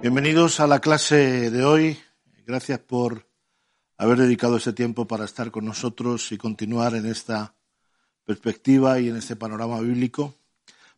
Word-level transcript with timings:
Bienvenidos 0.00 0.60
a 0.60 0.68
la 0.68 0.80
clase 0.80 1.50
de 1.50 1.64
hoy. 1.64 1.98
Gracias 2.46 2.78
por 2.78 3.26
haber 3.96 4.18
dedicado 4.18 4.56
ese 4.56 4.72
tiempo 4.72 5.08
para 5.08 5.24
estar 5.24 5.50
con 5.50 5.64
nosotros 5.64 6.30
y 6.30 6.38
continuar 6.38 6.94
en 6.94 7.04
esta 7.04 7.56
perspectiva 8.24 9.00
y 9.00 9.08
en 9.08 9.16
este 9.16 9.34
panorama 9.34 9.80
bíblico. 9.80 10.36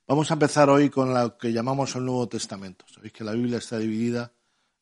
Vamos 0.07 0.31
a 0.31 0.35
empezar 0.35 0.69
hoy 0.69 0.91
con 0.91 1.15
lo 1.15 1.39
que 1.39 1.51
llamamos 1.51 1.97
el 1.97 2.05
Nuevo 2.05 2.29
Testamento. 2.29 2.85
Sabéis 2.93 3.15
que 3.15 3.25
la 3.25 3.33
Biblia 3.33 3.57
está 3.57 3.79
dividida 3.79 4.35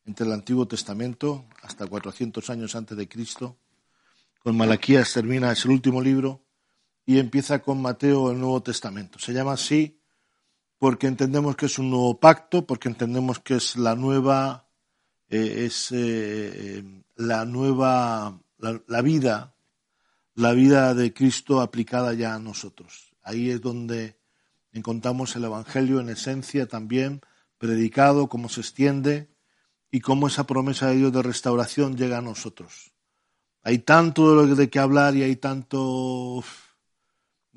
entre 0.05 0.25
el 0.25 0.33
Antiguo 0.33 0.67
Testamento 0.67 1.45
hasta 1.61 1.87
400 1.87 2.49
años 2.49 2.75
antes 2.75 2.97
de 2.97 3.07
Cristo. 3.07 3.55
Con 4.43 4.57
Malaquías 4.57 5.13
termina, 5.13 5.53
es 5.53 5.63
el 5.63 5.71
último 5.71 6.01
libro, 6.01 6.43
y 7.05 7.19
empieza 7.19 7.59
con 7.59 7.81
Mateo 7.81 8.31
el 8.31 8.39
Nuevo 8.39 8.61
Testamento. 8.61 9.17
Se 9.17 9.31
llama 9.31 9.53
así 9.53 9.98
porque 10.79 11.07
entendemos 11.07 11.57
que 11.57 11.65
es 11.67 11.77
un 11.77 11.91
nuevo 11.91 12.19
pacto, 12.19 12.65
porque 12.65 12.87
entendemos 12.87 13.39
que 13.39 13.55
es 13.55 13.75
la 13.75 13.95
nueva, 13.95 14.69
eh, 15.27 15.65
es 15.65 15.89
eh, 15.91 16.83
la 17.17 17.43
nueva, 17.43 18.41
la, 18.57 19.01
vida, 19.01 19.55
la 20.35 20.53
vida 20.53 20.93
de 20.93 21.13
Cristo 21.13 21.59
aplicada 21.59 22.13
ya 22.13 22.33
a 22.33 22.39
nosotros. 22.39 23.13
Ahí 23.21 23.51
es 23.51 23.61
donde 23.61 24.17
encontramos 24.71 25.35
el 25.35 25.43
Evangelio 25.43 25.99
en 25.99 26.09
esencia 26.09 26.65
también, 26.65 27.21
predicado, 27.57 28.29
cómo 28.29 28.47
se 28.47 28.61
extiende 28.61 29.29
y 29.91 29.99
cómo 29.99 30.27
esa 30.27 30.47
promesa 30.47 30.87
de 30.87 30.95
Dios 30.95 31.11
de 31.11 31.23
restauración 31.23 31.97
llega 31.97 32.19
a 32.19 32.21
nosotros. 32.21 32.93
Hay 33.63 33.79
tanto 33.79 34.47
de 34.47 34.69
qué 34.69 34.79
hablar 34.79 35.17
y 35.17 35.23
hay 35.23 35.35
tanto 35.35 36.41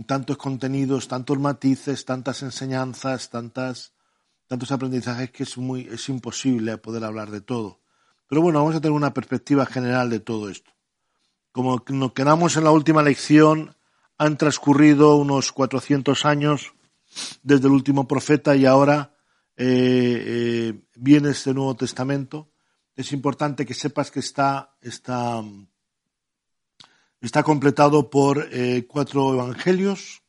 tantos 0.05 0.37
contenidos, 0.37 1.09
tantos 1.09 1.39
matices, 1.39 2.05
tantas 2.05 2.43
enseñanzas, 2.43 3.31
tantas, 3.31 3.93
tantos 4.47 4.73
aprendizajes 4.73 5.31
que 5.31 5.43
es, 5.43 5.59
muy, 5.59 5.89
es 5.91 6.09
imposible 6.09 6.79
poder 6.79 7.05
hablar 7.05 7.31
de 7.31 7.41
todo. 7.41 7.81
Pero 8.29 8.41
bueno, 8.43 8.61
vamos 8.61 8.75
a 8.75 8.81
tener 8.81 8.93
una 8.93 9.13
perspectiva 9.13 9.67
general 9.67 10.11
de 10.11 10.21
todo 10.21 10.49
esto. 10.49 10.71
Como 11.53 11.85
nos 11.89 12.13
quedamos 12.13 12.57
en 12.57 12.65
la 12.65 12.71
última 12.71 13.03
lección, 13.03 13.77
han 14.17 14.39
transcurrido 14.39 15.17
unos 15.17 15.53
400 15.53 16.25
años 16.25 16.73
desde 17.43 17.67
el 17.67 17.73
último 17.73 18.09
profeta 18.09 18.57
y 18.57 18.65
ahora 18.65 19.15
eh, 19.57 20.25
eh, 20.27 20.83
viene 20.95 21.31
este 21.31 21.53
Nuevo 21.53 21.77
Testamento. 21.77 22.51
Es 22.97 23.13
importante 23.13 23.67
que 23.67 23.75
sepas 23.75 24.11
que 24.11 24.21
está, 24.21 24.77
está 24.81 25.43
Está 27.23 27.45
completado 27.45 28.11
por 28.11 28.49
eh, 28.51 28.85
cuatro 28.89 29.33
evangelios, 29.33 30.23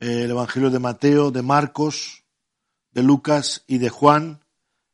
eh, 0.00 0.22
el 0.24 0.30
Evangelio 0.32 0.68
de 0.68 0.80
Mateo, 0.80 1.30
de 1.30 1.42
Marcos, 1.42 2.24
de 2.90 3.04
Lucas 3.04 3.62
y 3.68 3.78
de 3.78 3.88
Juan. 3.88 4.40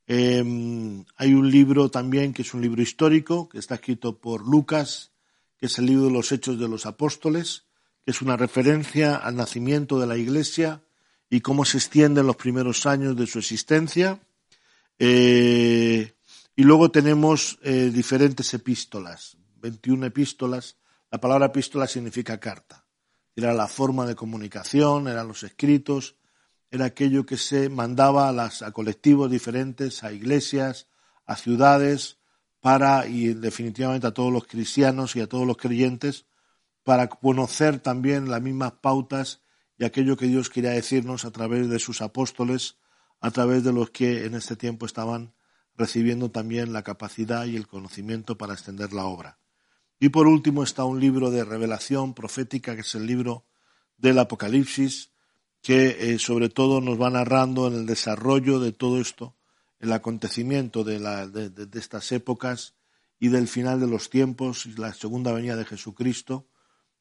Em, 0.06 1.02
hay 1.16 1.32
un 1.32 1.50
libro 1.50 1.90
también 1.90 2.34
que 2.34 2.42
es 2.42 2.52
un 2.52 2.60
libro 2.60 2.82
histórico, 2.82 3.48
que 3.48 3.58
está 3.58 3.76
escrito 3.76 4.18
por 4.18 4.46
Lucas, 4.46 5.12
que 5.56 5.64
es 5.64 5.78
el 5.78 5.86
libro 5.86 6.04
de 6.04 6.10
los 6.10 6.30
Hechos 6.30 6.60
de 6.60 6.68
los 6.68 6.84
Apóstoles, 6.84 7.64
que 8.04 8.10
es 8.10 8.20
una 8.20 8.36
referencia 8.36 9.16
al 9.16 9.36
nacimiento 9.36 9.98
de 9.98 10.06
la 10.06 10.18
Iglesia 10.18 10.82
y 11.30 11.40
cómo 11.40 11.64
se 11.64 11.78
extienden 11.78 12.26
los 12.26 12.36
primeros 12.36 12.84
años 12.84 13.16
de 13.16 13.26
su 13.26 13.38
existencia. 13.38 14.20
Eh, 14.98 16.12
y 16.54 16.62
luego 16.64 16.90
tenemos 16.90 17.58
diferentes 17.62 18.52
epístolas, 18.52 19.38
21 19.62 20.04
epístolas 20.04 20.76
la 21.14 21.20
palabra 21.20 21.46
epístola 21.46 21.86
significa 21.86 22.40
carta. 22.40 22.88
Era 23.36 23.54
la 23.54 23.68
forma 23.68 24.04
de 24.04 24.16
comunicación, 24.16 25.06
eran 25.06 25.28
los 25.28 25.44
escritos, 25.44 26.16
era 26.72 26.86
aquello 26.86 27.24
que 27.24 27.36
se 27.36 27.68
mandaba 27.68 28.28
a, 28.28 28.32
las, 28.32 28.62
a 28.62 28.72
colectivos 28.72 29.30
diferentes, 29.30 30.02
a 30.02 30.10
iglesias, 30.10 30.88
a 31.24 31.36
ciudades, 31.36 32.18
para, 32.58 33.06
y 33.06 33.32
definitivamente 33.32 34.08
a 34.08 34.10
todos 34.10 34.32
los 34.32 34.48
cristianos 34.48 35.14
y 35.14 35.20
a 35.20 35.28
todos 35.28 35.46
los 35.46 35.56
creyentes, 35.56 36.26
para 36.82 37.06
conocer 37.06 37.78
también 37.78 38.28
las 38.28 38.42
mismas 38.42 38.72
pautas 38.72 39.40
y 39.78 39.84
aquello 39.84 40.16
que 40.16 40.26
Dios 40.26 40.50
quería 40.50 40.70
decirnos 40.70 41.24
a 41.24 41.30
través 41.30 41.68
de 41.68 41.78
sus 41.78 42.02
apóstoles, 42.02 42.78
a 43.20 43.30
través 43.30 43.62
de 43.62 43.72
los 43.72 43.90
que 43.90 44.24
en 44.24 44.34
este 44.34 44.56
tiempo 44.56 44.84
estaban 44.84 45.32
recibiendo 45.76 46.32
también 46.32 46.72
la 46.72 46.82
capacidad 46.82 47.44
y 47.44 47.54
el 47.54 47.68
conocimiento 47.68 48.36
para 48.36 48.54
extender 48.54 48.92
la 48.92 49.04
obra. 49.04 49.38
Y 49.98 50.08
por 50.10 50.26
último 50.26 50.62
está 50.62 50.84
un 50.84 51.00
libro 51.00 51.30
de 51.30 51.44
revelación 51.44 52.14
profética, 52.14 52.74
que 52.74 52.82
es 52.82 52.94
el 52.94 53.06
libro 53.06 53.44
del 53.96 54.18
Apocalipsis, 54.18 55.10
que 55.62 56.12
eh, 56.12 56.18
sobre 56.18 56.50
todo 56.50 56.80
nos 56.80 57.00
va 57.00 57.10
narrando 57.10 57.68
en 57.68 57.74
el 57.74 57.86
desarrollo 57.86 58.60
de 58.60 58.72
todo 58.72 59.00
esto, 59.00 59.34
el 59.80 59.92
acontecimiento 59.92 60.84
de, 60.84 60.98
de, 60.98 61.78
estas 61.78 62.12
épocas 62.12 62.74
y 63.18 63.28
del 63.28 63.48
final 63.48 63.80
de 63.80 63.86
los 63.86 64.10
tiempos 64.10 64.66
y 64.66 64.74
la 64.74 64.92
segunda 64.92 65.32
venida 65.32 65.56
de 65.56 65.64
Jesucristo, 65.64 66.46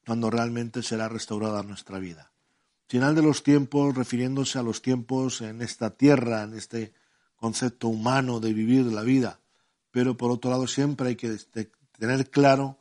cuando 0.05 0.29
realmente 0.29 0.83
será 0.83 1.09
restaurada 1.09 1.63
nuestra 1.63 1.99
vida. 1.99 2.31
Final 2.87 3.15
de 3.15 3.21
los 3.21 3.43
tiempos, 3.43 3.95
refiriéndose 3.95 4.59
a 4.59 4.63
los 4.63 4.81
tiempos 4.81 5.41
en 5.41 5.61
esta 5.61 5.91
tierra, 5.91 6.43
en 6.43 6.53
este 6.53 6.93
concepto 7.35 7.87
humano 7.87 8.39
de 8.39 8.53
vivir 8.53 8.85
la 8.85 9.01
vida, 9.01 9.39
pero 9.91 10.15
por 10.15 10.31
otro 10.31 10.51
lado 10.51 10.67
siempre 10.67 11.09
hay 11.09 11.15
que 11.15 11.37
tener 11.97 12.29
claro 12.29 12.77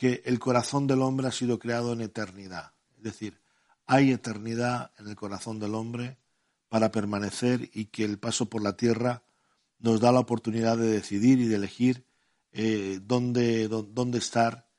que 0.00 0.22
el 0.24 0.38
corazón 0.38 0.86
del 0.86 1.02
hombre 1.02 1.28
ha 1.28 1.30
sido 1.30 1.58
creado 1.58 1.92
en 1.92 2.00
eternidad. 2.00 2.72
Es 2.96 3.02
decir, 3.02 3.38
hay 3.84 4.12
eternidad 4.12 4.92
en 4.98 5.08
el 5.08 5.14
corazón 5.14 5.58
del 5.58 5.74
hombre 5.74 6.16
para 6.70 6.90
permanecer 6.90 7.68
y 7.74 7.84
que 7.84 8.06
el 8.06 8.18
paso 8.18 8.46
por 8.46 8.62
la 8.62 8.78
tierra 8.78 9.24
nos 9.78 10.00
da 10.00 10.10
la 10.10 10.20
oportunidad 10.20 10.78
de 10.78 10.88
decidir 10.88 11.38
y 11.38 11.48
de 11.48 11.56
elegir 11.56 12.06
eh, 12.52 12.98
dónde, 13.02 13.68
dónde, 13.68 14.16
estar 14.16 14.70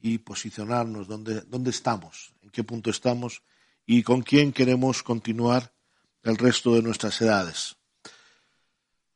y 0.00 0.16
posicionarnos, 0.16 1.06
dónde, 1.06 1.42
dónde 1.42 1.68
estamos, 1.68 2.32
en 2.40 2.48
qué 2.48 2.64
punto 2.64 2.88
estamos 2.88 3.42
y 3.84 4.02
con 4.02 4.22
quién 4.22 4.50
queremos 4.50 5.02
continuar 5.02 5.74
el 6.22 6.38
resto 6.38 6.74
de 6.74 6.80
nuestras 6.80 7.20
edades. 7.20 7.76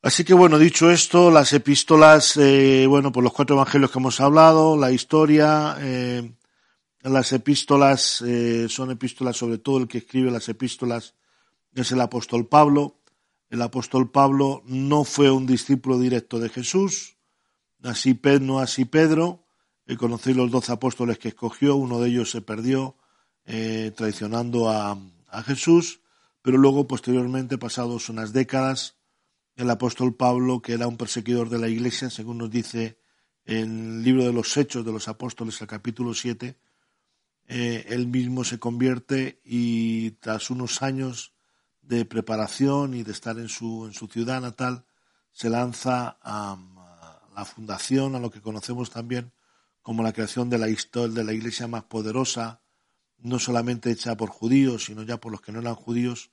Así 0.05 0.23
que 0.23 0.35
bueno, 0.35 0.59
dicho 0.59 0.91
esto, 0.91 1.31
las 1.31 1.51
epístolas, 1.51 2.37
eh, 2.37 2.85
bueno, 2.87 3.11
por 3.11 3.23
los 3.23 3.33
cuatro 3.33 3.55
evangelios 3.55 3.89
que 3.89 3.97
hemos 3.97 4.21
hablado, 4.21 4.77
la 4.77 4.91
historia, 4.91 5.77
eh, 5.79 6.31
las 7.01 7.33
epístolas 7.33 8.21
eh, 8.21 8.67
son 8.69 8.91
epístolas, 8.91 9.35
sobre 9.35 9.57
todo 9.57 9.79
el 9.79 9.87
que 9.87 9.97
escribe 9.97 10.29
las 10.29 10.47
epístolas 10.47 11.15
es 11.73 11.91
el 11.91 11.99
apóstol 12.01 12.45
Pablo. 12.45 12.99
El 13.49 13.63
apóstol 13.63 14.11
Pablo 14.11 14.61
no 14.67 15.05
fue 15.05 15.31
un 15.31 15.47
discípulo 15.47 15.97
directo 15.97 16.37
de 16.37 16.49
Jesús, 16.49 17.17
así 17.81 18.15
no 18.41 18.59
así 18.59 18.85
Pedro. 18.85 19.47
conocí 19.97 20.35
los 20.35 20.51
doce 20.51 20.71
apóstoles 20.71 21.17
que 21.17 21.29
escogió, 21.29 21.77
uno 21.77 21.99
de 21.99 22.09
ellos 22.09 22.29
se 22.29 22.41
perdió 22.41 22.95
traicionando 23.95 24.69
a, 24.69 24.99
a 25.29 25.41
Jesús, 25.41 26.01
pero 26.43 26.59
luego, 26.59 26.87
posteriormente, 26.87 27.57
pasados 27.57 28.07
unas 28.09 28.33
décadas, 28.33 28.97
el 29.55 29.69
apóstol 29.69 30.15
Pablo, 30.15 30.61
que 30.61 30.73
era 30.73 30.87
un 30.87 30.97
perseguidor 30.97 31.49
de 31.49 31.59
la 31.59 31.69
iglesia, 31.69 32.09
según 32.09 32.39
nos 32.39 32.49
dice 32.49 32.99
el 33.45 34.03
libro 34.03 34.23
de 34.25 34.33
los 34.33 34.55
Hechos 34.57 34.85
de 34.85 34.91
los 34.91 35.07
Apóstoles, 35.07 35.61
el 35.61 35.67
capítulo 35.67 36.13
7, 36.13 36.57
eh, 37.47 37.85
él 37.89 38.07
mismo 38.07 38.43
se 38.43 38.59
convierte 38.59 39.39
y 39.45 40.11
tras 40.11 40.49
unos 40.49 40.81
años 40.81 41.33
de 41.81 42.03
preparación 42.05 42.95
y 42.95 43.03
de 43.03 43.11
estar 43.11 43.37
en 43.37 43.49
su, 43.49 43.85
en 43.85 43.93
su 43.93 44.07
ciudad 44.07 44.41
natal, 44.41 44.85
se 45.31 45.49
lanza 45.49 46.17
a, 46.21 46.57
la 47.35 47.45
fundación, 47.45 48.15
a 48.15 48.19
lo 48.19 48.31
que 48.31 48.41
conocemos 48.41 48.89
también 48.89 49.33
como 49.81 50.01
la 50.01 50.13
creación 50.13 50.49
de 50.49 50.57
la, 50.57 50.65
de 50.65 51.23
la 51.23 51.33
iglesia 51.33 51.67
más 51.67 51.83
poderosa, 51.83 52.61
no 53.19 53.37
solamente 53.37 53.91
hecha 53.91 54.17
por 54.17 54.29
judíos, 54.29 54.85
sino 54.85 55.03
ya 55.03 55.19
por 55.19 55.31
los 55.31 55.41
que 55.41 55.51
no 55.51 55.59
eran 55.59 55.75
judíos, 55.75 56.31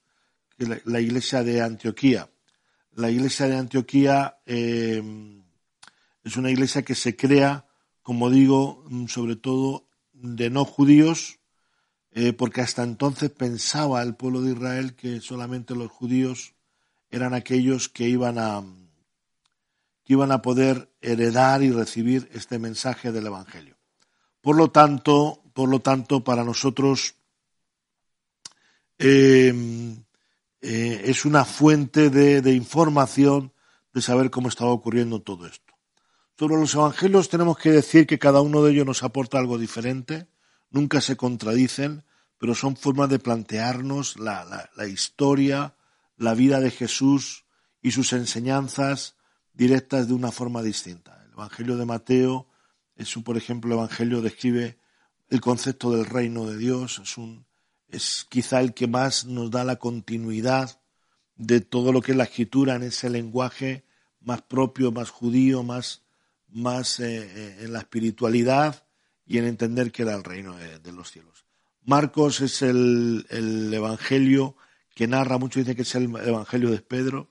que 0.57 0.81
la 0.85 1.01
iglesia 1.01 1.43
de 1.43 1.61
Antioquía. 1.61 2.32
La 2.95 3.11
iglesia 3.11 3.47
de 3.47 3.57
Antioquía 3.57 4.39
eh, 4.47 5.03
es 6.25 6.37
una 6.37 6.51
iglesia 6.51 6.83
que 6.83 6.95
se 6.95 7.17
crea 7.17 7.67
como 8.03 8.31
digo, 8.31 8.85
sobre 9.09 9.37
todo 9.37 9.87
de 10.13 10.51
no 10.51 10.65
judíos, 10.65 11.39
eh, 12.11 12.33
porque 12.33 12.61
hasta 12.61 12.83
entonces 12.83 13.31
pensaba 13.31 14.03
el 14.03 14.15
pueblo 14.15 14.43
de 14.43 14.53
Israel 14.53 14.95
que 14.95 15.21
solamente 15.21 15.75
los 15.75 15.91
judíos 15.91 16.55
eran 17.11 17.33
aquellos 17.33 17.89
que 17.89 18.09
iban 18.09 18.39
a 18.39 18.63
que 20.05 20.15
iban 20.15 20.33
a 20.33 20.43
poder 20.43 20.91
heredar 21.01 21.63
y 21.63 21.71
recibir 21.71 22.29
este 22.33 22.59
mensaje 22.59 23.13
del 23.13 23.29
Evangelio. 23.29 23.77
Por 24.41 24.57
lo 24.57 24.73
tanto, 24.73 25.45
por 25.53 25.69
lo 25.69 25.79
tanto, 25.79 26.25
para 26.25 26.43
nosotros 26.43 27.15
eh, 28.99 29.55
eh, 30.65 31.03
es 31.07 31.25
una 31.25 31.45
fuente 31.45 32.09
de, 32.09 32.55
información 32.55 33.53
de 33.93 34.01
saber 34.01 34.31
cómo 34.31 34.49
estaba 34.49 34.71
ocurriendo 34.71 35.21
todo 35.21 35.47
esto. 35.47 35.75
Sobre 36.39 36.57
los 36.57 36.75
evangelios 36.75 37.29
tenemos 37.29 37.59
que 37.59 37.73
decir 37.73 38.07
que 38.07 38.21
cada 38.21 38.41
uno 38.41 38.63
de 38.63 38.71
ellos 38.73 38.87
nos 38.87 39.03
aporta 39.03 39.39
algo 39.39 39.59
diferente, 39.59 40.29
nunca 40.71 41.01
se 41.01 41.17
contradicen, 41.17 42.05
pero 42.39 42.55
son 42.55 42.77
formas 42.77 43.11
de 43.11 43.19
plantearnos 43.19 44.19
la, 44.21 44.71
historia, 44.87 45.75
la 46.17 46.35
vida 46.35 46.61
de 46.61 46.71
Jesús 46.71 47.45
y 47.83 47.91
sus 47.91 48.13
enseñanzas 48.13 49.17
directas 49.53 50.07
de 50.07 50.15
una 50.15 50.31
forma 50.31 50.63
distinta. 50.63 51.25
El 51.27 51.33
Evangelio 51.33 51.77
de 51.77 51.87
Mateo 51.87 52.47
es 52.95 53.17
un, 53.17 53.25
por 53.25 53.37
ejemplo, 53.37 53.75
el 53.75 53.81
Evangelio 53.81 54.23
describe 54.23 54.79
el 55.29 55.41
concepto 55.41 55.91
del 55.91 56.07
reino 56.07 56.47
de 56.47 56.57
Dios, 56.57 57.01
es 57.03 57.19
un, 57.19 57.47
es 57.93 58.27
quizá 58.29 58.61
el 58.61 58.75
que 58.75 58.87
más 58.89 59.27
nos 59.27 59.51
da 59.51 59.65
la 59.65 59.77
continuidad 59.77 60.81
de 61.37 61.61
todo 61.61 61.93
lo 61.93 62.01
que 62.01 62.13
es 62.13 62.19
la 62.19 62.25
escritura 62.25 62.75
en 62.75 62.85
ese 62.85 63.11
lenguaje 63.11 63.85
más 64.21 64.43
propio, 64.43 64.93
más 64.93 65.11
judío, 65.11 65.63
más, 65.63 66.03
más 66.49 67.01
eh, 67.01 67.23
eh, 67.23 67.57
en 67.61 67.73
la 67.73 67.81
espiritualidad 67.81 68.87
y 69.27 69.39
en 69.39 69.45
entender 69.45 69.93
que 69.93 70.03
era 70.03 70.15
el 70.15 70.25
reino 70.25 70.57
de, 70.57 70.93
los 70.93 71.11
cielos. 71.11 71.45
Marcos 71.85 72.41
es 72.41 72.63
el, 72.63 73.27
evangelio 73.73 74.57
que 74.95 75.07
narra, 75.07 75.39
muchos 75.39 75.63
dicen 75.63 75.77
que 75.77 75.83
es 75.83 75.95
el 75.95 76.05
evangelio 76.05 76.71
de 76.71 76.81
Pedro, 76.81 77.31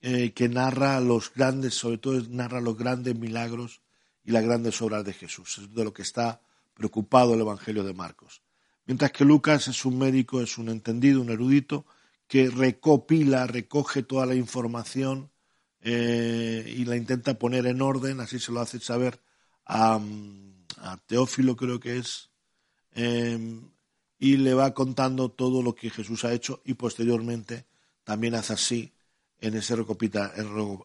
eh, 0.00 0.32
que 0.32 0.48
narra 0.48 1.00
los 1.00 1.32
grandes, 1.32 1.74
sobre 1.74 1.98
todo 1.98 2.20
narra 2.28 2.60
los 2.60 2.76
grandes 2.76 3.16
milagros 3.16 3.82
y 4.24 4.32
las 4.32 4.44
grandes 4.44 4.80
obras 4.82 5.04
de 5.04 5.12
Jesús. 5.12 5.58
Es 5.58 5.74
de 5.74 5.84
lo 5.84 5.92
que 5.92 6.02
está 6.02 6.40
preocupado 6.74 7.34
el 7.34 7.40
evangelio 7.40 7.84
de 7.84 7.94
Marcos. 7.94 8.41
Mientras 8.86 9.12
que 9.12 9.24
Lucas 9.24 9.68
es 9.68 9.84
un 9.84 9.98
médico, 9.98 10.40
es 10.40 10.58
un 10.58 10.68
entendido, 10.68 11.20
un 11.20 11.30
erudito, 11.30 11.86
que 12.26 12.50
recopila, 12.50 13.46
recoge 13.46 14.02
toda 14.02 14.26
la 14.26 14.34
información 14.34 15.30
eh, 15.80 16.74
y 16.76 16.84
la 16.84 16.96
intenta 16.96 17.38
poner 17.38 17.66
en 17.66 17.82
orden, 17.82 18.20
así 18.20 18.38
se 18.38 18.52
lo 18.52 18.60
hace 18.60 18.80
saber 18.80 19.20
a, 19.66 20.00
Teófilo, 21.06 21.54
creo 21.56 21.78
que 21.78 21.98
es, 21.98 22.30
em, 22.92 23.70
y 24.18 24.36
le 24.38 24.54
va 24.54 24.74
contando 24.74 25.30
todo 25.30 25.62
lo 25.62 25.74
que 25.74 25.90
Jesús 25.90 26.24
ha 26.24 26.32
hecho 26.32 26.60
y 26.64 26.74
posteriormente 26.74 27.66
también 28.04 28.34
hace 28.34 28.54
así 28.54 28.92
en 29.38 29.54
ese 29.54 29.76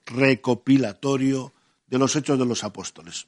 recopilatorio 0.05 1.53
de 1.87 1.97
los 1.97 2.15
hechos 2.15 2.37
de 2.37 2.45
los 2.45 2.63
apóstoles. 2.63 3.27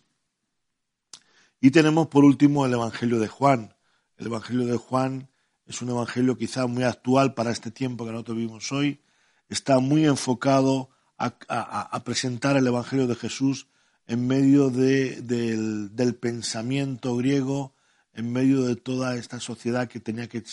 Y 1.61 1.71
tenemos 1.71 2.07
por 2.07 2.23
último 2.23 2.65
el 2.65 2.73
Evangelio 2.73 3.19
de 3.19 3.27
Juan, 3.27 3.75
el 4.19 4.27
Evangelio 4.27 4.65
de 4.65 4.77
Juan 4.77 5.29
es 5.65 5.81
un 5.81 5.89
evangelio 5.89 6.37
quizá 6.37 6.67
muy 6.67 6.83
actual 6.83 7.33
para 7.33 7.51
este 7.51 7.71
tiempo 7.71 8.05
que 8.05 8.11
nosotros 8.11 8.37
vivimos 8.37 8.71
hoy. 8.71 9.01
Está 9.47 9.79
muy 9.79 10.05
enfocado 10.05 10.89
a, 11.17 12.03
presentar 12.03 12.57
el 12.57 12.67
Evangelio 12.67 13.07
de 13.07 13.15
Jesús 13.15 13.67
en 14.07 14.27
medio 14.27 14.69
del, 14.69 16.17
pensamiento 16.19 17.15
griego, 17.15 17.75
en 18.13 18.31
medio 18.31 18.63
de 18.63 18.75
toda 18.75 19.15
esta 19.15 19.39
sociedad 19.39 19.87
que 19.87 19.99
tenía 19.99 20.27
que, 20.27 20.43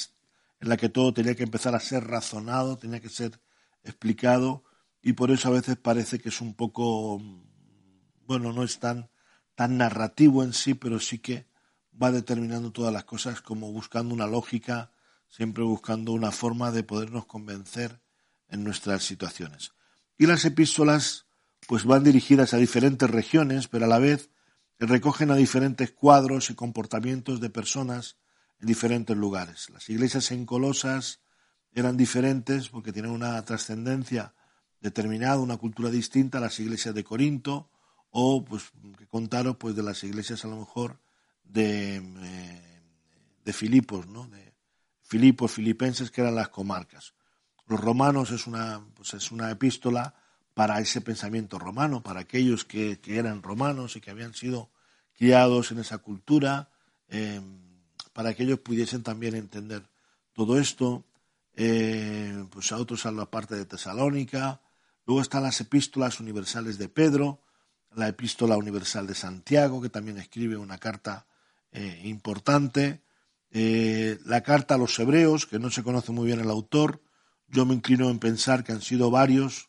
en 0.61 0.69
la 0.69 0.77
que 0.77 0.89
todo 0.89 1.13
tenía 1.13 1.35
que 1.35 1.45
empezar 1.45 1.75
a 1.75 1.81
ser 1.81 2.05
razonado, 2.05 2.77
tenía 2.77 3.01
que 3.01 3.09
ser 3.09 3.41
explicado, 3.83 4.65
y 5.03 5.15
por 5.15 5.31
eso 5.31 5.49
a 5.49 5.53
veces 5.53 5.77
parece 5.77 6.19
que 6.19 6.29
es 6.29 6.41
un 6.41 6.55
poco, 6.55 7.21
bueno, 8.27 8.53
no 8.53 8.63
es 8.63 8.79
tan, 8.79 9.09
tan 9.55 9.79
narrativo 9.79 10.43
en 10.43 10.53
sí, 10.53 10.75
pero 10.75 11.01
sí 11.01 11.19
que 11.19 11.47
va 12.01 12.13
determinando 12.13 12.73
todas 12.73 12.93
las 12.93 13.05
cosas 13.05 13.41
como 13.41 13.73
buscando 13.73 14.15
una 14.15 14.27
lógica, 14.27 14.91
siempre 15.29 15.65
buscando 15.65 16.13
una 16.13 16.31
forma 16.31 16.71
de 16.71 16.83
podernos 16.83 17.27
convencer 17.27 18.01
en 18.49 18.65
nuestras 18.65 19.03
situaciones. 19.03 19.73
Y 20.19 20.27
las 20.27 20.45
epístolas 20.45 21.27
pues 21.67 21.85
van 21.85 22.05
dirigidas 22.05 22.55
a 22.55 22.59
diferentes 22.59 23.11
regiones, 23.11 23.69
pero 23.69 23.87
a 23.87 23.89
la 23.89 23.99
vez 23.99 24.31
recogen 24.79 25.31
a 25.31 25.37
diferentes 25.37 25.91
cuadros 25.91 26.51
y 26.51 26.55
comportamientos 26.55 27.41
de 27.41 27.51
personas 27.51 28.17
en 28.61 28.67
diferentes 28.67 29.17
lugares. 29.17 29.71
Las 29.71 29.89
iglesias 29.89 30.31
en 30.31 30.47
Colosas 30.47 31.21
eran 31.73 31.97
diferentes 31.97 32.69
porque 32.69 32.93
tienen 32.93 33.11
una 33.11 33.43
trascendencia 33.45 34.35
determinada, 34.81 35.39
una 35.39 35.57
cultura 35.57 35.91
distinta 35.91 36.39
a 36.39 36.43
las 36.43 36.61
iglesias 36.61 36.95
de 36.95 37.05
Corinto 37.05 37.71
o 38.11 38.45
pues 38.45 38.71
que 38.99 39.07
contaron 39.07 39.57
pues 39.57 39.75
de 39.75 39.83
las 39.83 40.05
iglesias 40.05 40.45
a 40.45 40.49
lo 40.49 40.57
mejor 40.57 41.01
de, 41.49 41.97
eh, 41.97 42.81
de 43.45 43.53
Filipos, 43.53 44.07
¿no? 44.07 44.27
de 44.29 44.55
Filipos, 45.03 45.53
filipenses, 45.53 46.11
que 46.11 46.21
eran 46.21 46.35
las 46.35 46.49
comarcas. 46.49 47.15
Los 47.67 47.81
romanos 47.81 48.31
es 48.31 48.47
una, 48.47 48.85
pues 48.95 49.15
es 49.15 49.31
una 49.31 49.51
epístola 49.51 50.15
para 50.55 50.81
ese 50.81 51.01
pensamiento 51.01 51.59
romano, 51.59 52.03
para 52.03 52.21
aquellos 52.21 52.65
que, 52.65 52.99
eran 53.07 53.43
romanos 53.43 53.97
y 53.97 54.01
que 54.01 54.11
habían 54.11 54.35
sido 54.35 54.71
criados 55.17 55.71
en 55.71 55.79
esa 55.79 55.99
cultura, 55.99 56.71
eh, 57.09 57.41
para 58.13 58.35
que 58.35 58.45
ellos 58.45 58.61
pudiesen 58.61 59.03
también 59.03 59.35
entender 59.35 59.89
todo 60.33 60.59
esto. 60.59 61.05
Eh, 61.59 62.47
pues 62.51 62.71
a 62.71 62.77
otros 62.77 63.07
a 63.07 63.13
la 63.13 63.31
parte 63.31 63.55
de 63.55 63.65
Tesalónica. 63.65 64.61
Luego 65.07 65.23
están 65.23 65.43
las 65.43 65.61
epístolas 65.61 66.21
universales 66.21 66.77
de 66.77 66.91
Pedro, 66.91 67.41
la 67.95 68.09
epístola 68.09 68.59
universal 68.59 69.07
de 69.07 69.15
Santiago, 69.15 69.81
que 69.81 69.89
también 69.89 70.19
escribe 70.19 70.57
una 70.59 70.77
carta 70.77 71.27
eh, 71.77 72.01
importante. 72.05 73.03
Eh, 73.51 74.19
la 74.25 74.43
carta 74.43 74.75
a 74.75 74.79
los 74.79 74.99
hebreos, 74.99 75.45
que 75.45 75.59
no 75.59 75.71
se 75.71 75.83
conoce 75.83 76.11
muy 76.11 76.27
bien 76.27 76.41
el 76.41 76.49
autor, 76.49 77.03
yo 77.49 77.67
me 77.67 77.75
inclino 77.75 78.09
en 78.09 78.19
pensar 78.19 78.65
que 78.65 78.73
han 78.73 78.81
sido 78.81 79.11
varios, 79.11 79.69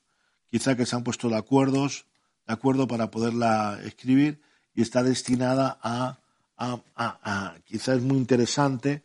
quizá 0.50 0.78
que 0.78 0.86
se 0.86 0.96
han 0.96 1.04
puesto 1.04 1.28
de 1.28 1.36
acuerdo, 1.36 1.86
de 1.86 2.54
acuerdo 2.54 2.88
para 2.88 3.12
poderla 3.12 3.80
escribir 3.84 4.40
y 4.74 4.84
está 4.84 5.04
destinada 5.04 5.78
a, 5.82 6.22
a, 6.56 6.82
a, 6.96 7.56
quizá 7.66 7.94
es 7.94 8.02
muy 8.02 8.18
interesante 8.18 9.04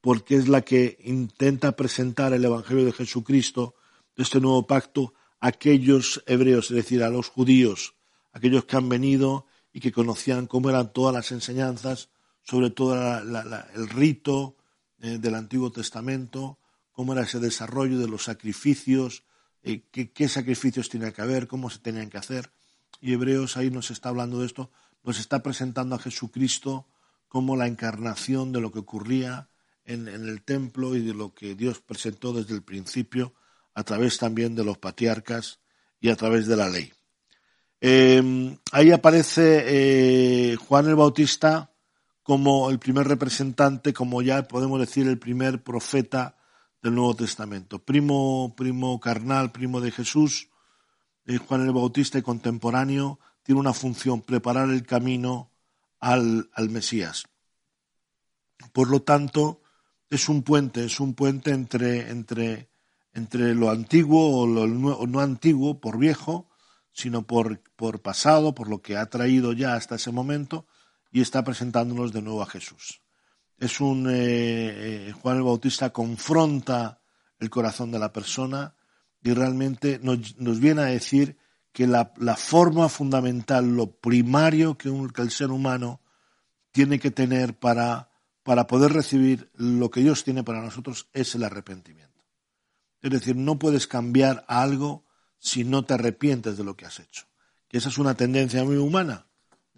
porque 0.00 0.36
es 0.36 0.48
la 0.48 0.62
que 0.62 0.96
intenta 1.04 1.72
presentar 1.72 2.32
el 2.32 2.46
Evangelio 2.46 2.86
de 2.86 2.92
Jesucristo, 2.92 3.74
de 4.16 4.22
este 4.22 4.40
nuevo 4.40 4.66
pacto, 4.66 5.12
a 5.38 5.48
aquellos 5.48 6.24
hebreos, 6.26 6.70
es 6.70 6.76
decir, 6.76 7.02
a 7.02 7.10
los 7.10 7.28
judíos, 7.28 7.94
aquellos 8.32 8.64
que 8.64 8.76
han 8.76 8.88
venido 8.88 9.44
y 9.70 9.80
que 9.80 9.92
conocían 9.92 10.46
cómo 10.46 10.70
eran 10.70 10.94
todas 10.94 11.14
las 11.14 11.30
enseñanzas 11.30 12.08
sobre 12.48 12.70
todo 12.70 12.96
el 13.74 13.88
rito 13.90 14.56
eh, 15.00 15.18
del 15.18 15.34
Antiguo 15.34 15.70
Testamento, 15.70 16.58
cómo 16.92 17.12
era 17.12 17.22
ese 17.22 17.40
desarrollo 17.40 17.98
de 17.98 18.08
los 18.08 18.24
sacrificios, 18.24 19.24
eh, 19.62 19.82
qué, 19.90 20.28
sacrificios 20.28 20.88
tenía 20.88 21.12
que 21.12 21.20
haber, 21.20 21.46
cómo 21.46 21.68
se 21.68 21.80
tenían 21.80 22.08
que 22.08 22.16
hacer. 22.16 22.50
Y 23.02 23.12
Hebreos 23.12 23.58
ahí 23.58 23.70
nos 23.70 23.90
está 23.90 24.08
hablando 24.08 24.40
de 24.40 24.46
esto, 24.46 24.70
nos 25.04 25.20
está 25.20 25.42
presentando 25.42 25.94
a 25.94 25.98
Jesucristo 25.98 26.86
como 27.28 27.54
la 27.54 27.66
encarnación 27.66 28.50
de 28.50 28.62
lo 28.62 28.72
que 28.72 28.78
ocurría 28.78 29.50
en, 29.84 30.08
el 30.08 30.42
templo 30.42 30.96
y 30.96 31.02
de 31.02 31.12
lo 31.12 31.34
que 31.34 31.54
Dios 31.54 31.80
presentó 31.80 32.32
desde 32.32 32.54
el 32.54 32.62
principio, 32.62 33.34
a 33.74 33.84
través 33.84 34.16
también 34.16 34.54
de 34.54 34.64
los 34.64 34.78
patriarcas 34.78 35.60
y 36.00 36.08
a 36.08 36.16
través 36.16 36.46
de 36.46 36.56
la 36.56 36.70
ley. 36.70 36.92
Eh, 37.82 38.56
ahí 38.72 38.90
aparece 38.90 40.56
Juan 40.56 40.88
el 40.88 40.94
Bautista 40.94 41.70
como 42.28 42.68
el 42.68 42.78
primer 42.78 43.08
representante, 43.08 43.94
como 43.94 44.20
ya 44.20 44.46
podemos 44.46 44.78
decir, 44.78 45.08
el 45.08 45.18
primer 45.18 45.62
profeta 45.62 46.36
del 46.82 46.94
Nuevo 46.94 47.16
Testamento. 47.16 47.78
Primo, 47.82 48.52
primo 48.54 49.00
carnal, 49.00 49.50
primo 49.50 49.80
de 49.80 49.90
Jesús, 49.90 50.50
eh, 51.24 51.38
Juan 51.38 51.62
el 51.62 51.72
Bautista 51.72 52.18
y 52.18 52.22
contemporáneo, 52.22 53.18
tiene 53.42 53.62
una 53.62 53.72
función, 53.72 54.20
preparar 54.20 54.68
el 54.68 54.84
camino 54.84 55.52
al, 56.00 56.50
al 56.52 56.68
Mesías. 56.68 57.24
Por 58.74 58.90
lo 58.90 59.00
tanto, 59.00 59.62
es 60.10 60.28
un 60.28 60.42
puente, 60.42 60.84
es 60.84 61.00
un 61.00 61.14
puente 61.14 61.52
entre, 61.52 62.10
entre, 62.10 62.68
entre 63.14 63.54
lo 63.54 63.70
antiguo 63.70 64.38
o 64.38 64.46
lo 64.46 64.66
no 64.66 65.20
antiguo 65.20 65.80
por 65.80 65.96
viejo, 65.96 66.50
sino 66.92 67.26
por, 67.26 67.62
por 67.74 68.02
pasado, 68.02 68.54
por 68.54 68.68
lo 68.68 68.82
que 68.82 68.98
ha 68.98 69.06
traído 69.06 69.54
ya 69.54 69.76
hasta 69.76 69.94
ese 69.94 70.12
momento, 70.12 70.66
y 71.10 71.20
está 71.20 71.44
presentándonos 71.44 72.12
de 72.12 72.22
nuevo 72.22 72.42
a 72.42 72.46
Jesús. 72.46 73.02
Es 73.58 73.80
un 73.80 74.08
eh, 74.08 75.08
eh, 75.08 75.12
Juan 75.12 75.38
el 75.38 75.42
Bautista 75.42 75.90
confronta 75.90 77.00
el 77.38 77.50
corazón 77.50 77.90
de 77.90 77.98
la 77.98 78.12
persona 78.12 78.76
y 79.22 79.32
realmente 79.32 80.00
nos, 80.02 80.60
viene 80.60 80.82
a 80.82 80.86
decir 80.86 81.38
que 81.72 81.86
la, 81.86 82.12
forma 82.36 82.88
fundamental, 82.88 83.76
lo 83.76 83.98
primario 83.98 84.76
que, 84.78 84.90
que, 85.14 85.22
el 85.22 85.30
ser 85.30 85.50
humano 85.50 86.00
tiene 86.70 86.98
que 86.98 87.10
tener 87.10 87.58
para, 87.58 88.10
para 88.42 88.66
poder 88.66 88.92
recibir 88.92 89.50
lo 89.54 89.90
que 89.90 90.00
Dios 90.00 90.24
tiene 90.24 90.44
para 90.44 90.62
nosotros 90.62 91.08
es 91.12 91.34
el 91.34 91.44
arrepentimiento. 91.44 92.24
Es 93.00 93.10
decir, 93.10 93.36
no 93.36 93.58
puedes 93.58 93.86
cambiar 93.86 94.44
algo 94.48 95.04
si 95.38 95.64
no 95.64 95.84
te 95.84 95.94
arrepientes 95.94 96.56
de 96.56 96.64
lo 96.64 96.76
que 96.76 96.86
has 96.86 96.98
hecho. 97.00 97.26
Que 97.68 97.78
esa 97.78 97.88
es 97.88 97.98
una 97.98 98.14
tendencia 98.14 98.64
muy 98.64 98.76
humana. 98.76 99.27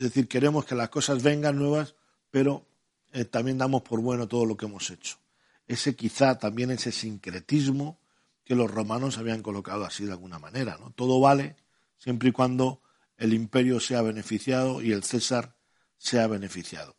Es 0.00 0.07
decir, 0.07 0.28
queremos 0.28 0.64
que 0.64 0.75
las 0.75 0.88
cosas 0.88 1.23
vengan 1.23 1.59
nuevas, 1.59 1.95
pero 2.30 2.66
eh, 3.12 3.26
también 3.26 3.59
damos 3.59 3.83
por 3.83 4.00
bueno 4.00 4.26
todo 4.26 4.47
lo 4.47 4.57
que 4.57 4.64
hemos 4.64 4.88
hecho. 4.88 5.19
Ese 5.66 5.95
quizá 5.95 6.38
también 6.38 6.71
ese 6.71 6.90
sincretismo 6.90 8.00
que 8.42 8.54
los 8.54 8.71
romanos 8.71 9.19
habían 9.19 9.42
colocado 9.42 9.85
así 9.85 10.07
de 10.07 10.12
alguna 10.12 10.38
manera. 10.38 10.78
¿no? 10.80 10.90
Todo 10.92 11.21
vale 11.21 11.54
siempre 11.99 12.30
y 12.30 12.33
cuando 12.33 12.80
el 13.19 13.35
imperio 13.35 13.78
sea 13.78 14.00
beneficiado 14.00 14.80
y 14.80 14.92
el 14.92 15.04
César 15.04 15.54
sea 15.99 16.26
beneficiado. 16.28 16.97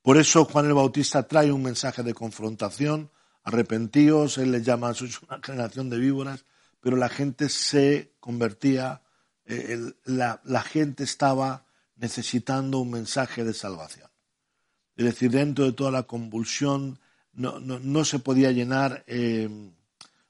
Por 0.00 0.16
eso 0.16 0.46
Juan 0.46 0.64
el 0.64 0.72
Bautista 0.72 1.28
trae 1.28 1.52
un 1.52 1.62
mensaje 1.62 2.02
de 2.02 2.14
confrontación, 2.14 3.10
arrepentíos, 3.42 4.38
él 4.38 4.52
les 4.52 4.64
llama, 4.64 4.94
sois 4.94 5.20
una 5.20 5.38
generación 5.42 5.90
de 5.90 5.98
víboras, 5.98 6.46
pero 6.80 6.96
la 6.96 7.10
gente 7.10 7.50
se 7.50 8.14
convertía, 8.20 9.02
eh, 9.46 9.92
la, 10.04 10.62
gente 10.62 11.04
estaba 11.04 11.66
necesitando 11.94 12.78
un 12.78 12.90
mensaje 12.90 13.44
de 13.44 13.54
salvación. 13.54 14.10
Es 14.96 15.04
decir, 15.04 15.30
dentro 15.30 15.64
de 15.64 15.72
toda 15.72 15.90
la 15.90 16.02
convulsión 16.04 16.98
no, 17.32 18.04
se 18.04 18.18
podía 18.18 18.50
llenar, 18.50 19.04
eh, 19.06 19.48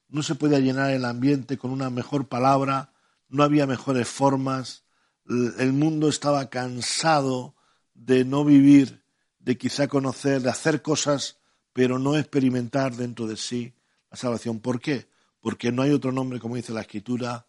no 0.09 0.23
se 0.23 0.35
podía 0.35 0.59
llenar 0.59 0.91
el 0.91 1.05
ambiente 1.05 1.57
con 1.57 1.71
una 1.71 1.89
mejor 1.89 2.29
palabra, 2.29 2.93
no 3.29 3.43
había 3.43 3.67
mejores 3.67 4.09
formas, 4.09 4.85
el 5.29 5.73
mundo 5.73 6.09
estaba 6.09 6.51
cansado 6.51 7.55
de 7.95 8.25
no 8.25 8.45
vivir, 8.45 9.03
de 9.39 9.57
quizá 9.57 9.89
conocer, 9.89 10.43
de 10.43 10.51
hacer 10.51 10.83
cosas, 10.83 11.39
pero 11.73 11.99
no 11.99 12.17
experimentar 12.17 12.95
dentro 12.95 13.27
de 13.27 13.37
sí 13.37 13.75
la 14.11 14.17
salvación. 14.17 14.61
¿Por 14.61 14.81
qué? 14.81 15.09
Porque 15.41 15.73
no 15.73 15.83
hay 15.83 15.91
otro 15.91 16.13
nombre, 16.13 16.41
como 16.41 16.57
dice 16.57 16.73
la 16.73 16.83
Escritura, 16.83 17.47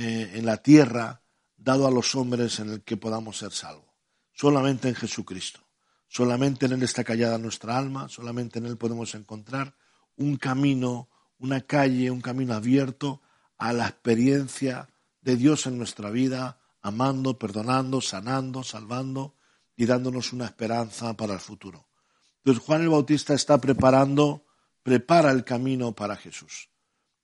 eh, 0.00 0.30
en 0.34 0.46
la 0.46 0.58
tierra 0.58 1.22
dado 1.56 1.84
a 1.88 1.90
los 1.90 2.14
hombres 2.14 2.60
en 2.60 2.70
el 2.70 2.82
que 2.84 2.96
podamos 2.96 3.38
ser 3.38 3.50
salvos. 3.50 3.90
Solamente 4.32 4.88
en 4.88 4.94
Jesucristo. 4.94 5.58
Solamente 6.06 6.66
en 6.66 6.72
Él 6.74 6.84
está 6.84 7.02
callada 7.02 7.36
nuestra 7.36 7.76
alma, 7.76 8.08
solamente 8.08 8.60
en 8.60 8.66
Él 8.66 8.76
podemos 8.76 9.16
encontrar 9.16 9.74
un 10.14 10.36
camino, 10.36 11.08
una 11.38 11.62
calle, 11.62 12.12
un 12.12 12.20
camino 12.20 12.54
abierto 12.54 13.22
a 13.58 13.72
la 13.72 13.88
experiencia 13.88 14.88
de 15.20 15.34
Dios 15.34 15.66
en 15.66 15.78
nuestra 15.78 16.10
vida, 16.10 16.60
amando, 16.80 17.36
perdonando, 17.36 18.00
sanando, 18.00 18.62
salvando 18.62 19.34
y 19.74 19.86
dándonos 19.86 20.32
una 20.32 20.44
esperanza 20.44 21.14
para 21.14 21.34
el 21.34 21.40
futuro. 21.40 21.88
Entonces 22.36 22.62
Juan 22.62 22.82
el 22.82 22.90
Bautista 22.90 23.34
está 23.34 23.58
preparando, 23.58 24.46
prepara 24.84 25.32
el 25.32 25.42
camino 25.42 25.92
para 25.92 26.14
Jesús. 26.14 26.68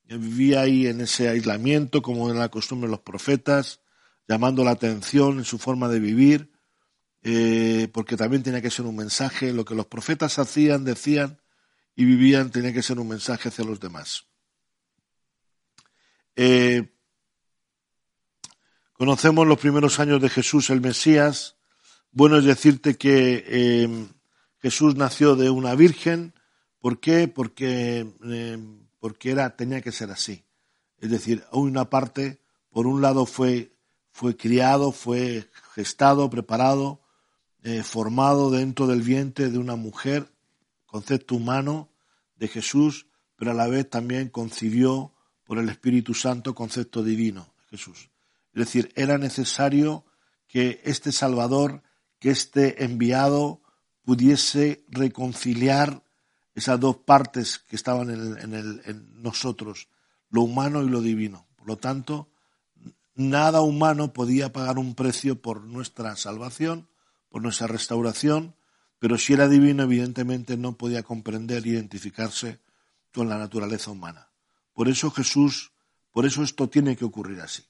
Vivía 0.08 0.60
ahí 0.60 0.86
en 0.86 1.00
ese 1.00 1.28
aislamiento, 1.28 2.02
como 2.02 2.30
en 2.30 2.38
la 2.38 2.50
costumbre 2.50 2.88
de 2.88 2.92
los 2.92 3.00
profetas, 3.00 3.80
llamando 4.28 4.64
la 4.64 4.72
atención 4.72 5.38
en 5.38 5.44
su 5.44 5.58
forma 5.58 5.88
de 5.88 6.00
vivir, 6.00 6.52
eh, 7.22 7.88
porque 7.92 8.16
también 8.16 8.42
tenía 8.42 8.62
que 8.62 8.70
ser 8.70 8.84
un 8.86 8.96
mensaje, 8.96 9.52
lo 9.52 9.64
que 9.64 9.74
los 9.74 9.86
profetas 9.86 10.38
hacían, 10.38 10.84
decían 10.84 11.40
y 11.96 12.04
vivían 12.04 12.50
tenía 12.50 12.72
que 12.72 12.82
ser 12.82 12.98
un 12.98 13.08
mensaje 13.08 13.48
hacia 13.48 13.64
los 13.64 13.80
demás. 13.80 14.26
Eh, 16.36 16.94
Conocemos 18.94 19.44
los 19.48 19.58
primeros 19.58 19.98
años 19.98 20.22
de 20.22 20.30
Jesús 20.30 20.70
el 20.70 20.80
Mesías. 20.80 21.56
Bueno 22.12 22.38
es 22.38 22.44
decirte 22.44 22.96
que 22.96 23.44
eh, 23.44 24.06
Jesús 24.62 24.94
nació 24.94 25.34
de 25.34 25.50
una 25.50 25.74
virgen. 25.74 26.32
¿Por 26.78 27.00
qué? 27.00 27.26
Porque, 27.26 28.06
porque 29.04 29.32
era, 29.32 29.54
tenía 29.54 29.82
que 29.82 29.92
ser 29.92 30.10
así. 30.10 30.46
Es 30.98 31.10
decir, 31.10 31.44
una 31.52 31.90
parte, 31.90 32.40
por 32.70 32.86
un 32.86 33.02
lado 33.02 33.26
fue, 33.26 33.76
fue 34.12 34.34
criado, 34.34 34.92
fue 34.92 35.50
gestado, 35.74 36.30
preparado, 36.30 37.02
eh, 37.64 37.82
formado 37.82 38.50
dentro 38.50 38.86
del 38.86 39.02
vientre 39.02 39.50
de 39.50 39.58
una 39.58 39.76
mujer, 39.76 40.32
concepto 40.86 41.34
humano 41.34 41.90
de 42.36 42.48
Jesús, 42.48 43.06
pero 43.36 43.50
a 43.50 43.54
la 43.54 43.66
vez 43.66 43.90
también 43.90 44.30
concibió 44.30 45.12
por 45.44 45.58
el 45.58 45.68
Espíritu 45.68 46.14
Santo 46.14 46.54
concepto 46.54 47.02
divino 47.02 47.52
de 47.58 47.76
Jesús. 47.76 48.08
Es 48.54 48.60
decir, 48.60 48.90
era 48.96 49.18
necesario 49.18 50.06
que 50.48 50.80
este 50.84 51.12
Salvador, 51.12 51.82
que 52.20 52.30
este 52.30 52.84
enviado, 52.84 53.60
pudiese 54.02 54.82
reconciliar 54.88 56.02
esas 56.54 56.78
dos 56.78 56.96
partes 56.96 57.58
que 57.58 57.76
estaban 57.76 58.10
en, 58.10 59.22
nosotros, 59.22 59.88
lo 60.30 60.42
humano 60.42 60.82
y 60.82 60.88
lo 60.88 61.00
divino. 61.00 61.46
Por 61.56 61.66
lo 61.66 61.76
tanto, 61.76 62.28
nada 63.14 63.60
humano 63.60 64.12
podía 64.12 64.52
pagar 64.52 64.78
un 64.78 64.94
precio 64.94 65.40
por 65.40 65.64
nuestra 65.64 66.16
salvación, 66.16 66.88
por 67.28 67.42
nuestra 67.42 67.66
restauración, 67.66 68.54
pero 68.98 69.18
si 69.18 69.32
era 69.32 69.48
divino, 69.48 69.82
evidentemente 69.82 70.56
no 70.56 70.76
podía 70.76 71.02
comprender 71.02 71.66
e 71.66 71.70
identificarse 71.70 72.60
con 73.12 73.28
la 73.28 73.38
naturaleza 73.38 73.90
humana. 73.90 74.28
Por 74.72 74.88
eso 74.88 75.10
Jesús, 75.10 75.72
por 76.10 76.26
eso 76.26 76.42
esto 76.42 76.68
tiene 76.68 76.96
que 76.96 77.04
ocurrir 77.04 77.40
así. 77.40 77.64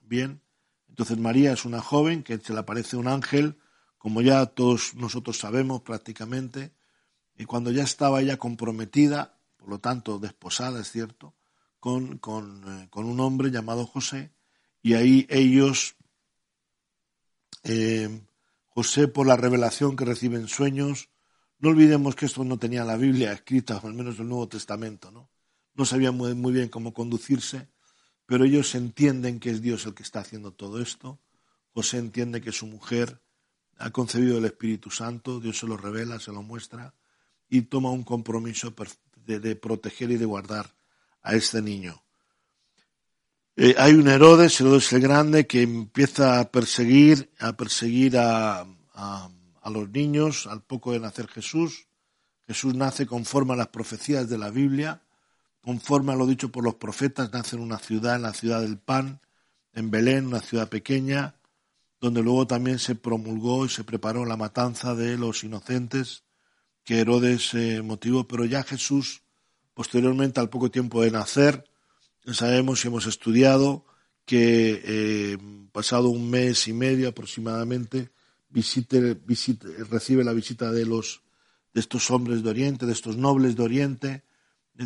Bien, 0.00 0.42
entonces 0.88 1.18
María 1.18 1.52
es 1.52 1.64
una 1.64 1.80
joven 1.80 2.22
que 2.22 2.38
se 2.38 2.52
le 2.52 2.58
aparece 2.58 2.96
un 2.96 3.08
ángel, 3.08 3.58
como 3.98 4.22
ya 4.22 4.44
todos 4.46 4.94
nosotros 4.94 5.38
sabemos 5.38 5.82
prácticamente, 5.82 6.72
y 7.40 7.46
cuando 7.46 7.70
ya 7.70 7.84
estaba 7.84 8.20
ella 8.20 8.36
comprometida, 8.36 9.34
por 9.56 9.70
lo 9.70 9.78
tanto 9.78 10.18
desposada, 10.18 10.78
es 10.78 10.92
cierto, 10.92 11.34
con, 11.78 12.18
con, 12.18 12.62
eh, 12.68 12.88
un 12.92 13.18
hombre 13.18 13.50
llamado 13.50 13.86
José, 13.86 14.30
y 14.82 14.92
ahí 14.92 15.26
ellos, 15.30 15.96
eh, 17.64 18.26
José 18.68 19.08
por 19.08 19.26
la 19.26 19.38
revelación 19.38 19.96
que 19.96 20.04
recibe 20.04 20.36
en 20.36 20.48
sueños, 20.48 21.08
no 21.60 21.70
olvidemos 21.70 22.14
que 22.14 22.26
esto 22.26 22.44
no 22.44 22.58
tenía 22.58 22.84
la 22.84 22.98
Biblia 22.98 23.32
escrita, 23.32 23.80
al 23.82 23.94
menos 23.94 24.18
el 24.18 24.28
Nuevo 24.28 24.46
Testamento, 24.46 25.10
¿no? 25.10 25.30
No 25.72 25.86
sabía 25.86 26.12
muy 26.12 26.52
bien 26.52 26.68
cómo 26.68 26.92
conducirse, 26.92 27.70
pero 28.26 28.44
ellos 28.44 28.74
entienden 28.74 29.40
que 29.40 29.48
es 29.48 29.62
Dios 29.62 29.86
el 29.86 29.94
que 29.94 30.02
está 30.02 30.20
haciendo 30.20 30.52
todo 30.52 30.78
esto. 30.82 31.18
José 31.72 31.96
entiende 31.96 32.42
que 32.42 32.52
su 32.52 32.66
mujer 32.66 33.22
ha 33.78 33.90
concebido 33.92 34.36
el 34.36 34.44
Espíritu 34.44 34.90
Santo, 34.90 35.40
Dios 35.40 35.58
se 35.58 35.66
lo 35.66 35.78
revela, 35.78 36.20
se 36.20 36.32
lo 36.32 36.42
muestra 36.42 36.94
y 37.50 37.62
toma 37.62 37.90
un 37.90 38.04
compromiso 38.04 38.72
de, 39.26 39.56
proteger 39.56 40.10
y 40.10 40.16
de 40.16 40.24
guardar 40.24 40.74
a 41.22 41.34
este 41.34 41.60
niño. 41.60 42.02
Eh, 43.56 43.74
hay 43.76 43.92
un 43.92 44.08
Herodes, 44.08 44.58
Herodes 44.60 44.92
el 44.92 45.02
Grande, 45.02 45.46
que 45.46 45.62
empieza 45.62 46.40
a 46.40 46.50
perseguir, 46.50 47.30
a 47.38 47.56
perseguir 47.56 48.16
a, 48.16 48.66
a 48.94 49.70
los 49.70 49.90
niños 49.90 50.46
al 50.46 50.62
poco 50.62 50.92
de 50.92 51.00
nacer 51.00 51.28
Jesús. 51.28 51.88
Jesús 52.46 52.74
nace 52.74 53.06
conforme 53.06 53.52
a 53.52 53.56
las 53.56 53.68
profecías 53.68 54.28
de 54.28 54.38
la 54.38 54.50
Biblia 54.50 55.02
conforme 55.60 56.12
a 56.12 56.16
lo 56.16 56.26
dicho 56.26 56.50
por 56.50 56.64
los 56.64 56.76
profetas, 56.76 57.32
nace 57.32 57.56
en 57.56 57.62
una 57.62 57.78
ciudad, 57.78 58.16
en 58.16 58.22
la 58.22 58.32
ciudad 58.32 58.60
del 58.60 58.78
pan, 58.78 59.20
en 59.72 59.90
Belén, 59.90 60.26
una 60.26 60.40
ciudad 60.40 60.68
pequeña, 60.68 61.34
donde 62.00 62.22
luego 62.22 62.46
también 62.46 62.78
se 62.78 62.94
promulgó 62.94 63.66
y 63.66 63.68
se 63.68 63.84
preparó 63.84 64.24
la 64.24 64.36
matanza 64.36 64.94
de 64.94 65.18
los 65.18 65.44
inocentes 65.44 66.24
que 66.90 66.98
Herodes 66.98 67.54
eh, 67.54 67.82
motivó, 67.82 68.26
pero 68.26 68.44
ya 68.44 68.64
Jesús, 68.64 69.22
posteriormente, 69.74 70.40
al 70.40 70.50
poco 70.50 70.72
tiempo 70.72 71.02
de 71.02 71.12
nacer, 71.12 71.64
sabemos 72.32 72.84
y 72.84 72.88
hemos 72.88 73.06
estudiado 73.06 73.84
que 74.24 74.82
eh, 74.84 75.38
pasado 75.70 76.08
un 76.08 76.28
mes 76.28 76.66
y 76.66 76.72
medio 76.72 77.08
aproximadamente, 77.08 78.10
recibe 78.50 80.24
la 80.24 80.32
visita 80.32 80.72
de 80.72 80.84
los 80.84 81.22
de 81.72 81.80
estos 81.80 82.10
hombres 82.10 82.42
de 82.42 82.50
Oriente, 82.50 82.86
de 82.86 82.92
estos 82.92 83.16
nobles 83.16 83.54
de 83.54 83.62
Oriente, 83.62 84.24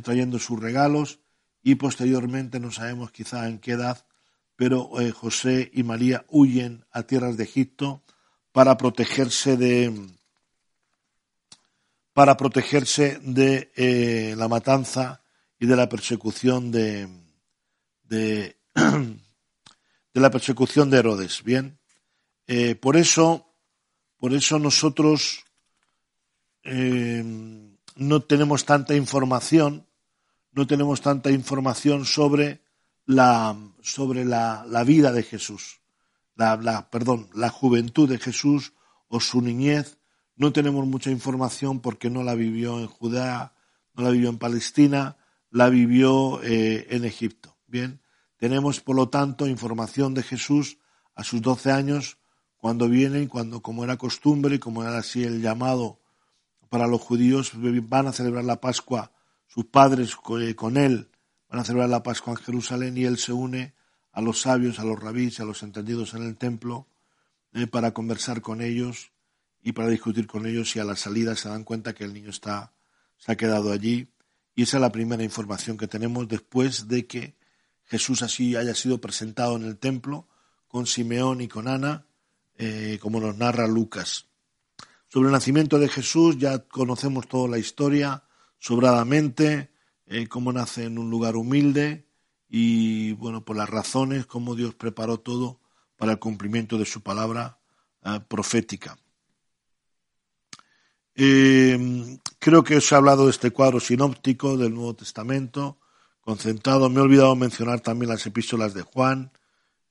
trayendo 0.02 0.38
sus 0.38 0.61
regalos 0.61 1.20
y 1.62 1.76
posteriormente 1.76 2.61
no 2.61 2.70
sabemos 2.70 3.12
quizá 3.12 3.49
en 3.49 3.61
qué 3.61 3.70
edad, 3.70 4.04
pero 4.56 5.00
eh, 5.00 5.11
José 5.11 5.70
y 5.73 5.84
María 5.84 6.26
huyen 6.28 6.84
a 6.90 7.04
tierras 7.04 7.38
de 7.38 7.44
Egipto 7.44 8.02
para 8.52 8.76
protegerse 8.76 9.56
de 9.56 10.13
para 12.14 12.37
protegerse 12.37 13.18
de 13.23 13.73
eh, 13.76 14.35
la 14.38 14.49
matanza 14.49 15.23
y 15.59 15.66
de 15.66 15.76
la 15.76 15.88
persecución 15.88 16.71
de, 16.71 17.09
de, 18.04 18.56
la 20.14 20.30
persecución 20.30 20.90
de 20.90 20.99
Herodes. 20.99 21.42
Bien, 21.44 21.78
eh, 22.47 22.76
por 22.76 22.97
eso, 22.97 23.52
por 24.18 24.33
eso 24.33 24.59
nosotros 24.59 25.44
no 26.64 28.23
tenemos 28.23 28.64
tanta 28.64 28.94
información, 28.94 29.87
no 30.52 30.66
tenemos 30.66 31.02
tanta 31.02 31.30
información 31.30 32.06
sobre 32.06 32.62
la, 33.06 33.56
sobre 33.83 34.25
la, 34.25 34.64
la 34.66 34.85
vida 34.85 35.12
de 35.12 35.23
Jesús, 35.23 35.80
la, 36.37 36.56
la, 36.56 36.90
perdón, 36.90 37.28
la 37.35 37.50
juventud 37.50 38.09
de 38.09 38.18
Jesús 38.18 38.73
o 39.09 39.21
su 39.21 39.42
niñez. 39.42 39.99
No 40.37 40.53
tenemos 40.53 40.87
mucha 40.87 41.11
información 41.11 41.81
porque 41.81 42.11
no 42.11 42.23
la 42.23 42.35
vivió 42.35 42.81
en 42.81 42.87
Judea, 42.87 43.55
no 43.95 44.05
la 44.05 44.11
vivió 44.11 44.29
en 44.29 44.38
Palestina, 44.38 45.17
la 45.50 45.69
vivió 45.69 46.43
eh, 46.43 46.87
en 46.91 47.05
Egipto. 47.05 47.57
Bien, 47.67 48.00
tenemos 48.37 48.81
por 48.81 48.97
lo 48.97 49.09
tanto 49.09 49.47
información 49.47 50.14
de 50.14 50.23
Jesús 50.23 50.79
a 51.14 51.23
sus 51.23 51.41
doce 51.41 51.71
años 51.71 52.19
cuando 52.57 52.88
viene 52.88 53.29
cuando, 53.29 53.62
como 53.62 53.85
era 53.85 53.97
costumbre 53.97 54.57
y 54.57 54.59
como 54.59 54.83
era 54.83 54.99
así 54.99 55.23
el 55.23 55.43
llamado 55.43 56.00
para 56.69 56.87
los 56.87 57.00
judíos, 57.00 57.53
van 57.55 58.09
a 58.09 58.12
celebrar 58.12 58.45
la 58.45 58.61
Pascua 58.61 59.12
sus 59.47 59.67
padres 59.67 60.17
eh, 60.41 60.55
con 60.57 60.76
él 60.76 61.09
van 61.49 61.61
a 61.61 61.64
celebrar 61.64 61.88
la 61.88 62.03
Pascua 62.03 62.33
en 62.33 62.38
Jerusalén 62.38 62.99
y 62.99 63.05
él 63.05 63.19
se 63.19 63.33
une 63.33 63.75
a 64.11 64.21
los 64.21 64.41
sabios, 64.41 64.81
a 64.81 64.85
los 64.85 64.99
rabís, 64.99 65.38
a 65.38 65.45
los 65.45 65.62
entendidos 65.62 66.14
en 66.14 66.25
el 66.25 66.37
templo 66.37 66.88
eh, 67.53 67.69
para 67.69 67.93
conversar 67.93 68.41
con 68.41 68.61
ellos 68.61 69.12
y 69.64 69.73
para 69.73 69.88
discutir 69.88 70.26
con 70.28 70.47
ellos 70.47 70.76
y 70.76 70.78
a 70.78 70.85
la 70.85 70.94
salida 70.94 71.35
se 71.35 71.49
dan 71.49 71.64
cuenta 71.64 71.94
que 71.94 72.04
el 72.04 72.12
niño 72.12 72.30
está, 72.30 72.75
se 73.16 73.33
ha 73.33 73.37
quedado 73.37 73.73
allí 73.73 74.14
y 74.54 74.62
esa 74.62 74.76
es 74.76 74.83
la 74.83 74.92
primera 74.92 75.25
información 75.25 75.76
que 75.76 75.88
tenemos 75.88 76.28
después 76.28 76.87
de 76.87 77.06
que 77.06 77.35
Jesús 77.85 78.23
así 78.23 78.54
haya 78.56 78.75
sido 78.75 79.00
presentado 79.00 79.56
en 79.56 79.64
el 79.64 79.78
templo 79.78 80.28
con 80.68 80.87
Simeón 80.87 81.40
y 81.40 81.49
con 81.49 81.66
Ana, 81.66 82.06
eh, 82.56 82.99
como 83.00 83.21
nos 83.21 83.37
narra 83.37 83.66
Lucas. 83.66 84.26
Sobre 85.09 85.28
el 85.28 85.33
nacimiento 85.33 85.78
de 85.78 85.88
Jesús 85.88 86.38
ya 86.38 86.59
conocemos 86.59 87.26
toda 87.26 87.49
la 87.49 87.59
historia, 87.59 88.25
sobradamente, 88.59 89.71
eh, 90.06 90.26
cómo 90.28 90.52
nace 90.52 90.85
en 90.85 90.99
un 90.99 91.11
lugar 91.11 91.37
humilde 91.37 92.06
y, 92.49 93.12
bueno, 93.12 93.44
por 93.44 93.56
las 93.56 93.71
razones, 93.71 94.26
cómo 94.26 94.54
Dios 94.54 94.75
preparó 94.75 95.18
todo 95.18 95.61
para 95.97 96.12
el 96.12 96.18
cumplimiento 96.18 96.78
de 96.78 96.85
su 96.85 97.02
palabra 97.02 97.59
eh, 98.04 98.21
profética. 98.28 98.99
Eh, 101.16 102.18
creo 102.38 102.64
que 102.64 102.76
os 102.76 102.90
he 102.90 102.94
hablado 102.94 103.25
de 103.25 103.30
este 103.30 103.50
cuadro 103.50 103.80
sinóptico 103.80 104.56
del 104.56 104.75
Nuevo 104.75 104.94
Testamento, 104.94 105.78
concentrado. 106.21 106.88
Me 106.90 107.00
he 107.00 107.02
olvidado 107.02 107.37
mencionar 107.37 107.80
también 107.80 108.11
las 108.11 108.26
epístolas 108.26 108.75
de 108.75 108.83
Juan, 108.83 109.33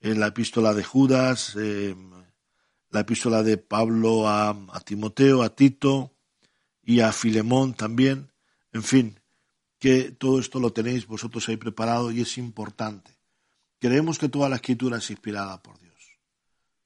la 0.01 0.27
epístola 0.27 0.74
de 0.74 0.84
Judas, 0.84 1.56
la 1.56 3.00
epístola 3.00 3.42
de 3.42 3.58
Pablo 3.58 4.27
a 4.27 4.82
Timoteo, 4.86 5.44
a 5.44 5.56
Tito 5.56 6.13
y 6.84 7.00
a 7.00 7.13
Filemón 7.13 7.74
también. 7.74 8.32
En 8.74 8.84
fin, 8.84 9.20
que 9.80 10.12
todo 10.12 10.39
esto 10.39 10.60
lo 10.62 10.72
tenéis 10.72 11.08
vosotros 11.08 11.48
ahí 11.50 11.58
preparado 11.58 12.10
y 12.12 12.22
es 12.22 12.38
importante. 12.38 13.12
Creemos 13.80 14.18
que 14.18 14.30
toda 14.30 14.48
la 14.48 14.56
escritura 14.56 14.98
es 14.98 15.10
inspirada 15.10 15.62
por 15.62 15.77
Dios, 15.80 16.18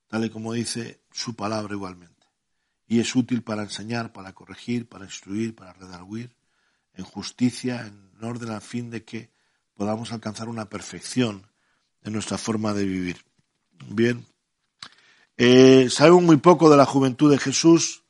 tal 0.07 0.25
y 0.25 0.31
como 0.31 0.53
dice 0.53 1.01
su 1.11 1.35
palabra 1.35 1.75
igualmente. 1.75 2.16
Y 2.87 2.99
es 2.99 3.15
útil 3.15 3.43
para 3.43 3.63
enseñar, 3.63 4.13
para 4.13 4.33
corregir, 4.33 4.87
para 4.87 5.05
instruir, 5.05 5.55
para 5.55 5.73
redarguir, 5.73 6.35
en 6.93 7.03
justicia, 7.03 7.85
en 7.85 8.23
orden 8.23 8.49
al 8.49 8.61
fin 8.61 8.89
de 8.89 9.03
que 9.03 9.29
podamos 9.75 10.11
alcanzar 10.11 10.49
una 10.49 10.69
perfección 10.69 11.47
en 12.03 12.13
nuestra 12.13 12.37
forma 12.37 12.73
de 12.73 12.85
vivir. 12.85 13.17
Bien. 13.89 14.25
Eh, 15.37 15.87
sabemos 15.91 16.23
muy 16.23 16.37
poco 16.37 16.69
de 16.69 16.77
la 16.77 16.85
juventud 16.85 17.29
de 17.29 17.37
Jesús 17.37 18.03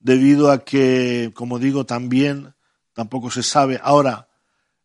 debido 0.00 0.50
a 0.50 0.64
que, 0.64 1.30
como 1.34 1.58
digo, 1.58 1.86
también 1.86 2.54
tampoco 2.92 3.30
se 3.30 3.42
sabe. 3.42 3.80
Ahora, 3.82 4.28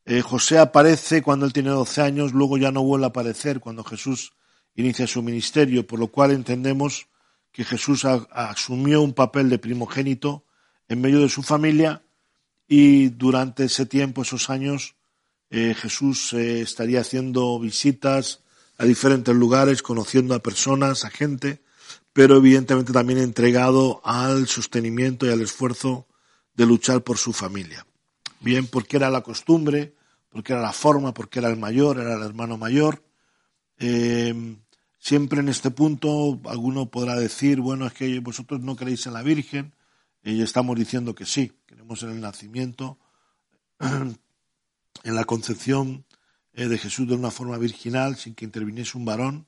eh, 0.06 0.22
José 0.22 0.60
aparece 0.60 1.22
cuando 1.22 1.46
él 1.46 1.52
tiene 1.52 1.72
12 1.72 2.02
años, 2.02 2.34
luego 2.34 2.58
ya 2.58 2.72
no 2.72 2.84
vuelve 2.84 3.06
a 3.06 3.10
aparecer 3.10 3.60
cuando 3.60 3.84
Jesús 3.84 4.32
inicia 4.76 5.08
su 5.08 5.22
ministerio, 5.22 5.86
por 5.86 6.00
lo 6.00 6.08
cual 6.08 6.32
entendemos 6.32 7.09
que 7.52 7.64
Jesús 7.64 8.06
asumió 8.06 9.02
un 9.02 9.14
papel 9.14 9.50
de 9.50 9.60
primogénito 9.60 10.46
en 10.88 11.02
medio 11.02 11.20
de 11.20 11.30
su 11.30 11.44
familia 11.44 12.04
y 12.68 13.10
durante 13.10 13.66
ese 13.66 13.86
tiempo, 13.86 14.22
esos 14.22 14.50
años, 14.50 14.96
eh, 15.50 15.76
Jesús 15.76 16.34
eh, 16.34 16.62
estaría 16.62 17.02
haciendo 17.02 17.60
visitas 17.60 18.42
a 18.78 18.86
diferentes 18.86 19.36
lugares, 19.36 19.82
conociendo 19.82 20.36
a 20.36 20.40
personas, 20.40 21.04
a 21.06 21.10
gente, 21.10 21.62
pero 22.14 22.38
evidentemente 22.38 22.94
también 22.94 23.20
entregado 23.20 24.02
al 24.04 24.48
sostenimiento 24.48 25.26
y 25.26 25.30
al 25.30 25.42
esfuerzo 25.42 26.08
de 26.54 26.66
luchar 26.66 27.04
por 27.04 27.18
su 27.18 27.34
familia 27.34 27.86
bien 28.40 28.68
porque 28.68 28.98
era 28.98 29.10
la 29.10 29.22
costumbre, 29.22 29.96
porque 30.30 30.54
era 30.54 30.62
la 30.62 30.74
forma, 30.74 31.14
porque 31.14 31.40
era 31.40 31.50
el 31.50 31.58
mayor, 31.58 32.00
era 32.00 32.16
el 32.16 32.24
hermano 32.24 32.58
mayor. 32.58 33.04
Eh, 33.78 34.34
siempre 35.00 35.40
en 35.40 35.50
este 35.50 35.72
punto 35.72 36.40
alguno 36.46 36.92
podrá 36.92 37.16
decir, 37.16 37.60
bueno, 37.60 37.88
es 37.88 37.94
que 37.94 38.20
vosotros 38.20 38.62
no 38.62 38.76
creéis 38.76 39.08
en 39.08 39.14
la 39.14 39.24
Virgen, 39.24 39.74
y 40.24 40.42
estamos 40.42 40.78
diciendo 40.78 41.16
que 41.16 41.26
sí, 41.26 41.54
creemos 41.66 42.04
en 42.04 42.12
el 42.12 42.22
nacimiento, 42.22 43.00
en 43.80 44.20
la 45.04 45.24
concepción 45.24 46.06
eh, 46.54 46.68
de 46.68 46.78
Jesús 46.78 47.08
de 47.08 47.16
una 47.16 47.32
forma 47.32 47.58
virginal, 47.58 48.18
sin 48.18 48.36
que 48.36 48.46
interviniese 48.46 48.98
un 48.98 49.06
varón, 49.06 49.48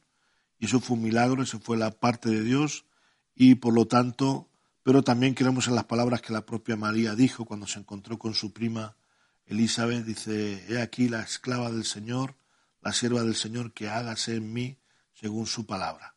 y 0.58 0.66
eso 0.66 0.80
fue 0.80 0.98
un 0.98 1.04
milagro, 1.04 1.44
eso 1.44 1.60
fue 1.60 1.78
la 1.78 1.92
parte 1.92 2.30
de 2.30 2.42
Dios, 2.42 2.86
y 3.36 3.56
por 3.56 3.74
lo 3.74 3.86
tanto 3.86 4.48
pero 4.84 5.04
también 5.04 5.34
creemos 5.34 5.68
en 5.68 5.76
las 5.76 5.86
palabras 5.86 6.22
que 6.22 6.34
la 6.34 6.46
propia 6.46 6.76
María 6.76 7.14
dijo 7.16 7.46
cuando 7.46 7.68
se 7.68 7.80
encontró 7.80 8.18
con 8.18 8.34
su 8.34 8.52
prima 8.52 8.96
Elizabeth. 9.46 10.06
Dice, 10.06 10.66
he 10.70 10.82
aquí 10.82 11.08
la 11.08 11.22
esclava 11.22 11.72
del 11.72 11.86
Señor, 11.86 12.36
la 12.82 12.92
sierva 12.92 13.24
del 13.24 13.36
Señor, 13.36 13.74
que 13.74 13.90
hágase 13.90 14.36
en 14.36 14.52
mí 14.52 14.78
según 15.21 15.45
su 15.45 15.65
palabra. 15.65 16.15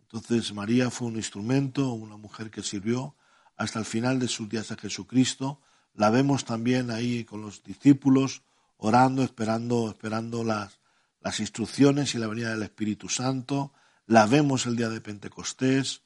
Entonces 0.00 0.54
María 0.54 0.90
fue 0.90 1.08
un 1.08 1.16
instrumento, 1.16 1.92
una 1.92 2.16
mujer 2.16 2.50
que 2.50 2.62
sirvió 2.62 3.16
hasta 3.56 3.80
el 3.80 3.84
final 3.84 4.20
de 4.20 4.28
sus 4.28 4.48
días 4.48 4.70
a 4.70 4.76
Jesucristo. 4.76 5.60
La 5.92 6.10
vemos 6.10 6.44
también 6.44 6.90
ahí 6.90 7.24
con 7.24 7.42
los 7.42 7.64
discípulos, 7.64 8.42
orando, 8.76 9.24
esperando, 9.24 9.90
esperando 9.90 10.44
las, 10.44 10.78
las 11.20 11.40
instrucciones 11.40 12.14
y 12.14 12.18
la 12.18 12.28
venida 12.28 12.50
del 12.50 12.62
Espíritu 12.62 13.08
Santo. 13.08 13.72
La 14.06 14.26
vemos 14.26 14.66
el 14.66 14.76
día 14.76 14.88
de 14.88 15.00
Pentecostés, 15.00 16.02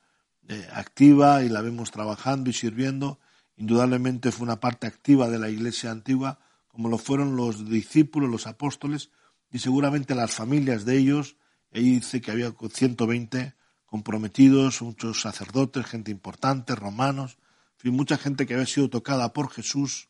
eh, 0.48 0.66
activa 0.72 1.42
y 1.42 1.50
la 1.50 1.61
vemos 1.61 1.90
trabajando 1.90 2.48
y 2.48 2.54
sirviendo. 2.54 3.18
Indudablemente 3.56 4.32
fue 4.32 4.44
una 4.44 4.61
parte 4.61 4.87
activa 4.87 5.28
de 5.28 5.38
la 5.38 5.50
iglesia 5.50 5.90
antigua, 5.90 6.38
como 6.68 6.88
lo 6.88 6.96
fueron 6.96 7.37
los 7.37 7.68
discípulos, 7.68 8.30
los 8.30 8.46
apóstoles 8.46 9.11
y 9.50 9.58
seguramente 9.58 10.14
las 10.14 10.34
familias 10.34 10.87
de 10.87 10.96
ellos. 10.96 11.37
Ahí 11.72 11.96
dice 11.96 12.20
que 12.20 12.31
había 12.31 12.52
120 12.52 13.54
comprometidos, 13.87 14.83
muchos 14.83 15.20
sacerdotes, 15.20 15.87
gente 15.87 16.11
importante, 16.11 16.74
romanos, 16.74 17.38
fin, 17.76 17.94
mucha 17.94 18.16
gente 18.16 18.46
que 18.46 18.54
había 18.54 18.66
sido 18.66 18.90
tocada 18.90 19.33
por 19.33 19.50
Jesús 19.50 20.09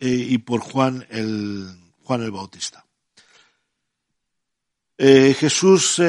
eh, 0.00 0.08
y 0.08 0.38
por 0.38 0.60
Juan 0.60 1.06
el, 1.10 1.68
Juan 2.02 2.22
el 2.22 2.30
Bautista. 2.30 2.84
Eh, 4.96 5.34
Jesús 5.38 6.00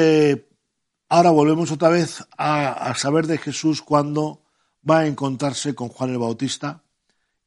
Ahora 1.12 1.30
volvemos 1.30 1.72
otra 1.72 1.88
vez 1.88 2.24
a, 2.38 2.94
saber 2.94 3.26
de 3.26 3.36
Jesús 3.36 3.82
cuando 3.82 4.44
va 4.88 5.00
a 5.00 5.06
encontrarse 5.08 5.74
con 5.74 5.88
Juan 5.88 6.10
el 6.10 6.18
Bautista 6.18 6.84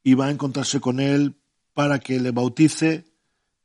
y 0.04 0.16
va 0.16 0.26
a 0.26 0.32
encontrarse 0.32 0.82
con 0.82 1.00
él 1.00 1.40
para 1.74 2.00
que 2.00 2.20
le 2.20 2.32
bautice 2.32 3.06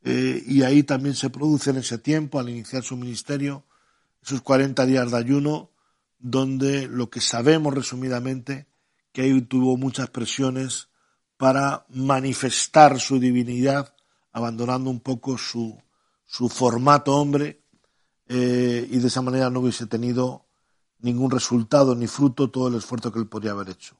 eh, 0.04 0.42
y 0.46 0.62
ahí 0.62 0.82
también 0.82 1.14
se 1.14 1.30
produce 1.30 1.70
en 1.70 1.78
ese 1.78 1.98
tiempo, 1.98 2.38
al 2.38 2.48
iniciar 2.48 2.82
su 2.82 2.96
ministerio, 2.96 3.64
esos 4.22 4.42
40 4.42 4.86
días 4.86 5.10
de 5.10 5.16
ayuno, 5.16 5.70
donde 6.18 6.88
lo 6.88 7.10
que 7.10 7.20
sabemos 7.20 7.74
resumidamente, 7.74 8.68
que 9.12 9.22
ahí 9.22 9.40
tuvo 9.42 9.76
muchas 9.76 10.10
presiones 10.10 10.88
para 11.36 11.86
manifestar 11.88 13.00
su 13.00 13.18
divinidad, 13.18 13.94
abandonando 14.32 14.90
un 14.90 15.00
poco 15.00 15.38
su, 15.38 15.80
su 16.26 16.48
formato 16.48 17.16
hombre 17.16 17.62
eh, 18.28 18.86
y 18.90 18.98
de 18.98 19.06
esa 19.06 19.22
manera 19.22 19.48
no 19.48 19.60
hubiese 19.60 19.86
tenido 19.86 20.46
ningún 21.00 21.30
resultado 21.30 21.94
ni 21.94 22.06
fruto 22.06 22.50
todo 22.50 22.68
el 22.68 22.74
esfuerzo 22.74 23.12
que 23.12 23.18
él 23.18 23.28
podría 23.28 23.52
haber 23.52 23.70
hecho. 23.70 23.96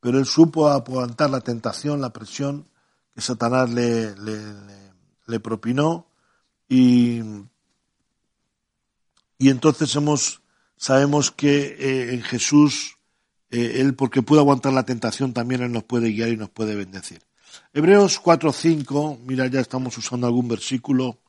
Pero 0.00 0.18
él 0.18 0.26
supo 0.26 0.68
aguantar 0.68 1.30
la 1.30 1.40
tentación, 1.40 2.00
la 2.00 2.12
presión 2.12 2.68
que 3.14 3.20
Satanás 3.20 3.70
le, 3.70 4.14
le, 4.16 4.85
propinó 5.40 6.08
y, 6.68 7.20
y 9.38 9.50
entonces 9.50 9.94
hemos, 9.96 10.42
sabemos 10.76 11.30
que 11.30 11.76
eh, 11.78 12.14
en 12.14 12.22
Jesús, 12.22 12.98
eh, 13.50 13.76
él 13.80 13.94
porque 13.94 14.22
pudo 14.22 14.40
aguantar 14.40 14.72
la 14.72 14.84
tentación, 14.84 15.32
también 15.32 15.62
él 15.62 15.72
nos 15.72 15.84
puede 15.84 16.10
guiar 16.10 16.30
y 16.30 16.36
nos 16.36 16.50
puede 16.50 16.74
bendecir. 16.74 17.20
Hebreos 17.72 18.22
4.5, 18.22 19.20
mira, 19.20 19.46
ya 19.46 19.60
estamos 19.60 19.96
usando 19.98 20.26
algún 20.26 20.48
versículo 20.48 21.20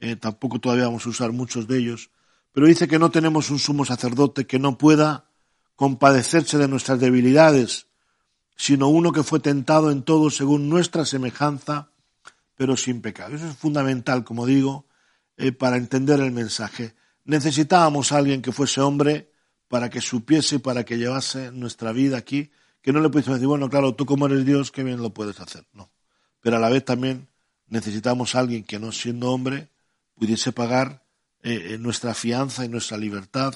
eh, 0.00 0.16
tampoco 0.16 0.60
todavía 0.60 0.84
vamos 0.84 1.06
a 1.06 1.08
usar 1.08 1.32
muchos 1.32 1.66
de 1.66 1.78
ellos, 1.78 2.10
pero 2.52 2.66
dice 2.66 2.86
que 2.86 2.98
no 2.98 3.10
tenemos 3.10 3.50
un 3.50 3.58
sumo 3.58 3.84
sacerdote 3.84 4.46
que 4.46 4.58
no 4.58 4.78
pueda 4.78 5.30
compadecerse 5.74 6.56
de 6.58 6.68
nuestras 6.68 7.00
debilidades, 7.00 7.88
sino 8.56 8.88
uno 8.88 9.12
que 9.12 9.22
fue 9.22 9.40
tentado 9.40 9.90
en 9.90 10.02
todo 10.02 10.30
según 10.30 10.68
nuestra 10.68 11.04
semejanza, 11.04 11.90
pero 12.58 12.76
sin 12.76 13.00
pecado. 13.00 13.36
Eso 13.36 13.48
es 13.48 13.56
fundamental, 13.56 14.24
como 14.24 14.44
digo, 14.44 14.86
eh, 15.36 15.52
para 15.52 15.76
entender 15.76 16.18
el 16.18 16.32
mensaje. 16.32 16.94
Necesitábamos 17.24 18.10
a 18.10 18.18
alguien 18.18 18.42
que 18.42 18.52
fuese 18.52 18.80
hombre 18.80 19.30
para 19.68 19.90
que 19.90 20.00
supiese 20.00 20.58
para 20.58 20.84
que 20.84 20.98
llevase 20.98 21.52
nuestra 21.52 21.92
vida 21.92 22.18
aquí, 22.18 22.50
que 22.82 22.92
no 22.92 23.00
le 23.00 23.10
pudiese 23.10 23.30
decir, 23.30 23.46
bueno, 23.46 23.70
claro, 23.70 23.94
tú 23.94 24.06
como 24.06 24.26
eres 24.26 24.44
Dios, 24.44 24.72
qué 24.72 24.82
bien 24.82 25.00
lo 25.00 25.14
puedes 25.14 25.38
hacer. 25.38 25.64
No. 25.72 25.90
Pero 26.40 26.56
a 26.56 26.58
la 26.58 26.68
vez 26.68 26.84
también 26.84 27.28
necesitamos 27.68 28.34
a 28.34 28.40
alguien 28.40 28.64
que 28.64 28.80
no 28.80 28.90
siendo 28.90 29.30
hombre 29.30 29.68
pudiese 30.14 30.52
pagar 30.52 31.04
eh, 31.42 31.76
nuestra 31.78 32.12
fianza 32.14 32.64
y 32.64 32.68
nuestra 32.68 32.98
libertad 32.98 33.54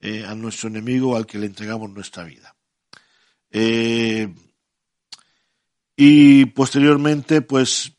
eh, 0.00 0.24
a 0.26 0.34
nuestro 0.34 0.68
enemigo 0.68 1.16
al 1.16 1.26
que 1.26 1.38
le 1.38 1.46
entregamos 1.46 1.90
nuestra 1.90 2.24
vida. 2.24 2.56
Eh, 3.50 4.34
y 5.96 6.46
posteriormente, 6.46 7.42
pues, 7.42 7.93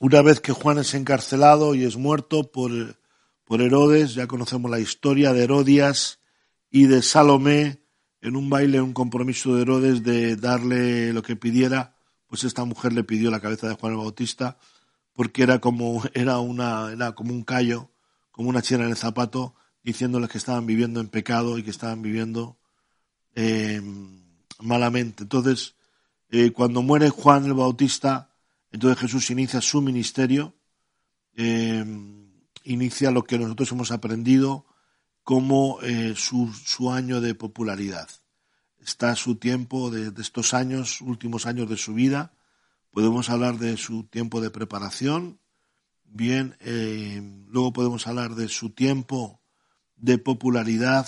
una 0.00 0.22
vez 0.22 0.40
que 0.40 0.52
Juan 0.52 0.78
es 0.78 0.94
encarcelado 0.94 1.74
y 1.74 1.84
es 1.84 1.96
muerto 1.96 2.50
por, 2.50 2.98
por 3.44 3.62
Herodes, 3.62 4.14
ya 4.14 4.26
conocemos 4.26 4.70
la 4.70 4.80
historia 4.80 5.32
de 5.32 5.44
Herodias 5.44 6.18
y 6.70 6.86
de 6.86 7.02
Salomé 7.02 7.80
en 8.20 8.36
un 8.36 8.50
baile, 8.50 8.80
un 8.80 8.92
compromiso 8.92 9.54
de 9.54 9.62
Herodes 9.62 10.02
de 10.02 10.36
darle 10.36 11.12
lo 11.12 11.22
que 11.22 11.36
pidiera, 11.36 11.94
pues 12.26 12.44
esta 12.44 12.64
mujer 12.64 12.92
le 12.92 13.04
pidió 13.04 13.30
la 13.30 13.40
cabeza 13.40 13.68
de 13.68 13.74
Juan 13.74 13.92
el 13.92 13.98
Bautista 13.98 14.58
porque 15.16 15.42
era 15.42 15.60
como, 15.60 16.02
era 16.14 16.38
una, 16.38 16.92
era 16.92 17.12
como 17.12 17.32
un 17.32 17.42
callo, 17.42 17.90
como 18.30 18.50
una 18.50 18.62
china 18.62 18.84
en 18.84 18.90
el 18.90 18.96
zapato, 18.96 19.54
diciéndoles 19.82 20.28
que 20.28 20.38
estaban 20.38 20.66
viviendo 20.66 21.00
en 21.00 21.08
pecado 21.08 21.56
y 21.56 21.62
que 21.62 21.70
estaban 21.70 22.02
viviendo 22.02 22.58
eh, 23.34 23.80
malamente. 24.60 25.22
Entonces, 25.22 25.74
eh, 26.28 26.50
cuando 26.50 26.82
muere 26.82 27.08
Juan 27.08 27.46
el 27.46 27.54
Bautista, 27.54 28.35
entonces 28.76 29.00
Jesús 29.00 29.30
inicia 29.30 29.60
su 29.60 29.80
ministerio, 29.80 30.54
eh, 31.34 31.84
inicia 32.64 33.10
lo 33.10 33.24
que 33.24 33.38
nosotros 33.38 33.72
hemos 33.72 33.90
aprendido 33.90 34.66
como 35.22 35.78
su, 36.14 36.52
su, 36.52 36.92
año 36.92 37.20
de 37.20 37.34
popularidad. 37.34 38.08
Está 38.78 39.16
su 39.16 39.36
tiempo 39.36 39.90
de, 39.90 40.12
de 40.12 40.22
estos 40.22 40.54
años, 40.54 41.00
últimos 41.00 41.46
años 41.46 41.68
de 41.68 41.76
su 41.76 41.94
vida, 41.94 42.36
podemos 42.92 43.28
hablar 43.28 43.58
de 43.58 43.76
su 43.76 44.04
tiempo 44.04 44.40
de 44.40 44.50
preparación, 44.50 45.40
bien, 46.04 46.56
eh, 46.60 47.20
luego 47.48 47.72
podemos 47.72 48.06
hablar 48.06 48.34
de 48.34 48.48
su 48.48 48.70
tiempo 48.70 49.42
de 49.96 50.18
popularidad 50.18 51.06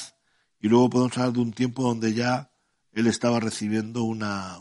y 0.60 0.68
luego 0.68 0.90
podemos 0.90 1.16
hablar 1.16 1.32
de 1.32 1.40
un 1.40 1.52
tiempo 1.52 1.82
donde 1.82 2.14
ya 2.14 2.50
él 2.92 3.06
estaba 3.06 3.40
recibiendo 3.40 4.02
una, 4.04 4.58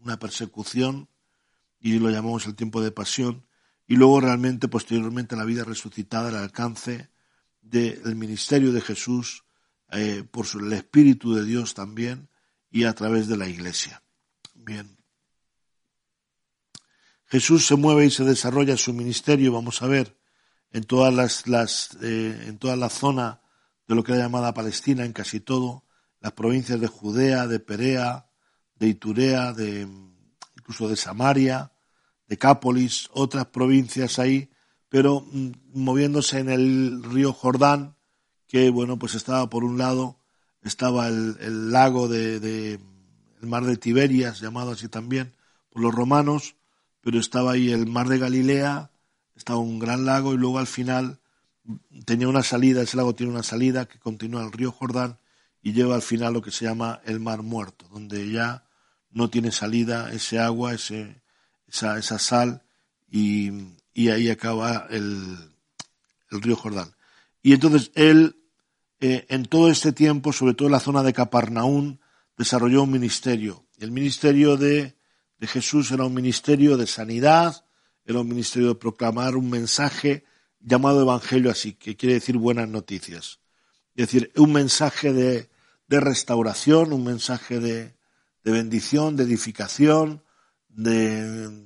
una, 0.00 0.18
persecución 0.18 1.08
y 1.94 1.98
lo 1.98 2.10
llamamos 2.10 2.46
el 2.46 2.54
tiempo 2.54 2.82
de 2.82 2.90
pasión 2.90 3.46
y 3.86 3.96
luego 3.96 4.20
realmente 4.20 4.68
posteriormente 4.68 5.36
la 5.36 5.44
vida 5.44 5.64
resucitada, 5.64 6.28
el 6.28 6.36
alcance 6.36 7.08
del 7.62 8.16
ministerio 8.16 8.72
de 8.72 8.80
Jesús 8.80 9.44
eh, 9.90 10.24
por 10.30 10.46
el 10.60 10.72
Espíritu 10.74 11.34
de 11.34 11.44
Dios 11.44 11.74
también 11.74 12.28
y 12.70 12.84
a 12.84 12.94
través 12.94 13.28
de 13.28 13.36
la 13.36 13.48
Iglesia. 13.48 14.02
Bien. 14.54 14.98
Jesús 17.26 17.66
se 17.66 17.76
mueve 17.76 18.06
y 18.06 18.10
se 18.10 18.24
desarrolla 18.24 18.76
su 18.76 18.92
ministerio, 18.92 19.52
vamos 19.52 19.82
a 19.82 19.86
ver, 19.86 20.18
en 20.70 20.84
todas 20.84 21.12
las, 21.12 21.46
las 21.46 21.96
eh, 22.02 22.44
en 22.46 22.58
toda 22.58 22.76
la 22.76 22.90
zona 22.90 23.40
de 23.86 23.94
lo 23.94 24.04
que 24.04 24.12
era 24.12 24.22
llamada 24.22 24.52
Palestina, 24.52 25.04
en 25.04 25.12
casi 25.12 25.40
todo, 25.40 25.84
las 26.20 26.32
provincias 26.32 26.80
de 26.80 26.86
Judea, 26.86 27.46
de 27.46 27.60
Perea, 27.60 28.26
de 28.74 28.88
Iturea, 28.88 29.52
de 29.52 29.88
incluso 30.56 30.88
de 30.88 30.96
Samaria, 30.96 31.72
de 32.28 32.38
Cápolis, 32.38 33.08
otras 33.12 33.46
provincias 33.46 34.18
ahí, 34.18 34.50
pero 34.88 35.26
mm, 35.32 35.50
moviéndose 35.74 36.38
en 36.38 36.50
el 36.50 37.02
río 37.02 37.32
Jordán, 37.32 37.96
que 38.46 38.70
bueno, 38.70 38.98
pues 38.98 39.14
estaba 39.14 39.50
por 39.50 39.64
un 39.64 39.78
lado, 39.78 40.18
estaba 40.62 41.08
el, 41.08 41.70
lago 41.70 42.08
de, 42.08 42.40
de, 42.40 42.74
el 43.40 43.48
mar 43.48 43.64
de 43.64 43.76
Tiberias, 43.76 44.40
llamado 44.40 44.72
así 44.72 44.88
también 44.88 45.34
por 45.70 45.82
los 45.82 45.94
romanos, 45.94 46.56
pero 47.00 47.18
estaba 47.18 47.52
ahí 47.52 47.70
el 47.70 47.86
mar 47.86 48.08
de 48.08 48.18
Galilea, 48.18 48.90
estaba 49.34 49.58
un 49.58 49.78
gran 49.78 50.04
lago 50.04 50.34
y 50.34 50.36
luego 50.36 50.58
al 50.58 50.66
final 50.66 51.20
tenía 52.04 52.28
una 52.28 52.42
salida, 52.42 52.82
ese 52.82 52.96
lago 52.96 53.14
tiene 53.14 53.32
una 53.32 53.42
salida 53.42 53.86
que 53.86 53.98
continúa 53.98 54.42
al 54.42 54.52
río 54.52 54.72
Jordán 54.72 55.18
y 55.62 55.72
lleva 55.72 55.94
al 55.94 56.02
final 56.02 56.34
lo 56.34 56.42
que 56.42 56.50
se 56.50 56.64
llama 56.64 57.00
el 57.04 57.20
mar 57.20 57.42
muerto, 57.42 57.86
donde 57.90 58.30
ya 58.30 58.64
no 59.10 59.30
tiene 59.30 59.52
salida 59.52 60.12
ese 60.12 60.38
agua, 60.38 60.74
ese, 60.74 61.22
esa, 61.68 61.98
esa 61.98 62.18
sal 62.18 62.62
y, 63.10 63.50
y, 63.94 64.08
ahí 64.08 64.30
acaba 64.30 64.86
el, 64.90 65.36
el, 66.30 66.42
río 66.42 66.56
Jordán. 66.56 66.94
Y 67.42 67.52
entonces 67.52 67.90
él, 67.94 68.36
eh, 69.00 69.26
en 69.28 69.46
todo 69.46 69.70
este 69.70 69.92
tiempo, 69.92 70.32
sobre 70.32 70.54
todo 70.54 70.68
en 70.68 70.72
la 70.72 70.80
zona 70.80 71.02
de 71.02 71.12
Capernaum, 71.12 71.98
desarrolló 72.36 72.82
un 72.82 72.90
ministerio, 72.90 73.66
el 73.78 73.90
ministerio 73.90 74.56
de 74.56 74.98
de 75.38 75.46
Jesús 75.46 75.90
era 75.90 76.04
un 76.04 76.14
ministerio 76.14 76.76
de 76.76 76.86
sanidad, 76.86 77.64
era 78.04 78.20
un 78.20 78.28
ministerio 78.28 78.68
de 78.68 78.74
proclamar 78.74 79.36
un 79.36 79.48
mensaje 79.50 80.24
llamado 80.60 81.02
Evangelio 81.02 81.50
así, 81.50 81.74
que 81.74 81.96
quiere 81.96 82.14
decir 82.14 82.36
buenas 82.36 82.68
noticias. 82.68 83.38
Es 83.94 84.06
decir, 84.06 84.32
un 84.36 84.52
mensaje 84.52 85.12
de, 85.12 85.48
restauración, 85.88 86.92
un 86.92 87.04
mensaje 87.04 87.60
de, 87.60 87.94
bendición, 88.44 89.16
de 89.16 89.24
edificación, 89.24 90.22
de, 90.68 91.64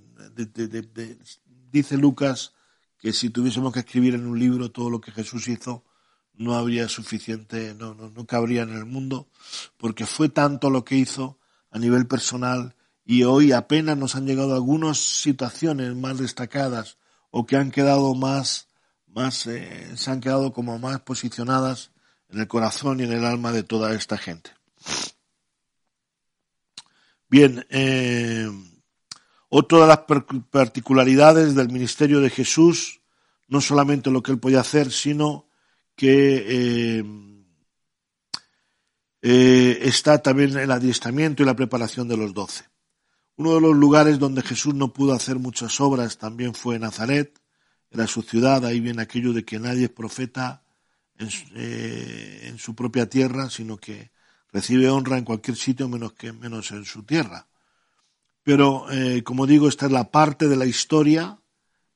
dice 1.71 1.97
Lucas 1.97 2.55
que 2.99 3.13
si 3.13 3.31
tuviésemos 3.31 3.73
que 3.73 3.81
escribir 3.81 4.15
en 4.15 4.27
un 4.27 4.39
libro 4.39 4.71
todo 4.71 4.89
lo 4.89 5.01
que 5.01 5.11
Jesús 5.11 5.49
hizo, 5.49 5.85
no 6.35 6.55
habría 6.55 6.89
suficiente, 6.89 7.75
no, 7.75 7.95
no, 7.95 8.11
no 8.11 8.27
cabría 8.27 8.63
en 8.63 8.77
el 8.77 8.87
mundo, 8.87 9.29
porque 9.77 10.07
fue 10.07 10.29
tanto 10.29 10.71
lo 10.71 10.85
que 10.85 10.97
hizo 10.97 11.39
a 11.71 11.79
nivel 11.79 12.07
personal 12.07 12.77
y 13.05 13.25
hoy 13.25 13.53
apenas 13.53 13.97
nos 13.97 14.15
han 14.15 14.27
llegado 14.27 14.55
algunas 14.55 14.99
situaciones 14.99 15.95
más 15.97 16.19
destacadas 16.19 16.99
o 17.31 17.47
que 17.47 17.57
han 17.57 17.71
quedado 17.71 18.15
más, 18.15 18.69
más 19.07 19.47
eh, 19.47 19.97
se 19.97 20.11
han 20.11 20.21
quedado 20.21 20.53
como 20.53 20.79
más 20.79 21.01
posicionadas 21.01 21.91
en 22.29 22.41
el 22.41 22.49
corazón 22.49 23.01
y 23.01 23.05
en 23.05 23.13
el 23.13 23.25
alma 23.25 23.53
de 23.53 23.63
toda 23.63 23.93
esta 23.95 24.17
gente. 24.17 24.51
Bien, 27.29 27.67
eh, 27.71 28.49
otra 29.55 29.81
de 29.81 29.87
las 29.87 30.01
particularidades 30.51 31.55
del 31.55 31.69
ministerio 31.69 32.21
de 32.21 32.31
Jesús, 32.31 33.03
no 33.49 33.61
solamente 33.61 34.11
lo 34.11 34.23
que 34.23 34.33
él 34.33 34.39
podía 34.39 34.61
hacer, 34.61 34.91
sino 34.91 35.47
que 35.95 36.99
eh, 36.99 37.05
eh, 39.21 39.79
está 39.83 40.23
también 40.23 40.57
el 40.57 40.71
adiestramiento 40.71 41.43
y 41.43 41.47
la 41.47 41.55
preparación 41.55 42.09
de 42.09 42.17
los 42.17 42.33
doce. 42.33 42.65
Uno 43.37 43.53
de 43.57 43.61
los 43.61 43.77
lugares 43.77 44.19
donde 44.19 44.41
Jesús 44.41 44.75
no 44.75 44.95
pudo 44.95 45.13
hacer 45.13 45.39
muchas 45.39 45.83
obras 45.83 46.17
también 46.17 46.55
fue 46.55 46.79
Nazaret, 46.79 47.39
era 47.91 48.07
su 48.07 48.23
ciudad, 48.23 48.65
ahí 48.65 48.81
viene 48.81 49.03
aquello 49.03 49.35
de 49.35 49.45
que 49.45 49.59
nadie 49.59 49.85
es 49.85 49.91
profeta 49.91 50.63
en, 51.19 51.29
eh, 51.57 52.55
su 52.57 52.75
propia 52.75 53.07
tierra, 53.07 53.51
sino 53.51 53.77
que 53.77 54.13
recibe 54.51 54.89
honra 54.89 55.19
en 55.19 55.25
cualquier 55.25 55.59
sitio 55.59 55.91
menos 55.91 56.15
que 56.15 56.33
menos 56.33 56.71
en 56.71 56.87
su 56.87 57.03
tierra. 57.03 57.49
Pero, 58.43 58.91
eh, 58.91 59.23
como 59.23 59.47
digo, 59.47 59.69
esta 59.69 59.87
es 59.87 59.93
la 59.93 60.11
parte 60.11 60.49
de 60.49 60.57
la 60.57 60.67
historia, 60.67 61.39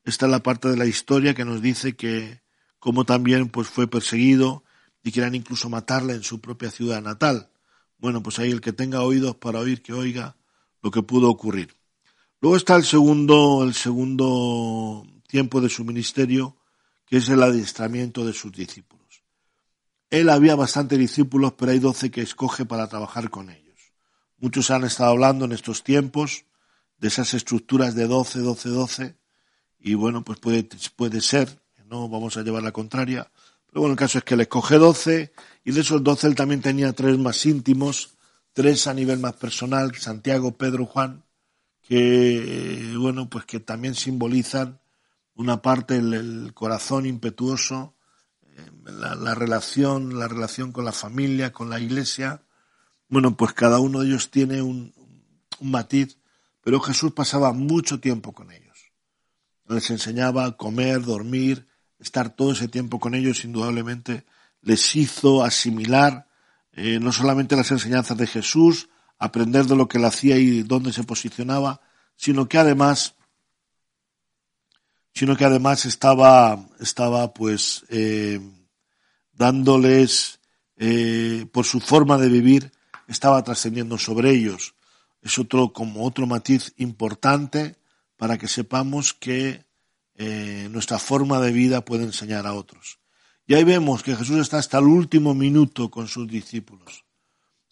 esta 0.05 0.27
es 0.27 0.31
la 0.31 0.43
parte 0.43 0.69
de 0.69 0.77
la 0.77 0.87
historia 0.87 1.35
que 1.35 1.45
nos 1.45 1.61
dice 1.61 1.97
que 1.97 2.41
como 2.79 3.05
también 3.05 3.49
pues 3.49 3.69
fue 3.69 3.89
perseguido 3.89 4.63
y 5.03 5.11
quieran 5.11 5.35
incluso 5.35 5.69
matarle 5.69 6.15
en 6.15 6.23
su 6.23 6.41
propia 6.41 6.71
ciudad 6.71 7.03
natal. 7.03 7.51
Bueno, 7.99 8.23
pues 8.23 8.39
ahí 8.39 8.51
el 8.51 8.61
que 8.61 8.73
tenga 8.73 9.03
oídos 9.03 9.37
para 9.37 9.59
oír, 9.59 9.83
que 9.83 9.93
oiga 9.93 10.37
lo 10.83 10.91
que 10.91 11.03
pudo 11.03 11.29
ocurrir. 11.29 11.75
Luego 12.41 12.57
está 12.57 12.77
el 12.77 12.85
segundo, 12.85 13.65
el 13.65 13.75
segundo 13.75 15.05
tiempo 15.27 15.61
de 15.61 15.69
su 15.69 15.85
ministerio, 15.85 16.57
que 17.07 17.17
es 17.17 17.29
el 17.29 17.43
adiestramiento 17.43 18.25
de 18.25 18.33
sus 18.33 18.53
discípulos. 18.53 19.25
Él 20.11 20.29
había 20.29 20.55
bastantes 20.55 20.99
discípulos, 20.99 21.55
pero 21.59 21.73
hay 21.73 21.81
doce 21.81 22.11
que 22.11 22.21
escoge 22.21 22.65
para 22.65 22.89
trabajar 22.89 23.31
con 23.31 23.51
ellos. 23.51 23.65
Muchos 24.38 24.70
han 24.70 24.85
estado 24.85 25.11
hablando 25.11 25.44
en 25.44 25.53
estos 25.53 25.83
tiempos 25.83 26.44
de 26.99 27.09
esas 27.09 27.35
estructuras 27.35 27.94
de 27.94 28.07
doce, 28.07 28.40
doce, 28.40 28.68
doce, 28.68 29.16
y 29.79 29.94
bueno, 29.94 30.25
pues 30.25 30.38
puede, 30.38 30.68
puede 30.96 31.20
ser, 31.20 31.61
no 31.87 32.09
vamos 32.09 32.37
a 32.37 32.42
llevar 32.42 32.62
la 32.62 32.72
contraria, 32.72 33.31
pero 33.66 33.83
bueno, 33.83 33.92
el 33.92 33.99
caso 33.99 34.18
es 34.18 34.25
que 34.25 34.37
le 34.37 34.44
escoge 34.44 34.79
doce, 34.79 35.33
y 35.64 35.72
de 35.72 35.81
esos 35.81 36.03
doce 36.03 36.27
él 36.27 36.35
también 36.35 36.61
tenía 36.61 36.92
tres 36.92 37.18
más 37.18 37.44
íntimos, 37.46 38.16
tres 38.53 38.87
a 38.87 38.94
nivel 38.94 39.18
más 39.18 39.35
personal, 39.35 39.94
Santiago, 39.96 40.57
Pedro, 40.57 40.87
Juan, 40.87 41.25
que 41.83 42.94
bueno, 42.99 43.29
pues 43.29 43.44
que 43.44 43.61
también 43.61 43.94
simbolizan 43.94 44.81
una 45.37 45.62
parte 45.62 45.96
el, 45.96 46.53
corazón 46.55 47.07
impetuoso, 47.07 47.94
eh, 48.42 48.66
la, 48.85 49.35
relación, 49.35 50.18
la 50.18 50.27
relación 50.27 50.72
con 50.72 50.85
la 50.85 50.92
familia, 50.92 51.53
con 51.53 51.70
la 51.70 51.79
iglesia. 51.79 52.42
Bueno, 53.09 53.37
pues 53.37 53.53
cada 53.53 53.79
uno 53.79 54.01
de 54.01 54.09
ellos 54.09 54.31
tiene 54.31 54.62
un, 54.62 54.95
matiz, 55.61 56.19
pero 56.62 56.81
Jesús 56.81 57.12
pasaba 57.12 57.53
mucho 57.53 58.01
tiempo 58.01 58.33
con 58.33 58.53
ellos. 58.53 58.92
les 59.69 59.90
enseñaba 59.90 60.45
a 60.45 60.57
comer, 60.57 61.03
dormir, 61.03 61.66
estar 61.99 62.35
todo 62.35 62.53
ese 62.53 62.69
tiempo 62.69 63.01
con 63.01 63.14
ellos, 63.14 63.45
indudablemente 63.45 64.25
les 64.61 64.97
hizo 64.97 65.45
asimilar 65.45 66.27
eh, 66.73 67.01
no 67.01 67.11
solamente 67.11 67.57
las 67.57 67.71
enseñanzas 67.71 68.19
de 68.19 68.27
Jesús, 68.27 68.90
aprender 69.19 69.64
de 69.64 69.77
lo 69.77 69.88
que 69.88 69.97
él 69.97 70.05
hacía 70.05 70.37
y 70.37 70.62
dónde 70.62 70.92
se 70.92 71.05
posicionaba, 71.05 71.81
sino 72.16 72.49
que 72.49 72.59
además, 72.59 73.14
sino 75.14 75.37
que 75.37 75.47
además 75.47 75.87
estaba, 75.87 76.69
estaba 76.79 77.33
pues 77.33 77.87
eh, 77.88 78.40
dándoles 79.33 80.40
eh, 80.77 81.47
por 81.51 81.64
su 81.64 81.81
forma 81.81 82.19
de 82.19 82.29
vivir, 82.29 82.73
estaba 83.07 83.42
trascendiendo 83.42 83.99
sobre 83.99 84.31
ellos. 84.31 84.75
Es 85.23 85.38
otro 85.38 85.73
como 85.73 86.05
otro 86.05 86.27
matiz 86.27 86.73
importante 86.77 87.77
para 88.16 88.38
que 88.38 88.49
sepamos 88.49 89.12
que 89.12 89.66
eh, 90.14 90.69
nuestra 90.71 90.99
forma 90.99 91.40
de 91.40 91.53
vida 91.53 91.85
puede 91.85 92.05
enseñar 92.05 92.47
a 92.47 92.55
otros. 92.55 92.99
Y 93.47 93.55
ahí 93.55 93.64
vemos 93.64 94.03
que 94.03 94.16
Jesús 94.16 94.38
está 94.38 94.59
hasta 94.59 94.79
el 94.79 94.87
último 94.87 95.35
minuto 95.35 95.90
con 95.90 96.09
sus 96.09 96.27
discípulos. 96.27 97.05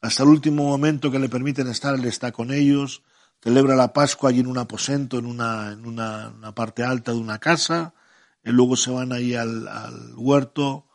Hasta 0.03 0.23
el 0.23 0.29
último 0.29 0.65
momento 0.65 1.11
que 1.11 1.19
le 1.19 1.29
permiten 1.29 1.67
estar, 1.69 1.95
Él 1.95 2.05
está 2.05 2.31
con 2.31 2.53
ellos, 2.53 3.03
celebra 3.43 3.75
la 3.75 3.93
Pascua 3.93 4.31
allí 4.31 4.41
en 4.41 4.47
un 4.47 4.59
aposento, 4.59 5.19
en 5.19 5.27
una, 5.27 5.73
en 5.73 5.87
una, 5.87 6.55
parte 6.55 6.85
alta 6.85 7.13
de 7.13 7.19
una 7.19 7.39
casa, 7.39 7.95
y 8.45 8.51
luego 8.51 8.77
se 8.77 8.91
van 8.91 9.13
ahí 9.13 9.35
al, 9.35 9.67
huerto, 10.15 10.87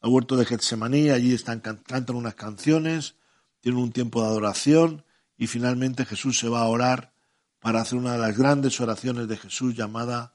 al 0.00 0.10
huerto 0.10 0.36
de 0.36 0.46
Getsemaní, 0.46 1.10
allí 1.10 1.34
están, 1.34 1.60
cantan 1.60 2.16
unas 2.16 2.34
canciones, 2.34 3.16
tienen 3.64 3.80
un 3.80 3.92
tiempo 3.92 4.20
de 4.20 4.28
adoración, 4.28 5.06
y 5.38 5.46
finalmente 5.46 6.04
Jesús 6.04 6.38
se 6.38 6.50
va 6.50 6.60
a 6.60 6.66
orar 6.66 7.14
para 7.60 7.80
hacer 7.80 7.98
una 7.98 8.12
de 8.12 8.18
las 8.18 8.36
grandes 8.36 8.78
oraciones 8.78 9.26
de 9.26 9.38
Jesús 9.38 9.74
llamada 9.74 10.34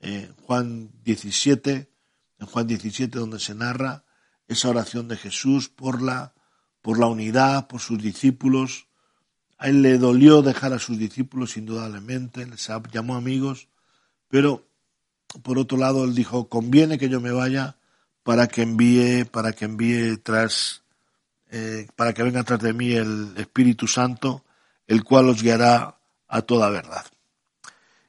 eh, 0.00 0.32
Juan 0.44 0.90
17, 1.04 1.90
en 2.38 2.46
Juan 2.46 2.66
17 2.66 3.18
donde 3.18 3.38
se 3.38 3.54
narra 3.54 4.04
esa 4.48 4.70
oración 4.70 5.08
de 5.08 5.18
Jesús 5.18 5.68
por 5.68 6.00
la, 6.00 6.32
por 6.80 6.98
la 6.98 7.04
unidad, 7.04 7.68
por 7.68 7.82
sus 7.82 8.02
discípulos. 8.02 8.86
A 9.58 9.68
él 9.68 9.82
le 9.82 9.98
dolió 9.98 10.40
dejar 10.40 10.72
a 10.72 10.78
sus 10.78 10.96
discípulos, 10.96 11.58
indudablemente, 11.58 12.46
les 12.46 12.66
llamó 12.90 13.14
amigos, 13.14 13.68
pero 14.26 14.66
por 15.42 15.58
otro 15.58 15.76
lado 15.76 16.04
él 16.04 16.14
dijo, 16.14 16.48
conviene 16.48 16.96
que 16.96 17.10
yo 17.10 17.20
me 17.20 17.30
vaya 17.30 17.76
para 18.22 18.48
que 18.48 18.62
envíe, 18.62 19.26
para 19.26 19.52
que 19.52 19.66
envíe 19.66 20.16
tras, 20.16 20.82
eh, 21.50 21.86
para 21.96 22.12
que 22.12 22.22
venga 22.22 22.44
tras 22.44 22.60
de 22.60 22.72
mí 22.72 22.92
el 22.92 23.34
Espíritu 23.36 23.86
Santo, 23.86 24.44
el 24.86 25.02
cual 25.04 25.28
os 25.28 25.42
guiará 25.42 25.98
a 26.28 26.42
toda 26.42 26.70
verdad. 26.70 27.04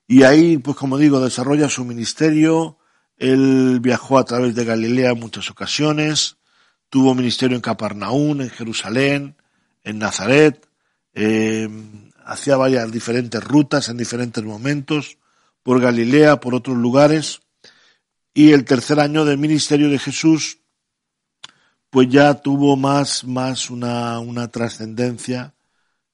Y 0.08 0.24
ahí, 0.24 0.58
pues 0.58 0.78
como 0.78 0.98
digo, 0.98 1.22
desarrolla 1.22 1.70
su 1.70 1.86
ministerio. 1.86 2.78
Él 3.18 3.80
viajó 3.82 4.18
a 4.18 4.26
través 4.26 4.56
de 4.56 4.66
Galilea 4.66 5.12
en 5.12 5.20
muchas 5.20 5.50
ocasiones. 5.50 6.38
Tuvo 6.90 7.16
ministerio 7.16 7.56
en 7.56 7.62
Capernaum, 7.62 8.42
en 8.42 8.50
Jerusalén, 8.50 9.36
en 9.84 10.00
Nazaret. 10.00 10.68
Eh, 11.14 11.70
hacía 12.26 12.58
varias 12.58 12.92
diferentes 12.92 13.44
rutas 13.44 13.90
en 13.90 13.98
diferentes 13.98 14.44
momentos, 14.44 15.18
por 15.64 15.80
Galilea, 15.80 16.40
por 16.40 16.56
otros 16.56 16.78
lugares. 16.78 17.42
Y 18.34 18.52
el 18.52 18.66
tercer 18.66 19.00
año 19.00 19.26
del 19.26 19.38
ministerio 19.38 19.90
de 19.90 20.00
Jesús, 20.00 20.60
pues 21.92 22.08
ya 22.10 22.36
tuvo 22.36 22.78
más, 22.78 23.26
más 23.26 23.70
una, 23.70 24.20
una 24.20 24.48
trascendencia, 24.48 25.54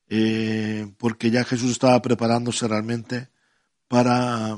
eh, 0.09 0.91
porque 0.97 1.29
ya 1.29 1.43
Jesús 1.43 1.71
estaba 1.71 2.01
preparándose 2.01 2.67
realmente 2.67 3.29
para, 3.87 4.57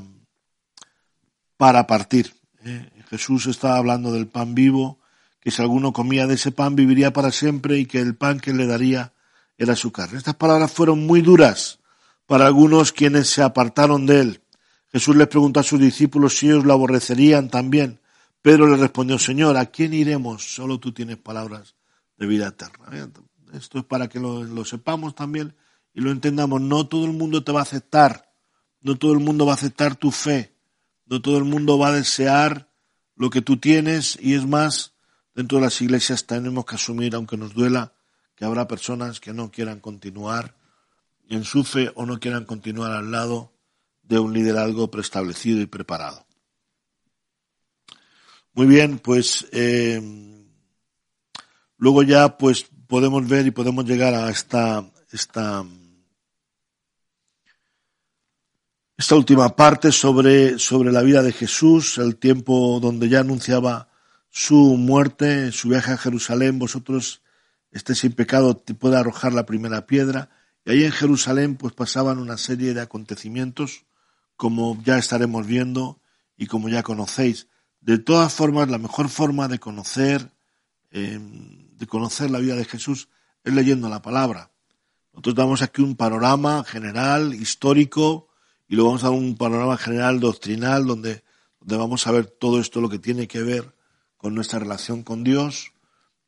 para 1.58 1.86
partir. 1.86 2.32
¿eh? 2.64 2.90
Jesús 3.10 3.46
estaba 3.46 3.76
hablando 3.76 4.12
del 4.12 4.28
pan 4.28 4.54
vivo, 4.54 4.98
que 5.40 5.50
si 5.50 5.60
alguno 5.60 5.92
comía 5.92 6.26
de 6.26 6.34
ese 6.34 6.52
pan 6.52 6.74
viviría 6.74 7.12
para 7.12 7.30
siempre 7.30 7.78
y 7.78 7.84
que 7.84 8.00
el 8.00 8.16
pan 8.16 8.40
que 8.40 8.54
le 8.54 8.66
daría 8.66 9.12
era 9.58 9.76
su 9.76 9.92
carne. 9.92 10.16
Estas 10.16 10.36
palabras 10.36 10.72
fueron 10.72 11.06
muy 11.06 11.20
duras 11.20 11.80
para 12.24 12.46
algunos 12.46 12.92
quienes 12.92 13.28
se 13.28 13.42
apartaron 13.42 14.06
de 14.06 14.20
él. 14.20 14.40
Jesús 14.90 15.16
les 15.16 15.28
preguntó 15.28 15.60
a 15.60 15.64
sus 15.64 15.78
discípulos 15.78 16.38
si 16.38 16.46
ellos 16.46 16.64
lo 16.64 16.72
aborrecerían 16.72 17.50
también. 17.50 18.00
Pedro 18.42 18.66
le 18.66 18.76
respondió, 18.76 19.18
Señor, 19.18 19.56
¿a 19.56 19.66
quién 19.66 19.92
iremos? 19.92 20.54
Solo 20.54 20.80
tú 20.80 20.92
tienes 20.92 21.18
palabras 21.18 21.74
de 22.16 22.26
vida 22.26 22.48
eterna. 22.48 23.10
Esto 23.52 23.78
es 23.78 23.84
para 23.84 24.08
que 24.08 24.20
lo, 24.20 24.44
lo 24.44 24.64
sepamos 24.64 25.14
también 25.14 25.54
y 25.92 26.00
lo 26.00 26.10
entendamos. 26.10 26.60
No 26.60 26.86
todo 26.86 27.04
el 27.04 27.12
mundo 27.12 27.44
te 27.44 27.52
va 27.52 27.60
a 27.60 27.64
aceptar 27.64 28.30
no 28.80 28.96
todo 28.96 29.12
el 29.12 29.20
mundo 29.20 29.46
va 29.46 29.52
a 29.52 29.54
aceptar 29.56 29.96
tu 29.96 30.10
fe. 30.10 30.54
No 31.06 31.20
todo 31.20 31.38
el 31.38 31.44
mundo 31.44 31.78
va 31.78 31.88
a 31.88 31.92
desear 31.92 32.70
lo 33.16 33.30
que 33.30 33.42
tú 33.42 33.58
tienes 33.58 34.18
y 34.20 34.34
es 34.34 34.46
más, 34.46 34.94
dentro 35.34 35.58
de 35.58 35.64
las 35.64 35.80
iglesias 35.82 36.26
tenemos 36.26 36.64
que 36.64 36.76
asumir, 36.76 37.14
aunque 37.14 37.36
nos 37.36 37.52
duela, 37.52 37.92
que 38.34 38.44
habrá 38.44 38.66
personas 38.68 39.20
que 39.20 39.32
no 39.32 39.50
quieran 39.50 39.80
continuar 39.80 40.56
en 41.28 41.44
su 41.44 41.64
fe 41.64 41.92
o 41.94 42.06
no 42.06 42.18
quieran 42.18 42.44
continuar 42.44 42.92
al 42.92 43.10
lado 43.10 43.52
de 44.02 44.18
un 44.18 44.32
liderazgo 44.32 44.90
preestablecido 44.90 45.60
y 45.60 45.66
preparado. 45.66 46.26
Muy 48.60 48.66
bien, 48.66 48.98
pues 48.98 49.48
eh, 49.52 50.02
luego 51.78 52.02
ya 52.02 52.36
pues 52.36 52.66
podemos 52.88 53.26
ver 53.26 53.46
y 53.46 53.52
podemos 53.52 53.86
llegar 53.86 54.12
a 54.12 54.28
esta, 54.28 54.84
esta 55.10 55.64
esta 58.98 59.14
última 59.14 59.56
parte 59.56 59.92
sobre, 59.92 60.58
sobre 60.58 60.92
la 60.92 61.00
vida 61.00 61.22
de 61.22 61.32
Jesús, 61.32 61.96
el 61.96 62.16
tiempo 62.16 62.80
donde 62.82 63.08
ya 63.08 63.20
anunciaba 63.20 63.88
su 64.28 64.76
muerte, 64.76 65.52
su 65.52 65.70
viaje 65.70 65.92
a 65.92 65.96
Jerusalén, 65.96 66.58
vosotros 66.58 67.22
estéis 67.70 68.00
sin 68.00 68.12
pecado, 68.12 68.58
te 68.58 68.74
puede 68.74 68.98
arrojar 68.98 69.32
la 69.32 69.46
primera 69.46 69.86
piedra. 69.86 70.28
Y 70.66 70.72
ahí 70.72 70.84
en 70.84 70.92
Jerusalén 70.92 71.56
pues 71.56 71.72
pasaban 71.72 72.18
una 72.18 72.36
serie 72.36 72.74
de 72.74 72.82
acontecimientos, 72.82 73.86
como 74.36 74.78
ya 74.84 74.98
estaremos 74.98 75.46
viendo 75.46 75.98
y 76.36 76.46
como 76.46 76.68
ya 76.68 76.82
conocéis. 76.82 77.46
De 77.80 77.98
todas 77.98 78.34
formas, 78.34 78.68
la 78.68 78.78
mejor 78.78 79.08
forma 79.08 79.48
de 79.48 79.58
conocer, 79.58 80.32
em, 80.90 81.76
de 81.76 81.86
conocer 81.86 82.30
la 82.30 82.38
vida 82.38 82.56
de 82.56 82.64
Jesús 82.64 83.08
es 83.42 83.54
leyendo 83.54 83.88
la 83.88 84.02
palabra. 84.02 84.50
Nosotros 85.12 85.34
damos 85.34 85.62
aquí 85.62 85.82
un 85.82 85.96
panorama 85.96 86.62
general, 86.64 87.34
histórico, 87.34 88.28
y 88.68 88.76
luego 88.76 88.90
vamos 88.90 89.04
a 89.04 89.08
dar 89.08 89.16
un 89.18 89.36
panorama 89.36 89.76
general 89.76 90.20
doctrinal 90.20 90.86
donde, 90.86 91.24
donde 91.58 91.76
vamos 91.76 92.06
a 92.06 92.12
ver 92.12 92.26
todo 92.26 92.60
esto 92.60 92.80
lo 92.80 92.88
que 92.88 92.98
tiene 92.98 93.26
que 93.26 93.42
ver 93.42 93.74
con 94.16 94.34
nuestra 94.34 94.58
relación 94.58 95.02
con 95.02 95.24
Dios, 95.24 95.72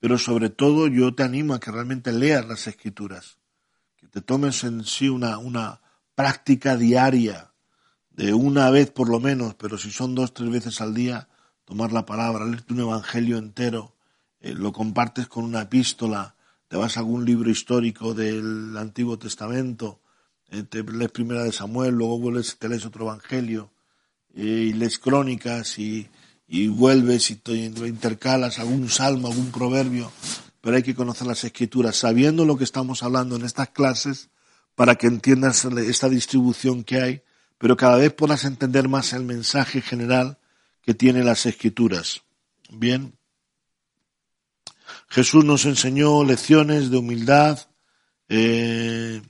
pero 0.01 0.19
sobre 0.19 0.49
todo 0.49 0.89
yo 0.89 1.15
te 1.15 1.23
animo 1.23 1.55
a 1.55 1.61
que 1.61 1.71
realmente 1.71 2.13
leas 2.13 2.47
las 2.47 2.67
escrituras, 2.67 3.39
que 3.97 4.09
te 4.09 4.23
tomes 4.23 4.65
en 4.65 4.85
sí 4.85 5.09
una, 5.09 5.39
una 5.39 5.83
práctica 6.15 6.77
diaria, 6.77 7.53
de 8.11 8.35
una 8.35 8.71
vez 8.71 8.91
por 8.91 9.09
lo 9.09 9.21
menos, 9.21 9.55
pero 9.55 9.79
si 9.79 9.91
son 9.91 10.15
dos, 10.15 10.35
tres 10.35 10.51
veces 10.51 10.81
al 10.81 10.95
día, 10.95 11.29
tomar 11.65 11.93
la 11.93 12.07
palabra, 12.07 12.45
leerte 12.45 12.73
un 12.73 12.81
evangelio 12.81 13.39
entero, 13.39 13.95
eh, 14.41 14.55
lo 14.55 14.73
compartes 14.73 15.29
con 15.29 15.45
una 15.45 15.63
epístola, 15.63 16.35
te 16.69 16.77
vas 16.77 16.97
a 16.97 17.01
algún 17.01 17.25
libro 17.25 17.51
histórico 17.51 18.15
del 18.15 18.77
Antiguo 18.77 19.19
Testamento, 19.19 20.01
eh, 20.51 20.65
te 20.65 20.83
lees 20.83 21.11
primera 21.11 21.45
de 21.45 21.53
Samuel, 21.53 21.95
luego 21.95 22.19
vuelves, 22.19 22.59
te 22.59 22.69
lees 22.69 22.85
otro 22.85 23.05
evangelio, 23.05 23.71
eh, 24.35 24.69
y 24.71 24.73
lees 24.73 24.99
crónicas 24.99 25.79
y, 25.79 26.09
y 26.49 26.69
vuelves 26.69 27.31
y 27.31 27.37
te 27.37 27.55
intercalas 27.55 28.59
algún 28.59 28.89
salmo, 28.89 29.29
algún 29.29 29.51
proverbio, 29.51 30.11
pero 30.61 30.77
hay 30.77 30.83
que 30.83 30.95
conocer 30.95 31.27
las 31.27 31.45
escrituras, 31.45 31.97
sabiendo 31.97 32.45
lo 32.45 32.57
que 32.57 32.65
estamos 32.65 33.03
hablando 33.03 33.37
en 33.37 33.45
estas 33.45 33.69
clases, 33.71 34.31
para 34.75 34.95
que 34.95 35.07
entiendas 35.07 35.65
esta 35.65 36.09
distribución 36.09 36.83
que 36.83 37.01
hay, 37.01 37.23
pero 37.59 37.77
cada 37.77 37.97
vez 37.97 38.13
puedas 38.13 38.45
entender 38.45 38.89
más 38.89 39.13
el 39.13 39.23
mensaje 39.23 39.81
general 39.81 40.39
que 40.83 40.95
tiene 40.95 41.25
las 41.25 41.47
escrituras. 41.47 42.23
Bien. 42.71 43.17
Jesús 45.09 45.45
nos 45.45 45.65
enseñó 45.65 46.25
lecciones 46.25 46.91
de 46.91 46.99
humildad, 46.99 47.59
eh, 48.29 49.23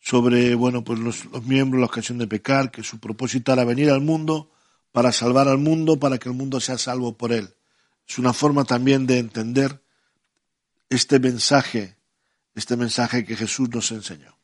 sobre, 0.00 0.54
bueno, 0.54 0.84
pues 0.84 0.98
los, 1.00 1.26
miembros, 1.42 1.80
la 1.80 1.86
ocasión 1.86 2.16
de 2.16 2.26
pecar, 2.26 2.70
que 2.70 2.82
su 2.82 2.98
propósito 2.98 3.52
era 3.52 3.64
venir 3.64 3.90
al 3.90 4.00
mundo 4.00 4.50
para 4.90 5.12
salvar 5.12 5.48
al 5.48 5.58
mundo, 5.58 5.98
para 5.98 6.16
que 6.16 6.30
el 6.30 6.34
mundo 6.34 6.60
sea 6.60 6.78
salvo 6.78 7.16
por 7.16 7.32
él. 7.32 7.54
Es 8.08 8.18
una 8.18 8.32
forma 8.32 8.64
también 8.64 9.06
de 9.06 9.18
entender 9.18 9.82
este 10.88 11.18
mensaje, 11.18 11.98
este 12.54 12.76
mensaje 12.76 13.24
que 13.24 13.36
Jesús 13.36 13.68
nos 13.68 13.90
enseñó. 13.92 14.37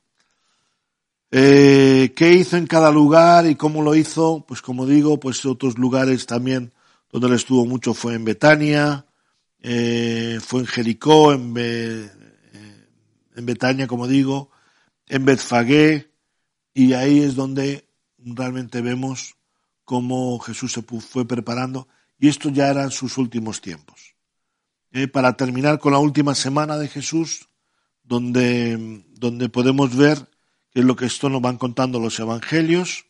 Eh, 1.37 2.12
¿Qué 2.14 2.33
hizo 2.33 2.57
en 2.57 2.68
cada 2.68 2.92
lugar 2.92 3.44
y 3.47 3.57
cómo 3.57 3.83
lo 3.83 3.97
hizo? 3.97 4.44
Pues 4.47 4.62
como 4.62 4.87
digo, 4.87 5.18
pues 5.18 5.44
otros 5.44 5.77
lugares 5.79 6.27
también 6.27 6.73
donde 7.11 7.27
él 7.27 7.35
estuvo 7.35 7.66
mucho 7.66 7.92
fue 7.92 8.14
en 8.14 8.25
Betania, 8.25 9.05
eh, 9.61 10.38
fue 10.40 10.61
en 10.61 10.66
Jericó, 10.66 11.33
en, 11.33 11.53
eh, 11.57 12.09
Betania, 13.35 13.88
como 13.88 14.07
digo, 14.07 14.53
en 15.09 15.25
Betfagé, 15.25 16.09
y 16.73 16.92
ahí 16.92 17.18
es 17.18 17.35
donde 17.35 17.85
realmente 18.16 18.81
vemos 18.81 19.35
cómo 19.85 20.38
Jesús 20.38 20.70
se 20.70 20.83
fue 20.83 21.27
preparando 21.27 21.88
y 22.16 22.29
esto 22.29 22.49
ya 22.49 22.68
eran 22.68 22.92
sus 22.92 23.18
últimos 23.18 23.61
tiempos. 23.61 24.14
Eh, 24.92 25.09
para 25.09 25.37
terminar 25.37 25.81
con 25.81 25.94
la 25.94 25.99
última 25.99 26.37
semana 26.37 26.79
de 26.79 26.87
Jesús, 26.87 27.49
donde, 28.05 29.03
donde 29.18 29.49
podemos 29.49 29.97
ver 29.97 30.29
que 30.74 30.80
es 30.80 30.87
lo 30.87 30.96
que 30.96 31.06
esto 31.06 31.28
nos 31.28 31.40
van 31.40 31.56
contando 31.56 32.00
los 32.00 32.18
evangelios, 32.18 33.06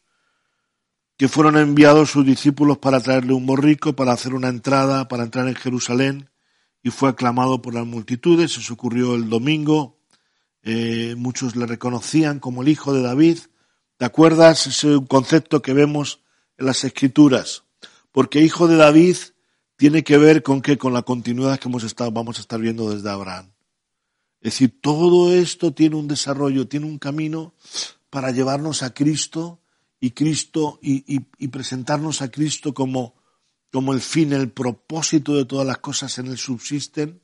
que 1.16 1.28
fueron 1.28 1.56
enviados 1.56 2.10
sus 2.10 2.26
discípulos 2.26 2.76
para 2.76 3.00
traerle 3.00 3.32
un 3.32 3.46
borrico, 3.46 3.94
para 3.96 4.12
hacer 4.12 4.34
una 4.34 4.48
entrada, 4.48 5.08
para 5.08 5.22
entrar 5.22 5.48
en 5.48 5.54
Jerusalén, 5.54 6.28
y 6.82 6.90
fue 6.90 7.08
aclamado 7.08 7.62
por 7.62 7.72
las 7.72 7.86
multitudes. 7.86 8.58
Eso 8.58 8.74
ocurrió 8.74 9.14
el 9.14 9.30
domingo. 9.30 9.98
Eh, 10.62 11.14
muchos 11.16 11.56
le 11.56 11.64
reconocían 11.64 12.38
como 12.38 12.60
el 12.60 12.68
hijo 12.68 12.92
de 12.92 13.00
David. 13.00 13.38
¿Te 13.96 14.04
acuerdas? 14.04 14.66
Ese 14.66 14.98
concepto 15.08 15.62
que 15.62 15.72
vemos 15.72 16.20
en 16.58 16.66
las 16.66 16.84
escrituras. 16.84 17.64
Porque 18.12 18.42
hijo 18.42 18.68
de 18.68 18.76
David 18.76 19.16
tiene 19.76 20.04
que 20.04 20.18
ver 20.18 20.42
con 20.42 20.60
qué? 20.60 20.76
Con 20.76 20.92
la 20.92 21.02
continuidad 21.02 21.58
que 21.58 21.68
hemos 21.68 21.84
estado, 21.84 22.10
vamos 22.10 22.36
a 22.36 22.42
estar 22.42 22.60
viendo 22.60 22.90
desde 22.90 23.08
Abraham. 23.08 23.53
Es 24.44 24.52
decir, 24.52 24.78
todo 24.78 25.32
esto 25.32 25.72
tiene 25.72 25.96
un 25.96 26.06
desarrollo, 26.06 26.68
tiene 26.68 26.84
un 26.84 26.98
camino 26.98 27.54
para 28.10 28.30
llevarnos 28.30 28.82
a 28.82 28.92
Cristo 28.92 29.58
y 30.00 30.10
Cristo 30.10 30.78
y, 30.82 31.18
presentarnos 31.48 32.20
a 32.20 32.30
Cristo 32.30 32.74
como, 32.74 33.14
como 33.72 33.94
el 33.94 34.02
fin, 34.02 34.34
el 34.34 34.50
propósito 34.50 35.34
de 35.34 35.46
todas 35.46 35.66
las 35.66 35.78
cosas 35.78 36.18
en 36.18 36.26
él 36.26 36.36
subsisten, 36.36 37.22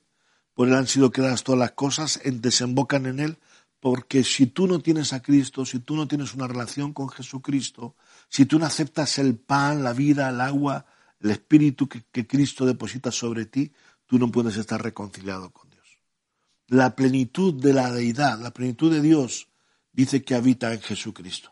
por 0.55 0.69
él 0.69 0.75
han 0.75 0.87
sido 0.87 1.13
creadas 1.13 1.45
todas 1.45 1.59
las 1.59 1.73
cosas, 1.73 2.23
desembocan 2.25 3.05
en 3.05 3.21
él, 3.21 3.39
porque 3.81 4.25
si 4.25 4.47
tú 4.47 4.67
no 4.67 4.79
tienes 4.79 5.13
a 5.13 5.21
Cristo, 5.21 5.67
si 5.67 5.81
tú 5.81 5.97
no 5.97 6.09
tienes 6.09 6.33
una 6.33 6.49
relación 6.49 6.95
con 6.95 7.11
Jesucristo, 7.11 7.97
si 8.31 8.47
tú 8.47 8.59
no 8.59 8.65
aceptas 8.65 9.19
el 9.19 9.37
pan, 9.37 9.85
la 9.85 9.93
vida, 9.93 10.31
el 10.31 10.41
agua, 10.41 10.87
el 11.21 11.33
espíritu 11.33 11.87
que, 11.87 12.03
que 12.11 12.27
Cristo 12.27 12.65
deposita 12.65 13.13
sobre 13.13 13.45
ti, 13.45 13.71
tú 14.07 14.19
no 14.19 14.33
puedes 14.33 14.57
estar 14.57 14.83
reconciliado 14.83 15.51
con. 15.51 15.70
La 16.71 16.95
plenitud 16.95 17.53
de 17.53 17.73
la 17.73 17.91
deidad, 17.93 18.41
la 18.41 18.53
plenitud 18.53 18.93
de 18.93 19.01
Dios, 19.01 19.49
dice 19.93 20.23
que 20.23 20.37
habita 20.37 20.73
en 20.73 20.81
Jesucristo. 20.81 21.51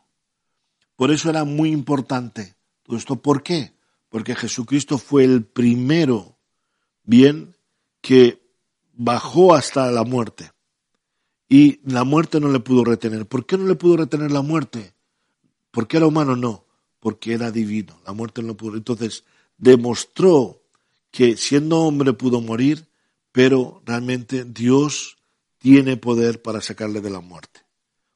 Por 0.95 1.11
eso 1.11 1.29
era 1.29 1.43
muy 1.43 1.71
importante 1.71 2.55
todo 2.85 2.97
esto. 2.97 3.17
¿Por 3.21 3.43
qué? 3.43 3.75
Porque 4.09 4.37
Jesucristo 4.37 4.97
fue 4.97 5.25
el 5.25 5.45
primero, 5.45 6.39
bien, 7.03 7.57
que 8.01 8.41
bajó 8.93 9.55
hasta 9.57 9.91
la 9.91 10.05
muerte. 10.05 10.53
Y 11.49 11.81
la 11.83 12.05
muerte 12.05 12.39
no 12.39 12.49
le 12.49 12.61
pudo 12.61 12.85
retener. 12.85 13.27
¿Por 13.27 13.45
qué 13.45 13.59
no 13.59 13.67
le 13.67 13.75
pudo 13.75 13.97
retener 13.97 14.31
la 14.31 14.43
muerte? 14.43 14.95
Porque 15.73 15.97
era 15.97 16.07
humano, 16.07 16.37
no. 16.37 16.65
Porque 17.01 17.33
era 17.33 17.51
divino. 17.51 18.01
La 18.07 18.13
muerte 18.13 18.41
no 18.41 18.57
pudo. 18.57 18.77
Entonces, 18.77 19.25
demostró 19.57 20.63
que 21.11 21.37
siendo 21.37 21.81
hombre 21.81 22.13
pudo 22.13 22.41
morir, 22.41 22.87
pero 23.33 23.83
realmente 23.85 24.45
Dios 24.45 25.19
tiene 25.59 25.97
poder 25.97 26.43
para 26.43 26.61
sacarle 26.61 27.01
de 27.01 27.11
la 27.11 27.21
muerte. 27.21 27.61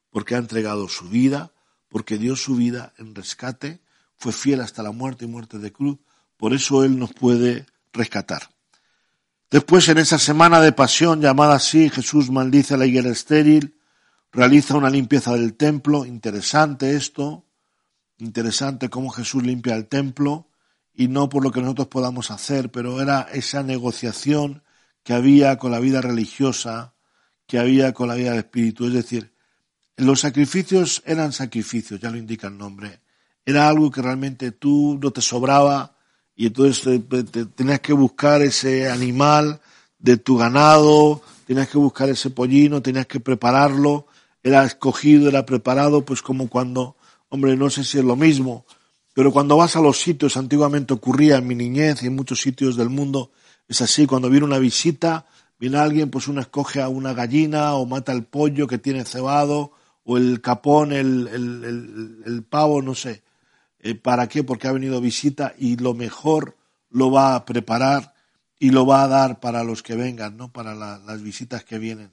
Porque 0.09 0.35
ha 0.35 0.39
entregado 0.39 0.87
su 0.87 1.09
vida, 1.09 1.51
porque 1.89 2.17
dio 2.17 2.35
su 2.35 2.55
vida 2.55 2.93
en 2.97 3.15
rescate, 3.15 3.81
fue 4.17 4.31
fiel 4.31 4.61
hasta 4.61 4.83
la 4.83 4.91
muerte 4.91 5.25
y 5.25 5.27
muerte 5.27 5.59
de 5.59 5.71
cruz, 5.71 5.97
por 6.37 6.53
eso 6.53 6.83
Él 6.83 6.97
nos 6.97 7.13
puede 7.13 7.65
rescatar. 7.91 8.49
Después, 9.51 9.87
en 9.89 9.99
esa 9.99 10.17
semana 10.17 10.59
de 10.61 10.71
pasión 10.71 11.21
llamada 11.21 11.55
así, 11.55 11.89
Jesús 11.89 12.31
maldice 12.31 12.73
a 12.73 12.77
la 12.77 12.87
higuera 12.87 13.11
estéril, 13.11 13.77
realiza 14.31 14.75
una 14.75 14.89
limpieza 14.89 15.33
del 15.33 15.53
templo, 15.53 16.05
interesante 16.05 16.95
esto, 16.95 17.45
interesante 18.17 18.89
cómo 18.89 19.11
Jesús 19.11 19.43
limpia 19.43 19.75
el 19.75 19.87
templo, 19.87 20.47
y 20.95 21.07
no 21.07 21.29
por 21.29 21.43
lo 21.43 21.51
que 21.51 21.61
nosotros 21.61 21.87
podamos 21.87 22.31
hacer, 22.31 22.71
pero 22.71 22.99
era 23.01 23.27
esa 23.31 23.61
negociación 23.61 24.62
que 25.03 25.13
había 25.13 25.57
con 25.57 25.71
la 25.71 25.79
vida 25.79 26.01
religiosa, 26.01 26.93
que 27.45 27.59
había 27.59 27.93
con 27.93 28.07
la 28.07 28.15
vida 28.15 28.31
del 28.31 28.39
espíritu, 28.39 28.87
es 28.87 28.93
decir, 28.93 29.33
los 29.97 30.21
sacrificios 30.21 31.03
eran 31.05 31.33
sacrificios, 31.33 31.99
ya 31.99 32.09
lo 32.09 32.17
indica 32.17 32.47
el 32.47 32.57
nombre. 32.57 33.01
Era 33.45 33.67
algo 33.67 33.91
que 33.91 34.01
realmente 34.01 34.51
tú 34.51 34.97
no 35.01 35.11
te 35.11 35.21
sobraba 35.21 35.95
y 36.35 36.47
entonces 36.47 37.01
tenías 37.55 37.79
que 37.81 37.93
buscar 37.93 38.41
ese 38.41 38.89
animal 38.89 39.59
de 39.99 40.17
tu 40.17 40.37
ganado, 40.37 41.21
tenías 41.45 41.69
que 41.69 41.77
buscar 41.77 42.09
ese 42.09 42.29
pollino, 42.29 42.81
tenías 42.81 43.05
que 43.05 43.19
prepararlo, 43.19 44.07
era 44.41 44.65
escogido, 44.65 45.29
era 45.29 45.45
preparado, 45.45 46.03
pues 46.03 46.21
como 46.21 46.49
cuando, 46.49 46.95
hombre, 47.29 47.55
no 47.55 47.69
sé 47.69 47.83
si 47.83 47.99
es 47.99 48.03
lo 48.03 48.15
mismo, 48.15 48.65
pero 49.13 49.31
cuando 49.31 49.57
vas 49.57 49.75
a 49.75 49.81
los 49.81 49.99
sitios, 49.99 50.37
antiguamente 50.37 50.93
ocurría 50.93 51.37
en 51.37 51.47
mi 51.47 51.55
niñez 51.55 52.01
y 52.01 52.07
en 52.07 52.15
muchos 52.15 52.41
sitios 52.41 52.75
del 52.75 52.89
mundo, 52.89 53.31
es 53.67 53.81
así, 53.81 54.05
cuando 54.05 54.29
viene 54.29 54.45
una 54.45 54.59
visita, 54.59 55.25
viene 55.59 55.77
alguien, 55.77 56.09
pues 56.09 56.27
uno 56.27 56.41
escoge 56.41 56.81
a 56.81 56.89
una 56.89 57.13
gallina 57.13 57.73
o 57.73 57.85
mata 57.85 58.11
el 58.11 58.25
pollo 58.25 58.67
que 58.67 58.77
tiene 58.77 59.05
cebado 59.05 59.71
o 60.03 60.17
el 60.17 60.41
capón, 60.41 60.91
el, 60.91 61.27
el, 61.27 62.23
el, 62.25 62.43
pavo, 62.43 62.81
no 62.81 62.93
sé. 62.95 63.23
Eh, 63.79 63.95
¿Para 63.95 64.27
qué? 64.27 64.43
Porque 64.43 64.67
ha 64.67 64.71
venido 64.73 64.99
visita 64.99 65.53
y 65.57 65.77
lo 65.77 65.93
mejor 65.93 66.57
lo 66.89 67.11
va 67.11 67.35
a 67.35 67.45
preparar 67.45 68.13
y 68.59 68.69
lo 68.69 68.85
va 68.85 69.03
a 69.03 69.07
dar 69.07 69.39
para 69.39 69.63
los 69.63 69.83
que 69.83 69.95
vengan, 69.95 70.37
¿no? 70.37 70.51
Para 70.51 70.75
las 70.75 71.21
visitas 71.21 71.63
que 71.63 71.79
vienen. 71.79 72.11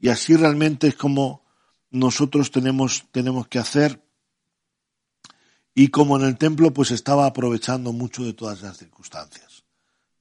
Y 0.00 0.08
así 0.08 0.36
realmente 0.36 0.88
es 0.88 0.94
como 0.94 1.44
nosotros 1.90 2.50
tenemos, 2.50 3.06
tenemos 3.10 3.48
que 3.48 3.58
hacer. 3.58 4.02
Y 5.74 5.88
como 5.88 6.16
en 6.18 6.24
el 6.24 6.36
templo, 6.36 6.72
pues 6.72 6.90
estaba 6.90 7.26
aprovechando 7.26 7.92
mucho 7.92 8.24
de 8.24 8.32
todas 8.32 8.62
las 8.62 8.76
circunstancias. 8.76 9.47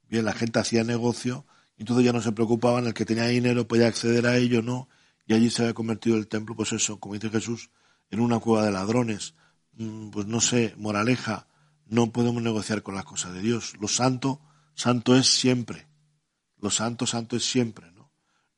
Bien, 0.10 0.26
la 0.26 0.34
gente 0.34 0.60
hacía 0.60 0.84
negocio, 0.84 1.46
entonces 1.78 2.06
ya 2.06 2.14
no 2.14 2.22
se 2.22 2.32
preocupaban, 2.32 2.88
el 2.88 2.94
que 2.94 3.06
tenía 3.06 3.26
dinero 3.26 3.68
podía 3.68 3.88
acceder 3.88 4.26
a 4.28 4.38
ello, 4.38 4.62
¿no? 4.62 4.88
y 5.28 5.34
allí 5.34 5.50
se 5.50 5.62
había 5.62 5.74
convertido 5.74 6.16
el 6.16 6.28
templo, 6.28 6.56
pues 6.56 6.72
eso, 6.72 7.00
como 7.00 7.16
dice 7.16 7.30
Jesús, 7.30 7.70
en 8.10 8.22
una 8.22 8.40
cueva 8.40 8.66
de 8.66 8.72
ladrones. 8.72 9.36
Mm, 9.74 10.10
pues 10.10 10.26
no 10.26 10.40
sé, 10.40 10.74
moraleja, 10.78 11.48
no 11.86 12.12
podemos 12.12 12.42
negociar 12.42 12.82
con 12.82 12.96
las 12.96 13.04
cosas 13.04 13.34
de 13.34 13.42
Dios. 13.42 13.74
Lo 13.80 13.90
santo, 13.90 14.42
santo 14.74 15.16
es 15.16 15.28
siempre. 15.28 15.88
Lo 16.60 16.72
santo, 16.72 17.06
santo 17.06 17.36
es 17.36 17.44
siempre, 17.44 17.92
¿no? 17.92 18.10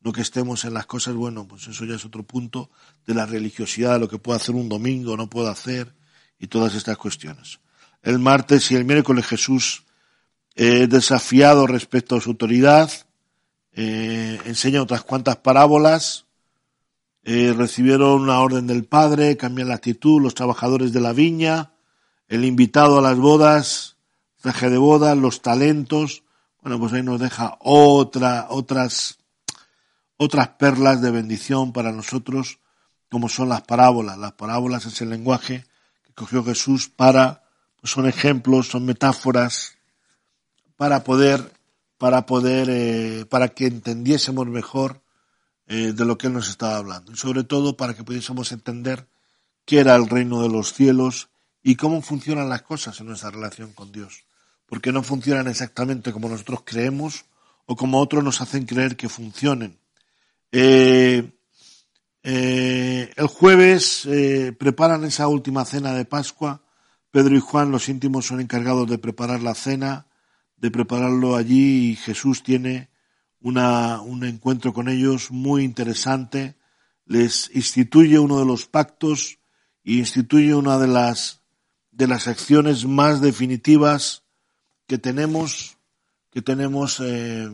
No 0.02 0.14
que 0.14 0.22
estemos 0.22 0.64
en 0.64 0.76
las 0.76 0.86
cosas, 0.86 1.16
bueno, 1.16 1.48
pues 1.48 1.68
eso 1.68 1.86
ya 1.86 1.96
es 1.96 2.06
otro 2.06 2.24
punto 2.24 2.70
de 3.06 3.16
la 3.16 3.26
religiosidad, 3.26 4.00
lo 4.00 4.08
que 4.08 4.20
puedo 4.20 4.38
hacer 4.38 4.56
un 4.56 4.70
domingo, 4.70 5.18
no 5.18 5.30
puedo 5.30 5.50
hacer, 5.50 5.96
y 6.38 6.48
todas 6.48 6.76
estas 6.76 6.98
cuestiones. 6.98 7.60
El 8.02 8.20
martes 8.20 8.72
y 8.72 8.76
el 8.76 8.86
miércoles 8.86 9.26
Jesús 9.26 9.84
eh, 10.56 10.88
desafiado 10.88 11.68
respecto 11.68 12.16
a 12.16 12.22
su 12.22 12.32
autoridad, 12.32 12.92
eh, 13.74 14.40
enseña 14.46 14.82
otras 14.82 15.04
cuantas 15.04 15.38
parábolas, 15.38 16.26
eh, 17.24 17.54
recibieron 17.56 18.22
una 18.22 18.40
orden 18.40 18.68
del 18.68 18.86
padre, 18.86 19.38
cambian 19.38 19.70
la 19.70 19.76
actitud, 19.76 20.22
los 20.22 20.36
trabajadores 20.36 20.94
de 20.94 21.02
la 21.02 21.14
viña, 21.14 21.74
el 22.28 22.46
invitado 22.46 22.98
a 22.98 23.02
las 23.02 23.18
bodas, 23.18 23.98
traje 24.42 24.70
de 24.70 24.78
boda, 24.78 25.16
los 25.16 25.42
talentos. 25.42 26.24
Bueno, 26.62 26.80
pues 26.80 26.94
ahí 26.94 27.04
nos 27.04 27.20
deja 27.20 27.58
otra, 27.60 28.48
otras, 28.50 29.20
otras 30.18 30.50
perlas 30.50 31.02
de 31.02 31.12
bendición 31.12 31.72
para 31.72 31.92
nosotros, 31.92 32.60
como 33.10 33.30
son 33.30 33.50
las 33.50 33.62
parábolas. 33.62 34.18
Las 34.18 34.34
parábolas 34.34 34.86
es 34.86 35.02
el 35.02 35.10
lenguaje 35.10 35.66
que 36.04 36.14
cogió 36.14 36.44
Jesús 36.44 36.90
para, 36.90 37.44
pues 37.80 37.92
son 37.92 38.08
ejemplos, 38.08 38.68
son 38.68 38.86
metáforas 38.86 39.79
para 40.80 41.04
poder, 41.04 41.52
para 41.98 42.26
poder, 42.26 42.70
eh, 42.70 43.26
para 43.26 43.50
que 43.50 43.66
entendiésemos 43.66 44.48
mejor 44.48 45.02
eh, 45.68 45.92
de 45.92 46.06
lo 46.06 46.18
que 46.18 46.28
Él 46.28 46.34
nos 46.34 46.48
estaba 46.48 46.78
hablando. 46.78 47.12
Y 47.12 47.18
sobre 47.18 47.44
todo 47.44 47.76
para 47.76 47.94
que 47.96 48.06
pudiésemos 48.06 48.54
entender 48.54 49.06
qué 49.66 49.80
era 49.80 49.94
el 49.98 50.08
reino 50.08 50.42
de 50.42 50.48
los 50.48 50.74
cielos 50.74 51.28
y 51.62 51.76
cómo 51.76 52.02
funcionan 52.02 52.48
las 52.48 52.62
cosas 52.62 52.98
en 53.02 53.08
nuestra 53.08 53.30
relación 53.30 53.74
con 53.74 53.92
Dios. 53.92 54.24
Porque 54.68 54.94
no 54.94 55.04
funcionan 55.04 55.50
exactamente 55.50 56.14
como 56.14 56.30
nosotros 56.30 56.62
creemos 56.64 57.26
o 57.66 57.76
como 57.76 58.00
otros 58.00 58.24
nos 58.24 58.40
hacen 58.40 58.66
creer 58.66 58.96
que 58.96 59.10
funcionen. 59.10 59.78
Eh, 60.50 61.30
el 62.24 63.28
jueves 63.28 64.08
preparan 64.58 65.04
esa 65.04 65.28
última 65.28 65.66
cena 65.66 65.92
de 65.92 66.06
Pascua. 66.06 66.62
Pedro 67.12 67.36
y 67.36 67.42
Juan, 67.42 67.70
los 67.70 67.90
íntimos, 67.90 68.28
son 68.28 68.40
encargados 68.40 68.90
de 68.90 68.98
preparar 68.98 69.42
la 69.42 69.56
cena, 69.56 70.06
de 70.60 70.72
prepararlo 70.72 71.36
allí 71.36 71.92
y 71.92 71.96
Jesús 71.96 72.44
tiene 72.44 72.90
una, 73.42 74.02
un 74.02 74.26
encuentro 74.26 74.74
con 74.74 74.90
ellos 74.90 75.32
muy 75.32 75.64
interesante, 75.64 76.58
les 77.06 77.50
instituye 77.56 78.20
uno 78.20 78.40
de 78.40 78.46
los 78.46 78.66
pactos 78.66 79.40
y 79.84 80.00
instituye 80.00 80.54
una 80.54 80.78
de 80.78 80.88
las, 80.88 81.42
de 81.92 82.08
las 82.08 82.28
acciones 82.28 82.86
más 82.86 83.22
definitivas 83.22 84.24
que 84.86 84.98
tenemos, 84.98 85.78
que 86.32 86.42
tenemos 86.42 87.00
eh, 87.00 87.50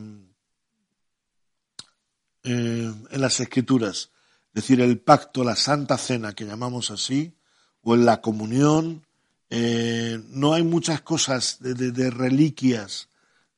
eh, 2.44 2.94
en 3.12 3.22
las 3.22 3.40
escrituras. 3.40 4.12
Es 4.48 4.64
decir, 4.64 4.82
el 4.82 5.00
pacto, 5.00 5.44
la 5.44 5.56
santa 5.56 5.98
cena 5.98 6.34
que 6.34 6.46
llamamos 6.46 6.92
así, 6.92 7.36
o 7.82 7.94
en 7.94 8.06
la 8.06 8.22
comunión, 8.22 9.06
Eh, 9.50 10.22
no 10.30 10.54
hay 10.54 10.64
muchas 10.64 11.02
cosas 11.02 11.58
de, 11.60 12.10
reliquias, 12.10 13.10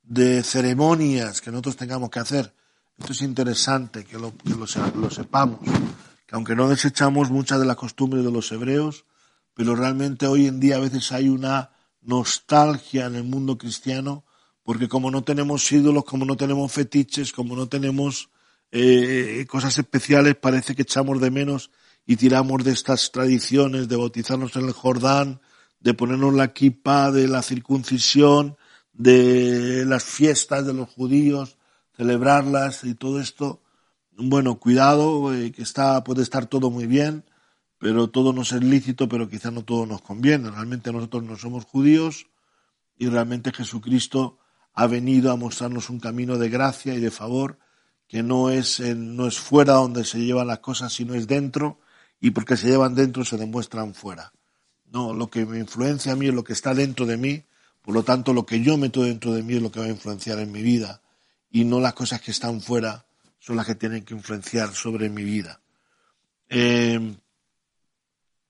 de 0.03 0.43
ceremonias 0.43 1.41
que 1.41 1.51
nosotros 1.51 1.77
tengamos 1.77 2.09
que 2.09 2.19
hacer. 2.19 2.53
Esto 2.97 3.13
es 3.13 3.21
interesante 3.21 4.03
que 4.03 4.17
lo, 4.17 4.33
lo, 4.45 5.09
sepamos, 5.09 5.59
que 6.25 6.35
aunque 6.35 6.55
no 6.55 6.67
desechamos 6.67 7.29
muchas 7.29 7.59
de 7.59 7.65
las 7.65 7.75
costumbres 7.75 8.25
de 8.25 8.31
los 8.31 8.51
hebreos, 8.51 9.05
pero 9.53 9.75
realmente 9.75 10.27
hoy 10.27 10.47
en 10.47 10.59
día 10.59 10.75
a 10.75 10.79
veces 10.79 11.11
hay 11.11 11.29
una 11.29 11.71
nostalgia 12.01 13.05
en 13.05 13.15
el 13.15 13.23
mundo 13.23 13.57
cristiano, 13.57 14.25
porque 14.63 14.89
como 14.89 15.11
no 15.11 15.23
tenemos 15.23 15.71
ídolos, 15.71 16.03
como 16.03 16.25
no 16.25 16.35
tenemos 16.35 16.71
fetiches, 16.71 17.31
como 17.31 17.55
no 17.55 17.67
tenemos 17.67 18.29
eh, 18.71 19.45
cosas 19.47 19.77
especiales, 19.77 20.35
parece 20.35 20.75
que 20.75 20.81
echamos 20.81 21.21
de 21.21 21.31
menos 21.31 21.71
y 22.05 22.15
tiramos 22.15 22.63
de 22.63 22.71
estas 22.71 23.11
tradiciones 23.11 23.87
de 23.87 23.95
bautizarnos 23.95 24.55
en 24.55 24.65
el 24.65 24.73
Jordán, 24.73 25.39
de 25.79 25.93
ponernos 25.93 26.33
la 26.33 26.53
kipa, 26.53 27.11
de 27.11 27.27
la 27.27 27.41
circuncisión, 27.41 28.57
de 28.93 29.85
las 29.85 30.03
fiestas 30.03 30.65
de 30.65 30.73
los 30.73 30.89
judíos, 30.89 31.57
celebrarlas 31.95 32.83
y 32.83 32.95
todo 32.95 33.19
esto. 33.19 33.61
Bueno, 34.11 34.59
cuidado, 34.59 35.33
eh, 35.33 35.51
que 35.51 35.61
está, 35.61 36.03
puede 36.03 36.23
estar 36.23 36.47
todo 36.47 36.71
muy 36.71 36.87
bien, 36.87 37.25
pero 37.77 38.09
todo 38.09 38.33
no 38.33 38.41
es 38.41 38.51
lícito, 38.53 39.07
pero 39.07 39.29
quizá 39.29 39.51
no 39.51 39.63
todo 39.63 39.85
nos 39.85 40.01
conviene. 40.01 40.49
Realmente 40.49 40.91
nosotros 40.91 41.23
no 41.23 41.37
somos 41.37 41.65
judíos 41.65 42.27
y 42.97 43.07
realmente 43.07 43.53
Jesucristo 43.53 44.39
ha 44.73 44.87
venido 44.87 45.31
a 45.31 45.35
mostrarnos 45.35 45.89
un 45.89 45.99
camino 45.99 46.37
de 46.37 46.49
gracia 46.49 46.95
y 46.95 46.99
de 46.99 47.11
favor 47.11 47.59
que 48.07 48.23
no 48.23 48.49
es, 48.49 48.79
no 48.79 49.27
es 49.27 49.37
fuera 49.37 49.73
donde 49.73 50.03
se 50.05 50.19
llevan 50.19 50.47
las 50.47 50.59
cosas, 50.59 50.93
sino 50.93 51.13
es 51.13 51.27
dentro, 51.27 51.79
y 52.19 52.31
porque 52.31 52.57
se 52.57 52.67
llevan 52.67 52.95
dentro 52.95 53.25
se 53.25 53.37
demuestran 53.37 53.93
fuera. 53.93 54.31
No, 54.91 55.13
lo 55.13 55.29
que 55.29 55.45
me 55.45 55.59
influencia 55.59 56.13
a 56.13 56.15
mí 56.15 56.27
es 56.27 56.33
lo 56.33 56.43
que 56.43 56.53
está 56.53 56.73
dentro 56.73 57.05
de 57.05 57.17
mí, 57.17 57.43
por 57.81 57.93
lo 57.93 58.03
tanto 58.03 58.33
lo 58.33 58.45
que 58.45 58.61
yo 58.61 58.77
meto 58.77 59.03
dentro 59.03 59.33
de 59.33 59.43
mí 59.43 59.55
es 59.55 59.61
lo 59.61 59.71
que 59.71 59.79
va 59.79 59.85
a 59.85 59.89
influenciar 59.89 60.39
en 60.39 60.51
mi 60.51 60.61
vida, 60.61 61.01
y 61.49 61.65
no 61.65 61.79
las 61.79 61.93
cosas 61.93 62.21
que 62.21 62.31
están 62.31 62.61
fuera 62.61 63.05
son 63.39 63.55
las 63.55 63.65
que 63.65 63.75
tienen 63.75 64.03
que 64.03 64.13
influenciar 64.13 64.73
sobre 64.73 65.09
mi 65.09 65.23
vida. 65.23 65.61
Eh, 66.49 67.15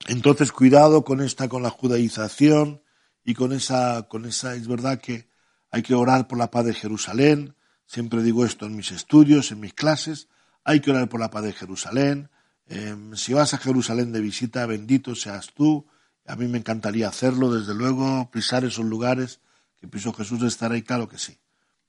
entonces 0.08 0.52
cuidado 0.52 1.04
con 1.04 1.22
esta, 1.22 1.50
con 1.50 1.64
la 1.64 1.70
judaización 1.70 2.82
y 3.24 3.34
con 3.34 3.52
esa, 3.52 4.04
con 4.04 4.26
esa, 4.26 4.56
es 4.56 4.68
verdad 4.68 5.00
que 5.02 5.28
hay 5.72 5.82
que 5.82 5.96
orar 5.96 6.28
por 6.28 6.38
la 6.38 6.50
paz 6.50 6.66
de 6.66 6.74
Jerusalén, 6.74 7.56
Siempre 7.88 8.22
digo 8.22 8.46
esto 8.46 8.66
en 8.66 8.76
mis 8.76 8.92
estudios, 8.92 9.52
en 9.52 9.62
mis 9.62 9.74
clases. 9.74 10.28
Hay 10.66 10.82
que 10.82 10.92
orar 10.92 11.08
por 11.08 11.22
la 11.22 11.32
paz 11.32 11.44
de 11.44 11.54
Jerusalén. 11.54 12.30
Em, 12.68 13.16
si 13.16 13.34
vas 13.34 13.54
a 13.54 13.58
Jerusalén 13.58 14.12
de 14.12 14.20
visita, 14.20 14.66
bendito 14.66 15.16
seas 15.16 15.54
tú. 15.54 15.88
A 16.28 16.36
mí 16.36 16.47
me 16.47 16.57
encantaría 16.57 17.07
hacerlo, 17.07 17.53
desde 17.53 17.73
luego, 17.73 18.30
pisar 18.32 18.65
esos 18.65 18.86
lugares 18.86 19.39
que 19.80 19.88
pisó 19.88 20.13
Jesús 20.13 20.41
de 20.41 20.47
estar 20.47 20.71
ahí, 20.71 20.82
claro 20.82 21.07
que 21.07 21.17
sí. 21.17 21.39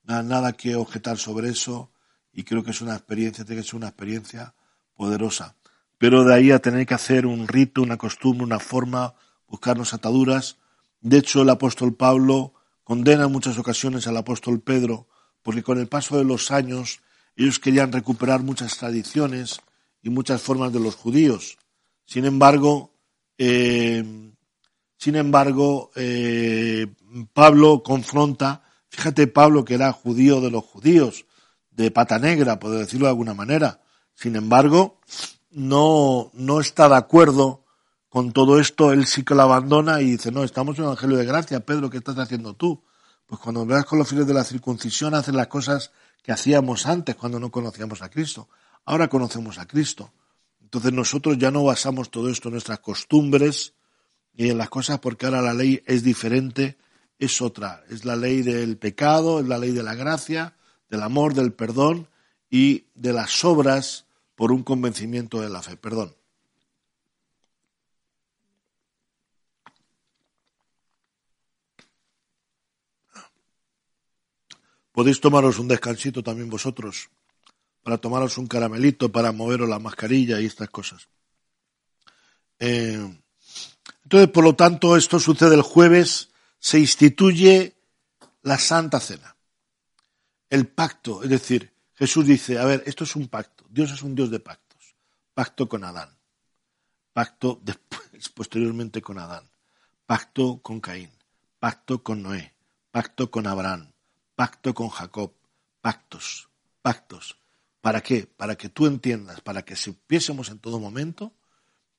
Nada, 0.03 0.23
nada 0.23 0.53
que 0.53 0.75
objetar 0.75 1.17
sobre 1.17 1.49
eso 1.49 1.91
y 2.31 2.43
creo 2.43 2.63
que 2.63 2.71
es 2.71 2.81
una 2.81 2.95
experiencia, 2.95 3.45
tiene 3.45 3.61
que 3.61 3.67
ser 3.67 3.75
una 3.75 3.89
experiencia 3.89 4.55
poderosa. 4.95 5.55
Pero 5.97 6.23
de 6.23 6.33
ahí 6.33 6.51
a 6.51 6.59
tener 6.59 6.85
que 6.85 6.93
hacer 6.93 7.25
un 7.25 7.47
rito, 7.47 7.81
una 7.81 7.97
costumbre, 7.97 8.45
una 8.45 8.59
forma, 8.59 9.13
buscarnos 9.47 9.93
ataduras. 9.93 10.57
De 11.01 11.17
hecho, 11.17 11.41
el 11.41 11.49
apóstol 11.49 11.95
Pablo 11.95 12.53
condena 12.83 13.25
en 13.25 13.31
muchas 13.31 13.57
ocasiones 13.57 14.07
al 14.07 14.17
apóstol 14.17 14.61
Pedro 14.61 15.07
porque 15.41 15.63
con 15.63 15.79
el 15.79 15.87
paso 15.87 16.17
de 16.17 16.23
los 16.23 16.51
años 16.51 17.01
ellos 17.35 17.59
querían 17.59 17.91
recuperar 17.91 18.43
muchas 18.43 18.77
tradiciones 18.77 19.61
y 20.01 20.09
muchas 20.09 20.41
formas 20.41 20.73
de 20.73 20.79
los 20.79 20.95
judíos. 20.95 21.57
Sin 22.05 22.25
embargo, 22.25 22.93
eh, 23.39 24.03
sin 24.97 25.15
embargo, 25.15 25.91
eh, 25.95 26.87
Pablo 27.33 27.81
confronta, 27.83 28.63
fíjate 28.89 29.27
Pablo 29.27 29.63
que 29.63 29.75
era 29.75 29.93
judío 29.93 30.41
de 30.41 30.51
los 30.51 30.65
judíos, 30.65 31.25
de 31.71 31.89
pata 31.89 32.19
negra, 32.19 32.59
por 32.59 32.71
decirlo 32.71 33.05
de 33.05 33.11
alguna 33.11 33.33
manera. 33.33 33.81
Sin 34.13 34.35
embargo, 34.35 34.99
no, 35.51 36.29
no 36.33 36.59
está 36.59 36.89
de 36.89 36.97
acuerdo 36.97 37.63
con 38.09 38.33
todo 38.33 38.59
esto, 38.59 38.91
él 38.91 39.05
sí 39.05 39.23
que 39.23 39.35
lo 39.35 39.43
abandona 39.43 40.01
y 40.01 40.11
dice, 40.11 40.31
no, 40.31 40.43
estamos 40.43 40.77
en 40.77 40.83
el 40.83 40.87
Evangelio 40.87 41.17
de 41.17 41.25
Gracia, 41.25 41.65
Pedro, 41.65 41.89
¿qué 41.89 41.97
estás 41.97 42.17
haciendo 42.17 42.55
tú? 42.55 42.83
Pues 43.25 43.39
cuando 43.39 43.65
veas 43.65 43.85
con 43.85 43.99
los 43.99 44.09
fines 44.09 44.27
de 44.27 44.33
la 44.33 44.43
circuncisión 44.43 45.13
hacen 45.13 45.37
las 45.37 45.47
cosas 45.47 45.91
que 46.21 46.33
hacíamos 46.33 46.87
antes 46.87 47.15
cuando 47.15 47.39
no 47.39 47.51
conocíamos 47.51 48.01
a 48.01 48.09
Cristo. 48.09 48.49
Ahora 48.83 49.07
conocemos 49.07 49.59
a 49.59 49.65
Cristo. 49.65 50.11
Entonces 50.69 50.93
nosotros 50.93 51.39
ya 51.39 51.49
no 51.49 51.63
basamos 51.63 52.11
todo 52.11 52.29
esto 52.29 52.49
en 52.49 52.53
nuestras 52.53 52.77
costumbres 52.77 53.73
y 54.35 54.51
en 54.51 54.59
las 54.59 54.69
cosas 54.69 54.99
porque 54.99 55.25
ahora 55.25 55.41
la 55.41 55.55
ley 55.55 55.81
es 55.87 56.03
diferente, 56.03 56.77
es 57.17 57.41
otra. 57.41 57.83
Es 57.89 58.05
la 58.05 58.15
ley 58.15 58.43
del 58.43 58.77
pecado, 58.77 59.39
es 59.39 59.47
la 59.47 59.57
ley 59.57 59.71
de 59.71 59.81
la 59.81 59.95
gracia, 59.95 60.53
del 60.87 61.01
amor, 61.01 61.33
del 61.33 61.53
perdón 61.53 62.07
y 62.51 62.85
de 62.93 63.13
las 63.13 63.43
obras 63.43 64.05
por 64.35 64.51
un 64.51 64.61
convencimiento 64.61 65.41
de 65.41 65.49
la 65.49 65.63
fe. 65.63 65.75
Perdón. 65.75 66.13
Podéis 74.91 75.19
tomaros 75.19 75.57
un 75.57 75.67
descansito 75.67 76.21
también 76.21 76.47
vosotros, 76.47 77.09
para 77.89 77.97
tomaros 77.97 78.37
un 78.37 78.45
caramelito, 78.45 79.11
para 79.11 79.31
moveros 79.31 79.67
la 79.67 79.79
mascarilla 79.79 80.39
y 80.39 80.45
estas 80.45 80.69
cosas. 80.69 81.09
Eh, 82.59 83.19
entonces, 84.03 84.29
por 84.29 84.43
lo 84.43 84.55
tanto, 84.55 84.95
esto 84.95 85.19
sucede 85.19 85.55
el 85.55 85.63
jueves, 85.63 86.29
se 86.59 86.77
instituye 86.77 87.75
la 88.43 88.59
Santa 88.59 88.99
Cena, 88.99 89.35
el 90.51 90.67
pacto, 90.67 91.23
es 91.23 91.31
decir, 91.31 91.73
Jesús 91.95 92.27
dice, 92.27 92.59
a 92.59 92.65
ver, 92.65 92.83
esto 92.85 93.05
es 93.05 93.15
un 93.15 93.27
pacto, 93.27 93.65
Dios 93.71 93.91
es 93.91 94.03
un 94.03 94.13
Dios 94.13 94.29
de 94.29 94.39
pactos, 94.39 94.95
pacto 95.33 95.67
con 95.67 95.83
Adán, 95.83 96.15
pacto 97.11 97.59
después, 97.63 98.29
posteriormente 98.35 99.01
con 99.01 99.17
Adán, 99.17 99.49
pacto 100.05 100.61
con 100.61 100.79
Caín, 100.79 101.09
pacto 101.57 102.03
con 102.03 102.21
Noé, 102.21 102.53
pacto 102.91 103.31
con 103.31 103.47
Abraham, 103.47 103.91
pacto 104.35 104.75
con 104.75 104.89
Jacob, 104.89 105.33
pactos, 105.81 106.49
pactos. 106.83 107.39
¿Para 107.89 108.01
qué? 108.01 108.27
Para 108.27 108.55
que 108.55 108.69
tú 108.69 108.85
entiendas, 108.85 109.41
para 109.41 109.63
que 109.63 109.75
supiésemos 109.75 110.49
en 110.49 110.59
todo 110.59 110.79
momento 110.79 111.33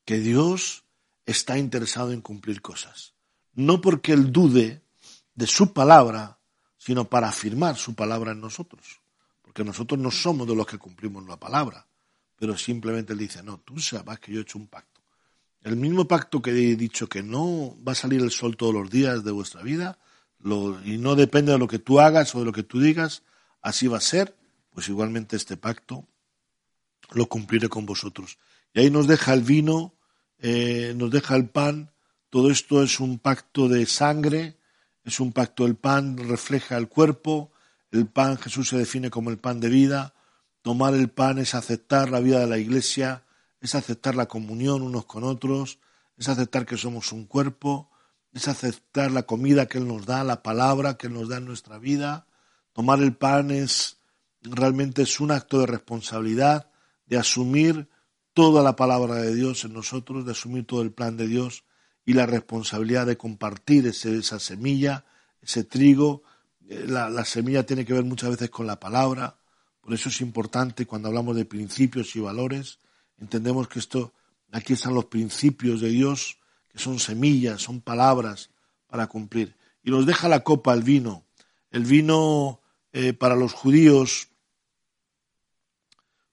que 0.05 0.21
Dios 0.21 0.85
está 1.27 1.59
interesado 1.59 2.13
en 2.13 2.21
cumplir 2.21 2.63
cosas. 2.63 3.15
No 3.55 3.81
porque 3.81 4.13
Él 4.13 4.31
dude 4.31 4.85
de 5.35 5.47
su 5.49 5.73
palabra, 5.73 6.39
sino 6.79 7.07
para 7.11 7.31
afirmar 7.31 7.75
su 7.75 7.97
palabra 7.97 8.31
en 8.31 8.41
nosotros. 8.41 9.01
Porque 9.43 9.65
nosotros 9.65 9.99
no 9.99 10.13
somos 10.13 10.47
de 10.47 10.55
los 10.55 10.65
que 10.65 10.79
cumplimos 10.79 11.27
la 11.27 11.41
palabra, 11.41 11.89
pero 12.37 12.57
simplemente 12.57 13.13
Él 13.13 13.19
dice, 13.19 13.43
no, 13.43 13.59
tú 13.59 13.81
sabes 13.81 14.21
que 14.21 14.31
yo 14.31 14.39
he 14.39 14.43
hecho 14.43 14.61
un 14.61 14.69
pacto. 14.69 15.01
El 15.61 15.75
mismo 15.75 16.07
pacto 16.07 16.41
que 16.41 16.53
he 16.53 16.77
dicho 16.77 17.09
que 17.09 17.25
no 17.25 17.77
va 17.85 17.91
a 17.91 17.97
salir 17.97 18.21
el 18.21 18.31
sol 18.31 18.57
todos 18.57 18.73
los 18.73 18.91
días 18.91 19.25
de 19.25 19.33
vuestra 19.33 19.65
vida, 19.65 19.99
y 20.85 20.99
no 20.99 21.17
depende 21.17 21.51
de 21.51 21.59
lo 21.59 21.67
que 21.67 21.81
tú 21.81 21.99
hagas 21.99 22.33
o 22.37 22.39
de 22.39 22.45
lo 22.45 22.53
que 22.53 22.63
tú 22.63 22.79
digas, 22.79 23.25
así 23.61 23.89
va 23.89 23.99
a 23.99 24.01
ser, 24.01 24.37
pues 24.73 24.89
igualmente 24.89 25.37
este 25.37 25.57
pacto 25.57 26.07
lo 27.13 27.27
cumpliré 27.27 27.69
con 27.69 27.87
vosotros. 27.87 28.39
Y 28.73 28.81
ahí 28.81 28.91
nos 28.91 29.07
deja 29.07 29.33
el 29.33 29.43
vino, 29.43 29.95
eh, 30.39 30.95
nos 30.97 31.11
deja 31.11 31.37
el 31.37 31.49
pan, 31.49 31.93
todo 32.31 32.51
esto 32.51 32.83
es 32.83 33.01
un 33.01 33.19
pacto 33.19 33.69
de 33.69 33.87
sangre, 33.87 34.57
es 35.05 35.19
un 35.19 35.33
pacto 35.33 35.65
del 35.65 35.77
pan, 35.77 36.17
refleja 36.17 36.77
el 36.77 36.89
cuerpo, 36.89 37.53
el 37.91 38.07
pan 38.07 38.39
Jesús 38.39 38.69
se 38.69 38.79
define 38.79 39.11
como 39.11 39.31
el 39.31 39.39
pan 39.39 39.61
de 39.61 39.69
vida, 39.69 40.15
tomar 40.63 40.95
el 40.95 41.11
pan 41.11 41.39
es 41.39 41.55
aceptar 41.55 42.11
la 42.11 42.21
vida 42.21 42.39
de 42.39 42.47
la 42.47 42.59
iglesia, 42.59 43.25
es 43.61 43.75
aceptar 43.75 44.15
la 44.15 44.27
comunión 44.27 44.83
unos 44.83 45.07
con 45.07 45.25
otros, 45.25 45.79
es 46.17 46.29
aceptar 46.29 46.67
que 46.67 46.77
somos 46.77 47.13
un 47.13 47.27
cuerpo, 47.27 47.91
es 48.33 48.47
aceptar 48.47 49.11
la 49.11 49.25
comida 49.25 49.67
que 49.67 49.79
Él 49.79 49.89
nos 49.89 50.07
da, 50.07 50.23
la 50.23 50.43
palabra 50.43 50.97
que 50.97 51.09
Él 51.09 51.15
nos 51.15 51.29
da 51.29 51.39
en 51.39 51.47
nuestra 51.47 51.79
vida. 51.79 52.27
Tomar 52.73 53.01
el 53.01 53.17
pan 53.17 53.51
es 53.51 53.97
realmente 54.43 55.03
es 55.03 55.21
un 55.21 55.31
acto 55.31 55.61
de 55.61 55.67
responsabilidad, 55.67 56.71
de 57.07 57.19
asumir 57.19 57.89
toda 58.33 58.63
la 58.63 58.77
palabra 58.77 59.17
de 59.17 59.35
Dios 59.35 59.65
en 59.65 59.73
nosotros, 59.73 60.25
de 60.25 60.33
asumir 60.33 60.67
todo 60.67 60.83
el 60.83 60.93
plan 60.93 61.17
de 61.17 61.27
Dios 61.27 61.65
y 62.05 62.15
la 62.15 62.27
responsabilidad 62.27 63.07
de 63.07 63.17
compartir 63.17 63.87
esa 63.87 64.39
semilla, 64.39 65.05
ese 65.43 65.65
trigo. 65.65 66.23
Eh, 66.69 66.85
la, 66.87 67.11
la 67.11 67.25
semilla 67.25 67.67
tiene 67.67 67.85
que 67.85 67.93
ver 67.93 68.05
muchas 68.05 68.31
veces 68.31 68.51
con 68.51 68.67
la 68.67 68.81
palabra, 68.81 69.41
por 69.81 69.95
eso 69.95 70.09
es 70.09 70.21
importante 70.21 70.87
cuando 70.87 71.09
hablamos 71.09 71.37
de 71.37 71.45
principios 71.45 72.15
y 72.15 72.21
valores, 72.21 72.79
entendemos 73.19 73.69
que 73.69 73.79
esto, 73.79 74.13
aquí 74.53 74.75
están 74.75 74.95
los 74.95 75.07
principios 75.07 75.81
de 75.81 75.89
Dios, 75.89 76.39
que 76.69 76.79
son 76.79 76.99
semillas, 76.99 77.63
son 77.63 77.81
palabras 77.81 78.51
para 78.87 79.07
cumplir. 79.07 79.57
Y 79.83 79.91
nos 79.91 80.07
deja 80.07 80.29
la 80.29 80.45
copa, 80.45 80.75
el 80.75 80.83
vino. 80.83 81.25
El 81.71 81.85
vino 81.85 82.61
eh, 82.93 83.13
para 83.13 83.37
los 83.37 83.53
judíos, 83.53 84.29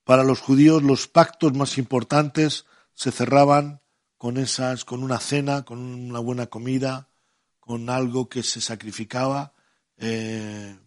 para 0.08 0.24
los 0.24 0.40
judíos 0.40 0.84
los 0.84 1.10
pactos 1.10 1.54
más 1.54 1.78
importantes 1.78 2.66
se 2.94 3.12
cerraban 3.12 3.82
con 4.18 4.38
esas, 4.38 4.86
con 4.86 5.04
una 5.04 5.20
cena, 5.20 5.66
con 5.66 5.80
una 5.80 6.20
buena 6.20 6.48
comida, 6.48 7.10
con 7.60 7.90
algo 7.90 8.30
que 8.30 8.42
se 8.42 8.62
sacrificaba 8.62 9.54
eh, 9.98 10.78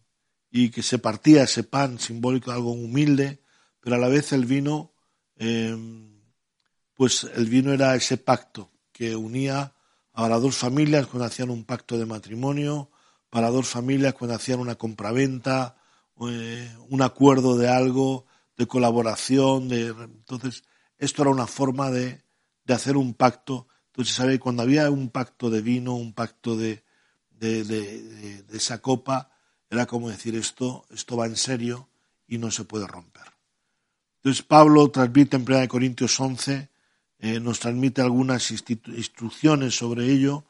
y 0.51 0.71
que 0.71 0.83
se 0.83 0.99
partía 0.99 1.43
ese 1.43 1.65
pan 1.65 1.99
simbólico, 1.99 2.51
algo 2.51 2.73
humilde, 2.73 3.43
pero 3.81 3.97
a 3.97 3.99
la 3.99 4.09
vez 4.09 4.33
el 4.33 4.47
vino, 4.47 4.95
eh, 5.37 5.77
pues 6.95 7.25
el 7.25 7.45
vino 7.45 7.75
era 7.75 7.95
ese 7.97 8.17
pacto 8.17 8.73
que 8.91 9.17
unía 9.17 9.75
a 10.15 10.29
las 10.31 10.41
dos 10.41 10.57
familias 10.57 11.07
cuando 11.09 11.27
hacían 11.27 11.51
un 11.51 11.65
pacto 11.65 11.99
de 11.99 12.07
matrimonio, 12.07 12.91
para 13.29 13.51
dos 13.51 13.69
familias 13.69 14.15
cuando 14.15 14.37
hacían 14.37 14.61
una 14.61 14.77
compraventa, 14.77 15.77
eh, 16.27 16.75
un 16.89 17.03
acuerdo 17.03 17.59
de 17.59 17.69
algo, 17.69 18.25
de 18.61 18.67
colaboración, 18.67 19.69
de 19.69 19.87
entonces 19.87 20.65
esto 20.99 21.23
era 21.23 21.31
una 21.31 21.47
forma 21.47 21.91
de, 21.91 22.23
de 22.63 22.75
hacer 22.75 22.99
un 22.99 23.15
pacto. 23.15 23.69
Entonces, 23.87 24.15
¿sabe? 24.15 24.39
Cuando 24.39 24.63
había 24.63 24.91
un 24.91 25.09
pacto 25.09 25.49
de 25.49 25.63
vino, 25.63 25.95
un 25.95 26.13
pacto 26.13 26.59
de, 26.59 26.85
de, 27.31 27.65
de, 27.65 28.45
esa 28.53 28.83
copa, 28.83 29.31
era 29.71 29.87
como 29.87 30.11
decir 30.11 30.37
esto, 30.37 30.85
esto 30.91 31.17
va 31.17 31.25
en 31.25 31.37
serio 31.37 31.89
y 32.29 32.37
no 32.37 32.51
se 32.51 32.65
puede 32.65 32.87
romper. 32.87 33.25
Entonces 34.17 34.43
Pablo 34.43 34.91
transmite 34.91 35.37
en 35.37 35.51
1 35.51 35.67
Corintios 35.67 36.21
11, 36.21 36.69
eh, 37.21 37.41
nos 37.41 37.61
transmite 37.61 38.03
algunas 38.03 38.51
instrucciones 38.51 39.75
sobre 39.75 40.05
ello 40.05 40.45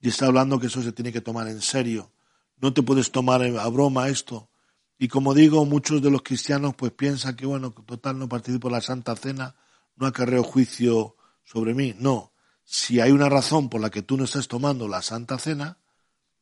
y 0.00 0.10
está 0.10 0.26
hablando 0.26 0.60
que 0.60 0.68
eso 0.68 0.82
se 0.82 0.92
tiene 0.92 1.12
que 1.12 1.20
tomar 1.20 1.48
en 1.48 1.60
serio. 1.60 2.12
No 2.58 2.72
te 2.72 2.84
puedes 2.84 3.10
tomar 3.10 3.42
a 3.42 3.68
broma 3.68 4.08
esto. 4.08 4.50
Y 4.98 5.08
como 5.08 5.34
digo, 5.34 5.64
muchos 5.66 6.00
de 6.00 6.10
los 6.10 6.22
cristianos 6.22 6.74
pues 6.74 6.92
piensan 6.92 7.36
que, 7.36 7.46
bueno, 7.46 7.70
total, 7.70 8.18
no 8.18 8.28
participo 8.28 8.68
en 8.68 8.72
la 8.74 8.80
Santa 8.80 9.14
Cena, 9.14 9.54
no 9.96 10.06
acarreo 10.06 10.42
juicio 10.42 11.16
sobre 11.44 11.74
mí. 11.74 11.94
No, 11.98 12.32
si 12.64 13.00
hay 13.00 13.12
una 13.12 13.28
razón 13.28 13.68
por 13.68 13.80
la 13.80 13.90
que 13.90 14.02
tú 14.02 14.16
no 14.16 14.24
estás 14.24 14.48
tomando 14.48 14.88
la 14.88 15.02
Santa 15.02 15.38
Cena, 15.38 15.78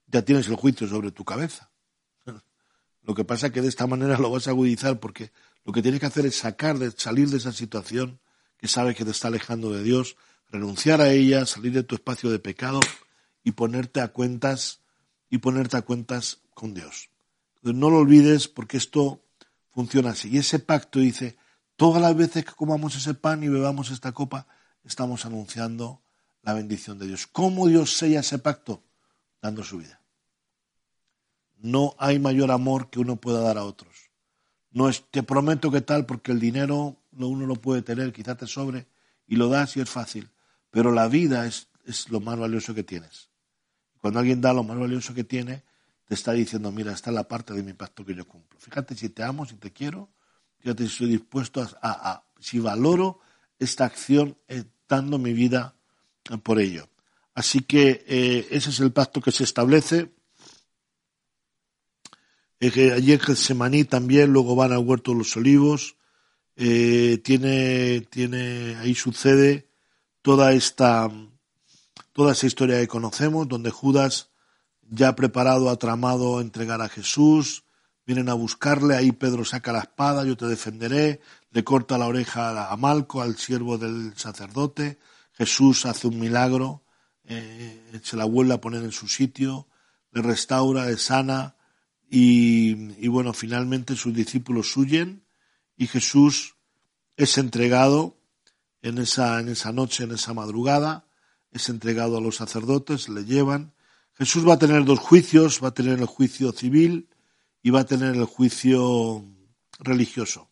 ya 0.07 0.23
tienes 0.23 0.47
el 0.49 0.57
juicio 0.57 0.87
sobre 0.87 1.11
tu 1.11 1.25
cabeza. 1.25 1.71
Lo 3.03 3.15
que 3.15 3.25
pasa 3.25 3.49
es 3.49 3.53
que 3.53 3.61
de 3.61 3.69
esta 3.69 3.87
manera 3.87 4.19
lo 4.19 4.31
vas 4.31 4.47
a 4.47 4.51
agudizar 4.51 5.01
porque 5.01 5.33
lo 5.65 5.73
que 5.73 5.83
tienes 5.83 6.01
que 6.01 6.07
hacer 6.07 6.27
es 6.27 6.37
sacar, 6.37 6.79
de, 6.79 6.91
salir 6.93 7.29
de 7.31 7.39
esa 7.39 7.53
situación 7.53 8.21
que 8.57 8.69
sabes 8.69 8.97
que 8.97 9.05
te 9.05 9.11
está 9.11 9.29
alejando 9.29 9.73
de 9.73 9.83
Dios, 9.83 10.17
renunciar 10.49 11.01
a 11.01 11.11
ella, 11.11 11.45
salir 11.47 11.73
de 11.73 11.83
tu 11.83 11.97
espacio 11.97 12.31
de 12.31 12.39
pecado 12.39 12.81
y 13.43 13.53
ponerte 13.53 14.01
a 14.01 14.09
cuentas 14.09 14.81
y 15.29 15.39
ponerte 15.39 15.77
a 15.77 15.83
cuentas 15.83 16.41
con 16.55 16.73
Dios. 16.73 17.11
No 17.73 17.89
lo 17.89 17.99
olvides 17.99 18.49
porque 18.49 18.77
esto 18.77 19.23
funciona 19.71 20.11
así. 20.11 20.29
Y 20.29 20.39
ese 20.39 20.59
pacto 20.59 20.99
dice, 20.99 21.37
todas 21.77 22.03
las 22.03 22.15
veces 22.15 22.45
que 22.45 22.53
comamos 22.53 22.95
ese 22.97 23.15
pan 23.15 23.43
y 23.43 23.49
bebamos 23.49 23.91
esta 23.91 24.13
copa, 24.13 24.47
estamos 24.85 25.25
anunciando 25.25 26.03
la 26.43 26.53
bendición 26.53 26.99
de 26.99 27.07
Dios. 27.07 27.27
¿Cómo 27.27 27.67
Dios 27.67 27.97
sella 27.97 28.21
ese 28.21 28.39
pacto? 28.39 28.83
Dando 29.41 29.65
su 29.65 29.79
vida. 29.79 30.01
No 31.57 31.95
hay 31.99 32.19
mayor 32.19 32.51
amor 32.51 32.91
que 32.91 33.01
uno 33.01 33.17
pueda 33.17 33.41
dar 33.41 33.57
a 33.57 33.65
otros. 33.65 34.11
No 34.71 34.89
es, 34.89 35.05
te 35.11 35.23
prometo 35.23 35.71
que 35.71 35.81
tal, 35.81 36.05
porque 36.05 36.33
el 36.33 36.41
dinero 36.41 36.97
uno 37.13 37.47
lo 37.47 37.55
puede 37.55 37.81
tener, 37.81 38.13
quizá 38.13 38.37
te 38.37 38.47
sobre, 38.47 38.87
y 39.27 39.37
lo 39.37 39.49
das 39.49 39.77
y 39.77 39.81
es 39.81 39.89
fácil. 39.89 40.29
Pero 40.71 40.93
la 40.93 41.09
vida 41.09 41.47
es, 41.47 41.69
es 41.87 42.11
lo 42.11 42.21
más 42.21 42.39
valioso 42.39 42.75
que 42.75 42.83
tienes. 42.83 43.31
Cuando 44.01 44.21
alguien 44.21 44.41
da 44.41 44.53
lo 44.53 44.65
más 44.65 44.79
valioso 44.79 45.15
que 45.15 45.25
tiene, 45.25 45.63
te 46.05 46.15
está 46.15 46.33
diciendo, 46.33 46.71
mira, 46.71 46.93
esta 46.93 47.11
es 47.11 47.15
la 47.15 47.27
parte 47.27 47.55
de 47.55 47.63
mi 47.63 47.73
pacto 47.73 48.05
que 48.05 48.15
yo 48.15 48.27
cumplo. 48.27 48.59
Fíjate 48.59 48.95
si 48.95 49.09
te 49.09 49.23
amo, 49.23 49.47
si 49.47 49.57
te 49.57 49.73
quiero, 49.73 50.11
fíjate 50.59 50.85
si 50.85 50.93
estoy 50.93 51.09
dispuesto 51.09 51.67
a, 51.83 52.25
si 52.39 52.59
valoro 52.59 53.21
esta 53.59 53.87
acción 53.87 54.37
eh, 54.49 54.65
dando 54.89 55.19
mi 55.19 55.33
vida 55.33 55.75
por 56.43 56.61
ello. 56.61 56.89
Así 57.35 57.61
que 57.61 58.05
eh, 58.07 58.47
ese 58.51 58.71
es 58.71 58.81
el 58.81 58.93
pacto 58.93 59.21
que 59.21 59.33
se 59.33 59.45
establece. 59.45 60.13
Eh, 62.61 62.93
allí 62.93 63.13
en 63.13 63.21
Getsemaní 63.21 63.85
también, 63.85 64.33
luego 64.33 64.55
van 64.55 64.73
al 64.73 64.79
huerto 64.79 65.13
de 65.13 65.19
los 65.19 65.37
olivos. 65.37 65.97
tiene, 66.55 68.03
tiene, 68.11 68.77
ahí 68.77 68.95
sucede 68.95 69.69
toda 70.23 70.53
esta, 70.53 71.11
toda 72.13 72.33
esa 72.33 72.47
historia 72.47 72.79
que 72.79 72.89
conocemos, 72.89 73.49
donde 73.49 73.71
Judas 73.71 74.31
ya 74.91 75.15
preparado, 75.17 75.71
ha 75.71 75.77
tramado 75.77 76.41
entregar 76.41 76.81
a 76.83 76.89
Jesús, 76.89 77.65
vienen 78.07 78.29
a 78.29 78.35
buscarle, 78.35 78.97
ahí 78.97 79.13
Pedro 79.13 79.45
saca 79.45 79.73
la 79.73 79.81
espada, 79.81 80.25
yo 80.25 80.37
te 80.37 80.47
defenderé, 80.47 81.21
le 81.51 81.65
corta 81.65 81.99
la 81.99 82.07
oreja 82.07 82.71
a 82.71 82.77
Malco, 82.77 83.23
al 83.23 83.37
siervo 83.37 83.79
del 83.79 84.13
sacerdote, 84.17 84.99
Jesús 85.33 85.87
hace 85.87 86.07
un 86.07 86.19
milagro, 86.19 86.85
eh, 87.25 88.01
se 88.03 88.17
la 88.17 88.25
vuelve 88.25 88.55
a 88.55 88.61
poner 88.61 88.83
en 88.83 88.93
su 88.93 89.09
sitio, 89.09 89.69
le 90.13 90.23
restaura, 90.23 90.87
le 90.87 90.97
sana, 90.97 91.57
y, 92.09 93.05
y 93.05 93.09
bueno, 93.09 93.33
finalmente 93.33 93.97
sus 93.97 94.15
discípulos 94.15 94.77
huyen 94.77 95.25
y 95.77 95.87
Jesús 95.87 96.57
es 97.17 97.39
entregado 97.39 98.19
en 98.83 98.99
esa, 98.99 99.41
en 99.41 99.49
esa 99.49 99.73
noche, 99.73 100.05
en 100.05 100.13
esa 100.13 100.35
madrugada, 100.35 101.07
es 101.51 101.69
entregado 101.69 102.19
a 102.19 102.21
los 102.21 102.37
sacerdotes, 102.37 103.09
le 103.09 103.25
llevan, 103.25 103.74
Jesús 104.17 104.47
va 104.47 104.55
a 104.55 104.59
tener 104.59 104.85
dos 104.85 105.01
juicios, 105.01 105.61
va 105.63 105.69
a 105.69 105.75
tener 105.75 105.99
el 105.99 106.07
juicio 106.07 106.53
civil 106.53 107.09
y 107.63 107.71
va 107.71 107.81
a 107.81 107.87
tener 107.87 108.15
el 108.15 108.25
juicio 108.25 109.25
religioso. 109.81 110.51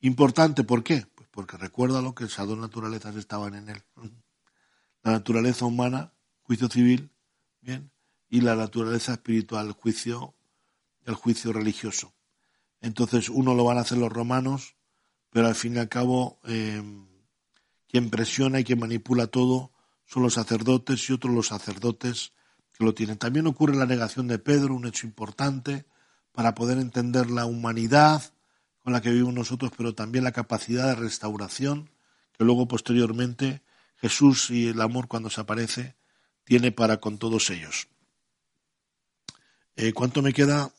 Importante, 0.00 0.64
¿por 0.64 0.84
qué? 0.84 1.06
Pues 1.14 1.28
porque 1.30 1.56
recuerda 1.56 2.02
lo 2.02 2.14
que 2.14 2.24
esas 2.24 2.46
dos 2.46 2.58
naturalezas 2.58 3.16
estaban 3.16 3.54
en 3.54 3.70
él. 3.70 3.82
La 5.02 5.12
naturaleza 5.12 5.64
humana, 5.64 6.12
juicio 6.42 6.68
civil, 6.68 7.10
bien, 7.62 7.90
y 8.28 8.42
la 8.42 8.54
naturaleza 8.54 9.12
espiritual, 9.12 9.68
el 9.68 9.72
juicio, 9.72 10.34
el 11.06 11.14
juicio 11.14 11.54
religioso. 11.54 12.12
Entonces, 12.82 13.30
uno 13.30 13.54
lo 13.54 13.64
van 13.64 13.78
a 13.78 13.80
hacer 13.80 13.96
los 13.96 14.12
romanos, 14.12 14.76
pero 15.30 15.46
al 15.46 15.54
fin 15.54 15.76
y 15.76 15.78
al 15.78 15.88
cabo, 15.88 16.38
eh, 16.44 16.82
quien 17.88 18.10
presiona 18.10 18.60
y 18.60 18.64
quien 18.64 18.78
manipula 18.78 19.26
todo 19.26 19.72
son 20.04 20.22
los 20.22 20.34
sacerdotes 20.34 21.08
y 21.08 21.14
otros 21.14 21.34
los 21.34 21.46
sacerdotes 21.46 22.34
lo 22.84 22.94
tienen. 22.94 23.18
También 23.18 23.46
ocurre 23.46 23.76
la 23.76 23.86
negación 23.86 24.26
de 24.28 24.38
Pedro, 24.38 24.74
un 24.74 24.86
hecho 24.86 25.06
importante 25.06 25.84
para 26.32 26.54
poder 26.54 26.78
entender 26.78 27.30
la 27.30 27.46
humanidad 27.46 28.22
con 28.82 28.92
la 28.92 29.00
que 29.00 29.10
vivimos 29.10 29.34
nosotros, 29.34 29.72
pero 29.76 29.94
también 29.94 30.24
la 30.24 30.32
capacidad 30.32 30.86
de 30.88 30.94
restauración 30.94 31.90
que 32.36 32.44
luego 32.44 32.66
posteriormente 32.66 33.62
Jesús 33.96 34.50
y 34.50 34.68
el 34.68 34.80
amor 34.80 35.08
cuando 35.08 35.28
se 35.28 35.40
aparece 35.42 35.96
tiene 36.44 36.72
para 36.72 36.98
con 36.98 37.18
todos 37.18 37.50
ellos. 37.50 37.88
Eh, 39.76 39.92
¿Cuánto 39.92 40.22
me 40.22 40.32
queda? 40.32 40.72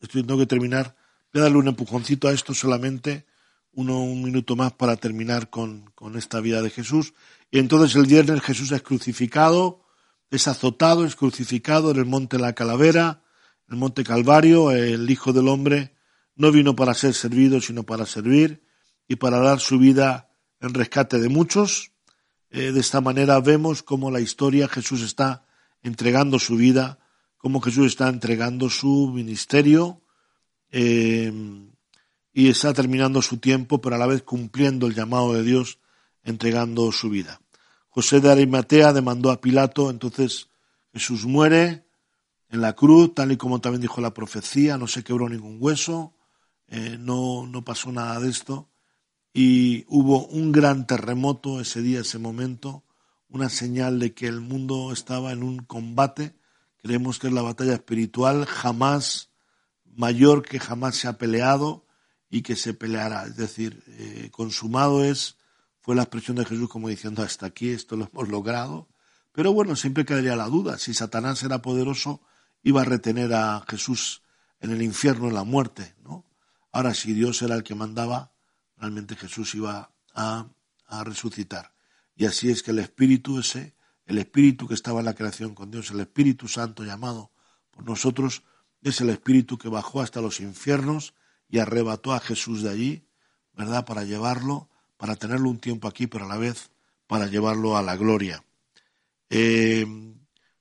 Estoy, 0.00 0.22
tengo 0.22 0.38
que 0.38 0.46
terminar. 0.46 0.96
Voy 1.32 1.40
a 1.40 1.44
darle 1.44 1.58
un 1.58 1.68
empujoncito 1.68 2.28
a 2.28 2.32
esto 2.32 2.54
solamente, 2.54 3.26
uno, 3.72 4.02
un 4.02 4.22
minuto 4.22 4.54
más 4.54 4.72
para 4.72 4.96
terminar 4.96 5.50
con, 5.50 5.90
con 5.94 6.16
esta 6.16 6.40
vida 6.40 6.62
de 6.62 6.70
Jesús. 6.70 7.14
Y 7.50 7.58
entonces 7.58 7.96
el 7.96 8.06
viernes 8.06 8.42
Jesús 8.42 8.72
es 8.72 8.82
crucificado, 8.82 9.82
es 10.30 10.48
azotado, 10.48 11.04
es 11.04 11.16
crucificado 11.16 11.90
en 11.90 11.98
el 11.98 12.06
monte 12.06 12.38
La 12.38 12.54
Calavera, 12.54 13.22
el 13.68 13.76
monte 13.76 14.04
Calvario, 14.04 14.70
el 14.70 15.08
Hijo 15.10 15.32
del 15.32 15.48
Hombre 15.48 15.94
no 16.38 16.52
vino 16.52 16.74
para 16.74 16.94
ser 16.94 17.12
servido, 17.14 17.60
sino 17.60 17.82
para 17.82 18.06
servir 18.06 18.62
y 19.08 19.16
para 19.16 19.40
dar 19.40 19.58
su 19.60 19.78
vida 19.78 20.30
en 20.60 20.72
rescate 20.72 21.18
de 21.18 21.28
muchos. 21.28 21.90
Eh, 22.50 22.72
de 22.72 22.80
esta 22.80 23.00
manera 23.00 23.40
vemos 23.40 23.82
cómo 23.82 24.10
la 24.10 24.20
historia 24.20 24.68
Jesús 24.68 25.02
está 25.02 25.44
entregando 25.82 26.38
su 26.38 26.56
vida, 26.56 27.00
cómo 27.36 27.60
Jesús 27.60 27.88
está 27.88 28.08
entregando 28.08 28.70
su 28.70 29.10
ministerio 29.12 30.00
eh, 30.70 31.32
y 32.32 32.48
está 32.48 32.72
terminando 32.72 33.20
su 33.20 33.38
tiempo, 33.38 33.80
pero 33.80 33.96
a 33.96 33.98
la 33.98 34.06
vez 34.06 34.22
cumpliendo 34.22 34.86
el 34.86 34.94
llamado 34.94 35.34
de 35.34 35.42
Dios, 35.42 35.80
entregando 36.22 36.92
su 36.92 37.10
vida. 37.10 37.40
José 37.98 38.20
de 38.20 38.30
Arimatea 38.30 38.92
demandó 38.92 39.32
a 39.32 39.40
Pilato, 39.40 39.90
entonces 39.90 40.50
Jesús 40.92 41.26
muere 41.26 41.84
en 42.48 42.60
la 42.60 42.74
cruz, 42.74 43.12
tal 43.12 43.32
y 43.32 43.36
como 43.36 43.60
también 43.60 43.80
dijo 43.80 44.00
la 44.00 44.14
profecía, 44.14 44.78
no 44.78 44.86
se 44.86 45.02
quebró 45.02 45.28
ningún 45.28 45.56
hueso, 45.58 46.14
eh, 46.68 46.96
no, 46.96 47.48
no 47.48 47.64
pasó 47.64 47.90
nada 47.90 48.20
de 48.20 48.30
esto, 48.30 48.68
y 49.34 49.84
hubo 49.88 50.28
un 50.28 50.52
gran 50.52 50.86
terremoto 50.86 51.60
ese 51.60 51.82
día, 51.82 52.02
ese 52.02 52.20
momento, 52.20 52.84
una 53.30 53.48
señal 53.48 53.98
de 53.98 54.14
que 54.14 54.28
el 54.28 54.42
mundo 54.42 54.92
estaba 54.92 55.32
en 55.32 55.42
un 55.42 55.58
combate, 55.64 56.36
creemos 56.76 57.18
que 57.18 57.26
es 57.26 57.32
la 57.32 57.42
batalla 57.42 57.72
espiritual, 57.72 58.46
jamás 58.46 59.30
mayor 59.96 60.42
que 60.42 60.60
jamás 60.60 60.94
se 60.94 61.08
ha 61.08 61.18
peleado 61.18 61.84
y 62.30 62.42
que 62.42 62.54
se 62.54 62.74
peleará, 62.74 63.24
es 63.24 63.34
decir, 63.34 63.82
eh, 63.88 64.28
consumado 64.30 65.02
es 65.02 65.37
fue 65.88 65.96
la 65.96 66.02
expresión 66.02 66.36
de 66.36 66.44
Jesús 66.44 66.68
como 66.68 66.90
diciendo 66.90 67.22
hasta 67.22 67.46
aquí 67.46 67.70
esto 67.70 67.96
lo 67.96 68.10
hemos 68.12 68.28
logrado. 68.28 68.90
Pero 69.32 69.54
bueno, 69.54 69.74
siempre 69.74 70.04
quedaría 70.04 70.36
la 70.36 70.46
duda, 70.46 70.76
si 70.76 70.92
Satanás 70.92 71.42
era 71.44 71.62
poderoso, 71.62 72.20
iba 72.62 72.82
a 72.82 72.84
retener 72.84 73.32
a 73.32 73.64
Jesús 73.66 74.20
en 74.60 74.70
el 74.70 74.82
infierno, 74.82 75.28
en 75.28 75.34
la 75.34 75.44
muerte, 75.44 75.96
¿no? 76.04 76.26
Ahora, 76.72 76.92
si 76.92 77.14
Dios 77.14 77.40
era 77.40 77.54
el 77.54 77.62
que 77.62 77.74
mandaba, 77.74 78.34
realmente 78.76 79.16
Jesús 79.16 79.54
iba 79.54 79.90
a, 80.12 80.48
a 80.88 81.04
resucitar. 81.04 81.72
Y 82.14 82.26
así 82.26 82.50
es 82.50 82.62
que 82.62 82.72
el 82.72 82.80
Espíritu 82.80 83.38
ese 83.38 83.74
el 84.04 84.18
Espíritu 84.18 84.68
que 84.68 84.74
estaba 84.74 84.98
en 84.98 85.06
la 85.06 85.14
creación 85.14 85.54
con 85.54 85.70
Dios, 85.70 85.90
el 85.90 86.00
Espíritu 86.00 86.48
Santo 86.48 86.84
llamado 86.84 87.32
por 87.70 87.86
nosotros, 87.86 88.42
es 88.82 89.00
el 89.00 89.08
Espíritu 89.08 89.56
que 89.56 89.70
bajó 89.70 90.02
hasta 90.02 90.20
los 90.20 90.40
infiernos 90.40 91.14
y 91.48 91.60
arrebató 91.60 92.12
a 92.12 92.20
Jesús 92.20 92.62
de 92.62 92.68
allí, 92.68 93.08
¿verdad? 93.54 93.86
Para 93.86 94.04
llevarlo, 94.04 94.68
para 94.98 95.16
tenerlo 95.16 95.48
un 95.48 95.58
tiempo 95.58 95.88
aquí, 95.88 96.06
pero 96.06 96.26
a 96.26 96.28
la 96.28 96.36
vez 96.36 96.70
para 97.06 97.26
llevarlo 97.26 97.78
a 97.78 97.82
la 97.82 97.96
gloria. 97.96 98.44
Eh, 99.30 99.86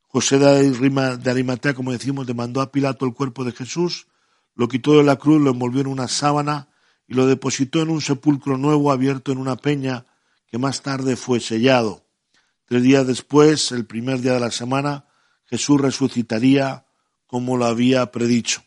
José 0.08 0.40
de 0.40 1.30
Arimatea, 1.30 1.74
como 1.74 1.92
decimos, 1.92 2.26
demandó 2.26 2.62
a 2.62 2.72
Pilato 2.72 3.06
el 3.06 3.14
cuerpo 3.14 3.44
de 3.44 3.52
Jesús, 3.52 4.08
lo 4.56 4.70
quitó 4.70 4.98
de 4.98 5.04
la 5.04 5.18
cruz, 5.18 5.42
lo 5.42 5.52
envolvió 5.52 5.82
en 5.82 5.88
una 5.88 6.08
sábana 6.08 6.70
y 7.08 7.14
lo 7.14 7.28
depositó 7.28 7.82
en 7.82 7.90
un 7.90 8.02
sepulcro 8.02 8.58
nuevo 8.58 8.92
abierto 8.92 9.32
en 9.32 9.38
una 9.38 9.58
peña 9.58 10.06
que 10.48 10.58
más 10.58 10.82
tarde 10.82 11.16
fue 11.16 11.40
sellado. 11.40 12.06
Tres 12.66 12.84
días 12.84 13.06
después, 13.06 13.72
el 13.72 13.86
primer 13.86 14.22
día 14.22 14.34
de 14.34 14.40
la 14.40 14.52
semana, 14.52 15.06
Jesús 15.46 15.80
resucitaría 15.80 16.86
como 17.26 17.58
lo 17.58 17.66
había 17.66 18.12
predicho. 18.12 18.64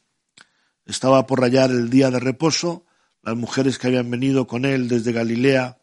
Estaba 0.87 1.27
por 1.27 1.41
rayar 1.41 1.71
el 1.71 1.91
día 1.91 2.11
de 2.11 2.21
reposo, 2.21 2.85
las 3.23 3.37
mujeres 3.37 3.79
que 3.79 3.89
habían 3.89 4.11
venido 4.11 4.47
con 4.47 4.64
él 4.64 4.89
desde 4.89 5.12
Galilea, 5.12 5.79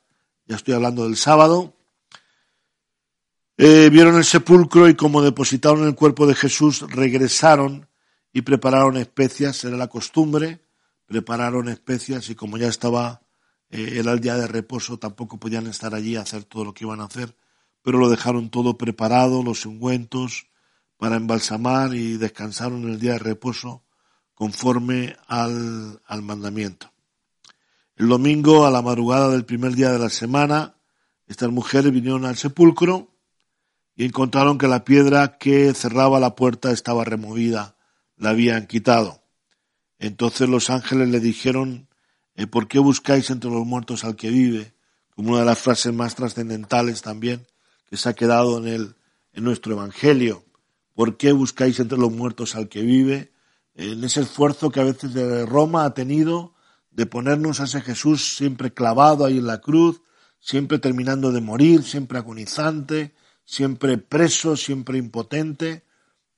ya 0.45 0.55
estoy 0.55 0.73
hablando 0.73 1.03
del 1.03 1.17
sábado, 1.17 1.75
eh, 3.57 3.89
vieron 3.91 4.15
el 4.17 4.25
sepulcro 4.25 4.87
y 4.87 4.95
como 4.95 5.21
depositaron 5.21 5.87
el 5.87 5.95
cuerpo 5.95 6.27
de 6.27 6.35
Jesús, 6.35 6.85
regresaron 6.89 7.87
y 8.31 8.43
prepararon 8.43 8.97
especias, 8.97 9.63
era 9.63 9.77
la 9.77 9.87
costumbre, 9.87 10.61
prepararon 11.07 11.67
especias 11.67 12.29
y 12.29 12.35
como 12.35 12.57
ya 12.57 12.67
estaba, 12.67 13.21
eh, 13.69 13.93
era 13.95 14.11
el 14.11 14.19
día 14.19 14.35
de 14.35 14.47
reposo, 14.47 14.99
tampoco 14.99 15.39
podían 15.39 15.65
estar 15.65 15.95
allí 15.95 16.15
a 16.15 16.21
hacer 16.21 16.43
todo 16.43 16.65
lo 16.65 16.73
que 16.73 16.85
iban 16.85 17.01
a 17.01 17.05
hacer, 17.05 17.35
pero 17.81 17.97
lo 17.97 18.09
dejaron 18.09 18.49
todo 18.51 18.77
preparado, 18.77 19.41
los 19.41 19.65
ungüentos, 19.65 20.47
para 20.97 21.15
embalsamar 21.15 21.93
y 21.93 22.17
descansaron 22.17 22.83
el 22.89 22.99
día 22.99 23.13
de 23.13 23.19
reposo 23.19 23.83
conforme 24.33 25.15
al, 25.27 26.01
al 26.05 26.21
mandamiento. 26.21 26.91
El 27.97 28.09
domingo, 28.09 28.67
a 28.67 28.69
la 28.69 28.83
madrugada 28.83 29.29
del 29.29 29.43
primer 29.43 29.73
día 29.73 29.91
de 29.91 29.97
la 29.97 30.09
semana, 30.09 30.75
estas 31.25 31.49
mujeres 31.49 31.91
vinieron 31.91 32.25
al 32.25 32.37
sepulcro 32.37 33.11
y 33.95 34.05
encontraron 34.05 34.59
que 34.59 34.67
la 34.67 34.85
piedra 34.85 35.39
que 35.39 35.73
cerraba 35.73 36.19
la 36.19 36.35
puerta 36.35 36.71
estaba 36.71 37.03
removida, 37.05 37.75
la 38.15 38.29
habían 38.29 38.67
quitado. 38.67 39.23
Entonces 39.97 40.47
los 40.47 40.69
ángeles 40.69 41.09
le 41.09 41.19
dijeron, 41.19 41.89
eh, 42.35 42.45
¿por 42.45 42.67
qué 42.67 42.77
buscáis 42.77 43.31
entre 43.31 43.49
los 43.49 43.65
muertos 43.65 44.03
al 44.03 44.15
que 44.15 44.29
vive? 44.29 44.75
Como 45.15 45.29
una 45.29 45.39
de 45.39 45.45
las 45.45 45.57
frases 45.57 45.91
más 45.91 46.13
trascendentales 46.13 47.01
también 47.01 47.47
que 47.89 47.97
se 47.97 48.09
ha 48.09 48.13
quedado 48.13 48.59
en, 48.59 48.67
el, 48.67 48.95
en 49.33 49.43
nuestro 49.43 49.73
Evangelio. 49.73 50.45
¿Por 50.93 51.17
qué 51.17 51.31
buscáis 51.31 51.79
entre 51.79 51.97
los 51.97 52.11
muertos 52.11 52.55
al 52.55 52.69
que 52.69 52.83
vive? 52.83 53.31
En 53.73 54.03
ese 54.03 54.21
esfuerzo 54.21 54.69
que 54.69 54.81
a 54.81 54.83
veces 54.83 55.49
Roma 55.49 55.85
ha 55.85 55.95
tenido 55.95 56.53
de 56.97 57.05
ponernos 57.05 57.59
a 57.59 57.65
ese 57.65 57.81
Jesús 57.81 58.35
siempre 58.35 58.73
clavado 58.73 59.23
ahí 59.23 59.37
en 59.37 59.45
la 59.45 59.61
cruz, 59.61 60.01
siempre 60.39 60.79
terminando 60.79 61.31
de 61.31 61.41
morir, 61.41 61.83
siempre 61.83 62.17
agonizante, 62.17 63.13
siempre 63.45 63.99
preso, 63.99 64.57
siempre 64.57 64.97
impotente, 64.97 65.85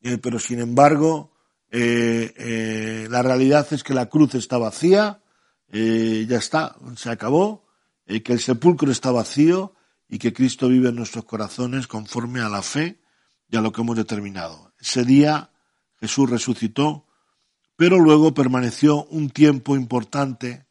eh, 0.01 0.17
pero 0.17 0.37
sin 0.37 0.59
embargo 0.59 1.31
eh, 1.71 2.33
eh, 2.35 3.07
la 3.09 3.21
realidad 3.21 3.67
es 3.71 3.83
que 3.83 3.93
la 3.93 4.09
cruz 4.09 4.35
está 4.35 4.57
vacía, 4.57 5.23
ya 5.71 6.37
está, 6.37 6.75
se 6.97 7.09
acabó, 7.09 7.65
que 8.05 8.33
el 8.33 8.39
sepulcro 8.39 8.91
está 8.91 9.11
vacío 9.11 9.75
y 10.09 10.17
que 10.17 10.33
Cristo 10.33 10.67
vive 10.67 10.89
en 10.89 10.95
nuestros 10.95 11.23
corazones 11.23 11.87
conforme 11.87 12.41
a 12.41 12.49
la 12.49 12.63
fe 12.63 12.99
y 13.49 13.55
a 13.55 13.61
lo 13.61 13.71
que 13.71 13.81
hemos 13.81 13.95
determinado. 13.95 14.73
Ese 14.79 15.05
día 15.05 15.51
Jesús 16.01 16.29
resucitó, 16.29 17.05
pero 17.79 17.97
luego 17.97 18.33
permaneció 18.33 19.05
un 19.05 19.29
tiempo 19.29 19.73
importante, 19.73 20.65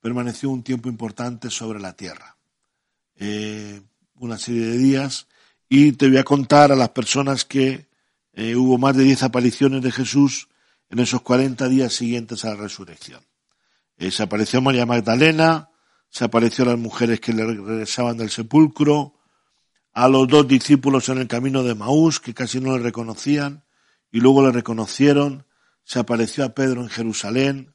permaneció 0.00 0.48
un 0.48 0.62
tiempo 0.62 0.88
importante 0.88 1.50
sobre 1.50 1.78
la 1.78 1.92
tierra. 1.92 2.38
Eh, 3.16 3.82
una 4.14 4.38
serie 4.38 4.64
de 4.64 4.78
días, 4.78 5.26
y 5.68 5.92
te 5.92 6.08
voy 6.08 6.16
a 6.16 6.24
contar 6.24 6.72
a 6.72 6.74
las 6.74 6.88
personas 6.88 7.44
que 7.44 7.88
eh, 8.32 8.56
hubo 8.56 8.78
más 8.78 8.96
de 8.96 9.04
diez 9.04 9.22
apariciones 9.22 9.82
de 9.82 9.92
Jesús 9.92 10.48
en 10.88 11.00
esos 11.00 11.20
cuarenta 11.20 11.68
días 11.68 11.92
siguientes 11.92 12.46
a 12.46 12.54
la 12.54 12.62
resurrección. 12.62 13.20
Eh, 13.98 14.10
se 14.10 14.22
apareció 14.22 14.62
María 14.62 14.86
Magdalena, 14.86 15.68
se 16.08 16.24
apareció 16.24 16.64
a 16.64 16.68
las 16.68 16.78
mujeres 16.78 17.20
que 17.20 17.34
le 17.34 17.44
regresaban 17.44 18.16
del 18.16 18.30
sepulcro, 18.30 19.12
a 19.92 20.08
los 20.08 20.26
dos 20.26 20.48
discípulos 20.48 21.10
en 21.10 21.18
el 21.18 21.28
camino 21.28 21.62
de 21.62 21.74
Maús, 21.74 22.20
que 22.20 22.32
casi 22.32 22.58
no 22.58 22.74
le 22.74 22.82
reconocían, 22.82 23.64
y 24.10 24.20
luego 24.20 24.46
le 24.46 24.52
reconocieron, 24.52 25.44
se 25.88 25.98
apareció 25.98 26.44
a 26.44 26.50
Pedro 26.50 26.82
en 26.82 26.90
Jerusalén, 26.90 27.74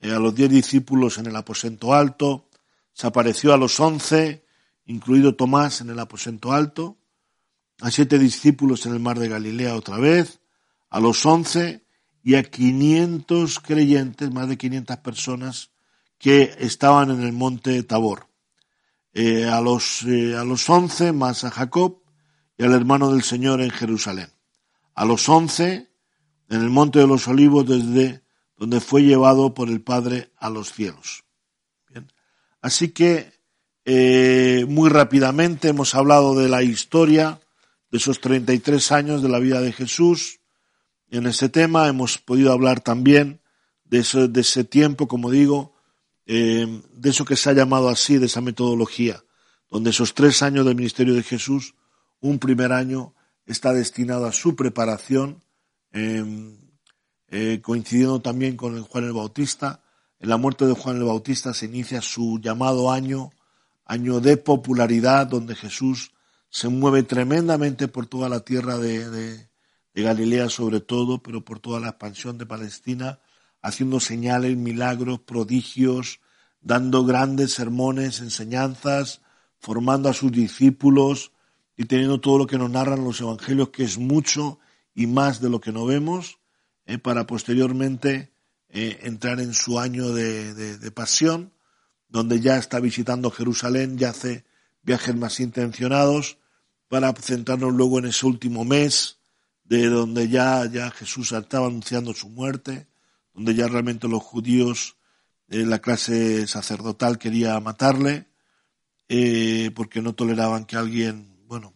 eh, 0.00 0.10
a 0.10 0.18
los 0.18 0.34
diez 0.34 0.50
discípulos 0.50 1.18
en 1.18 1.26
el 1.26 1.36
aposento 1.36 1.94
alto, 1.94 2.48
se 2.92 3.06
apareció 3.06 3.54
a 3.54 3.56
los 3.56 3.78
once, 3.78 4.44
incluido 4.84 5.36
Tomás 5.36 5.80
en 5.80 5.88
el 5.88 6.00
aposento 6.00 6.50
alto, 6.50 6.98
a 7.80 7.92
siete 7.92 8.18
discípulos 8.18 8.84
en 8.86 8.94
el 8.94 8.98
mar 8.98 9.20
de 9.20 9.28
Galilea 9.28 9.76
otra 9.76 9.98
vez, 9.98 10.40
a 10.90 10.98
los 10.98 11.24
once 11.24 11.86
y 12.20 12.34
a 12.34 12.42
quinientos 12.42 13.60
creyentes, 13.60 14.32
más 14.32 14.48
de 14.48 14.58
quinientas 14.58 14.98
personas 14.98 15.70
que 16.18 16.56
estaban 16.58 17.12
en 17.12 17.22
el 17.22 17.32
monte 17.32 17.80
Tabor. 17.84 18.26
Eh, 19.12 19.46
a, 19.46 19.60
los, 19.60 20.02
eh, 20.02 20.34
a 20.36 20.42
los 20.42 20.68
once 20.68 21.12
más 21.12 21.44
a 21.44 21.52
Jacob 21.52 22.02
y 22.58 22.64
al 22.64 22.72
hermano 22.72 23.12
del 23.12 23.22
Señor 23.22 23.60
en 23.60 23.70
Jerusalén. 23.70 24.32
A 24.96 25.04
los 25.04 25.28
once 25.28 25.91
en 26.52 26.60
el 26.60 26.68
monte 26.68 26.98
de 26.98 27.06
los 27.06 27.26
olivos 27.28 27.66
desde 27.66 28.22
donde 28.58 28.80
fue 28.80 29.02
llevado 29.02 29.54
por 29.54 29.70
el 29.70 29.80
Padre 29.80 30.30
a 30.36 30.50
los 30.50 30.72
cielos. 30.72 31.24
Así 32.60 32.90
que 32.90 33.32
eh, 33.86 34.66
muy 34.68 34.90
rápidamente 34.90 35.68
hemos 35.68 35.94
hablado 35.94 36.38
de 36.38 36.50
la 36.50 36.62
historia 36.62 37.40
de 37.90 37.96
esos 37.98 38.20
33 38.20 38.92
años 38.92 39.22
de 39.22 39.30
la 39.30 39.38
vida 39.38 39.62
de 39.62 39.72
Jesús. 39.72 40.40
En 41.08 41.26
ese 41.26 41.48
tema 41.48 41.88
hemos 41.88 42.18
podido 42.18 42.52
hablar 42.52 42.80
también 42.80 43.40
de 43.84 44.02
de 44.28 44.40
ese 44.42 44.64
tiempo, 44.64 45.08
como 45.08 45.30
digo, 45.30 45.74
eh, 46.26 46.82
de 46.92 47.10
eso 47.10 47.24
que 47.24 47.36
se 47.36 47.48
ha 47.48 47.54
llamado 47.54 47.88
así, 47.88 48.18
de 48.18 48.26
esa 48.26 48.42
metodología, 48.42 49.24
donde 49.70 49.90
esos 49.90 50.12
tres 50.12 50.42
años 50.42 50.66
del 50.66 50.76
ministerio 50.76 51.14
de 51.14 51.22
Jesús, 51.22 51.74
un 52.20 52.38
primer 52.38 52.72
año 52.72 53.14
está 53.46 53.72
destinado 53.72 54.26
a 54.26 54.32
su 54.32 54.54
preparación, 54.54 55.42
em, 55.92 56.58
eh, 57.28 57.60
coincidiendo 57.62 58.20
también 58.20 58.56
con 58.56 58.76
el 58.76 58.82
Juan 58.82 59.04
el 59.04 59.12
Bautista. 59.12 59.82
En 60.18 60.28
la 60.28 60.36
muerte 60.36 60.66
de 60.66 60.74
Juan 60.74 60.96
el 60.96 61.04
Bautista 61.04 61.54
se 61.54 61.66
inicia 61.66 62.00
su 62.02 62.38
llamado 62.40 62.90
año, 62.90 63.30
año 63.84 64.20
de 64.20 64.36
popularidad, 64.36 65.26
donde 65.26 65.54
Jesús 65.54 66.12
se 66.50 66.68
mueve 66.68 67.02
tremendamente 67.02 67.88
por 67.88 68.06
toda 68.06 68.28
la 68.28 68.40
tierra 68.40 68.78
de, 68.78 69.48
de 69.94 70.02
Galilea 70.02 70.48
sobre 70.48 70.80
todo, 70.80 71.22
pero 71.22 71.44
por 71.44 71.60
toda 71.60 71.80
la 71.80 71.88
expansión 71.88 72.38
de 72.38 72.46
Palestina, 72.46 73.20
haciendo 73.60 74.00
señales, 74.00 74.56
milagros, 74.56 75.20
prodigios, 75.20 76.20
dando 76.60 77.04
grandes 77.04 77.52
sermones, 77.52 78.20
enseñanzas, 78.20 79.20
formando 79.58 80.08
a 80.08 80.14
sus 80.14 80.32
discípulos 80.32 81.32
y 81.76 81.84
teniendo 81.84 82.20
todo 82.20 82.38
lo 82.38 82.46
que 82.46 82.58
nos 82.58 82.70
narran 82.70 83.04
los 83.04 83.20
evangelios, 83.20 83.70
que 83.70 83.84
es 83.84 83.98
mucho 83.98 84.58
y 84.94 85.06
más 85.06 85.40
de 85.40 85.50
lo 85.50 85.60
que 85.60 85.72
no 85.72 85.86
vemos, 85.86 86.38
eh, 86.86 86.98
para 86.98 87.26
posteriormente 87.26 88.32
eh, 88.68 89.00
entrar 89.02 89.40
en 89.40 89.54
su 89.54 89.78
año 89.78 90.12
de, 90.12 90.54
de, 90.54 90.90
pasión, 90.90 91.52
donde 92.08 92.40
ya 92.40 92.56
está 92.56 92.80
visitando 92.80 93.30
Jerusalén, 93.30 93.98
ya 93.98 94.10
hace 94.10 94.44
viajes 94.82 95.14
más 95.14 95.40
intencionados, 95.40 96.38
para 96.88 97.12
centrarnos 97.14 97.72
luego 97.72 97.98
en 97.98 98.06
ese 98.06 98.26
último 98.26 98.64
mes, 98.64 99.18
de 99.64 99.88
donde 99.88 100.28
ya, 100.28 100.66
ya 100.66 100.90
Jesús 100.90 101.32
estaba 101.32 101.66
anunciando 101.66 102.12
su 102.12 102.28
muerte, 102.28 102.86
donde 103.34 103.54
ya 103.54 103.68
realmente 103.68 104.08
los 104.08 104.22
judíos, 104.22 104.96
eh, 105.48 105.64
la 105.66 105.78
clase 105.80 106.46
sacerdotal 106.46 107.18
quería 107.18 107.58
matarle, 107.60 108.28
eh, 109.08 109.70
porque 109.74 110.02
no 110.02 110.14
toleraban 110.14 110.64
que 110.64 110.76
alguien, 110.76 111.36
bueno, 111.46 111.74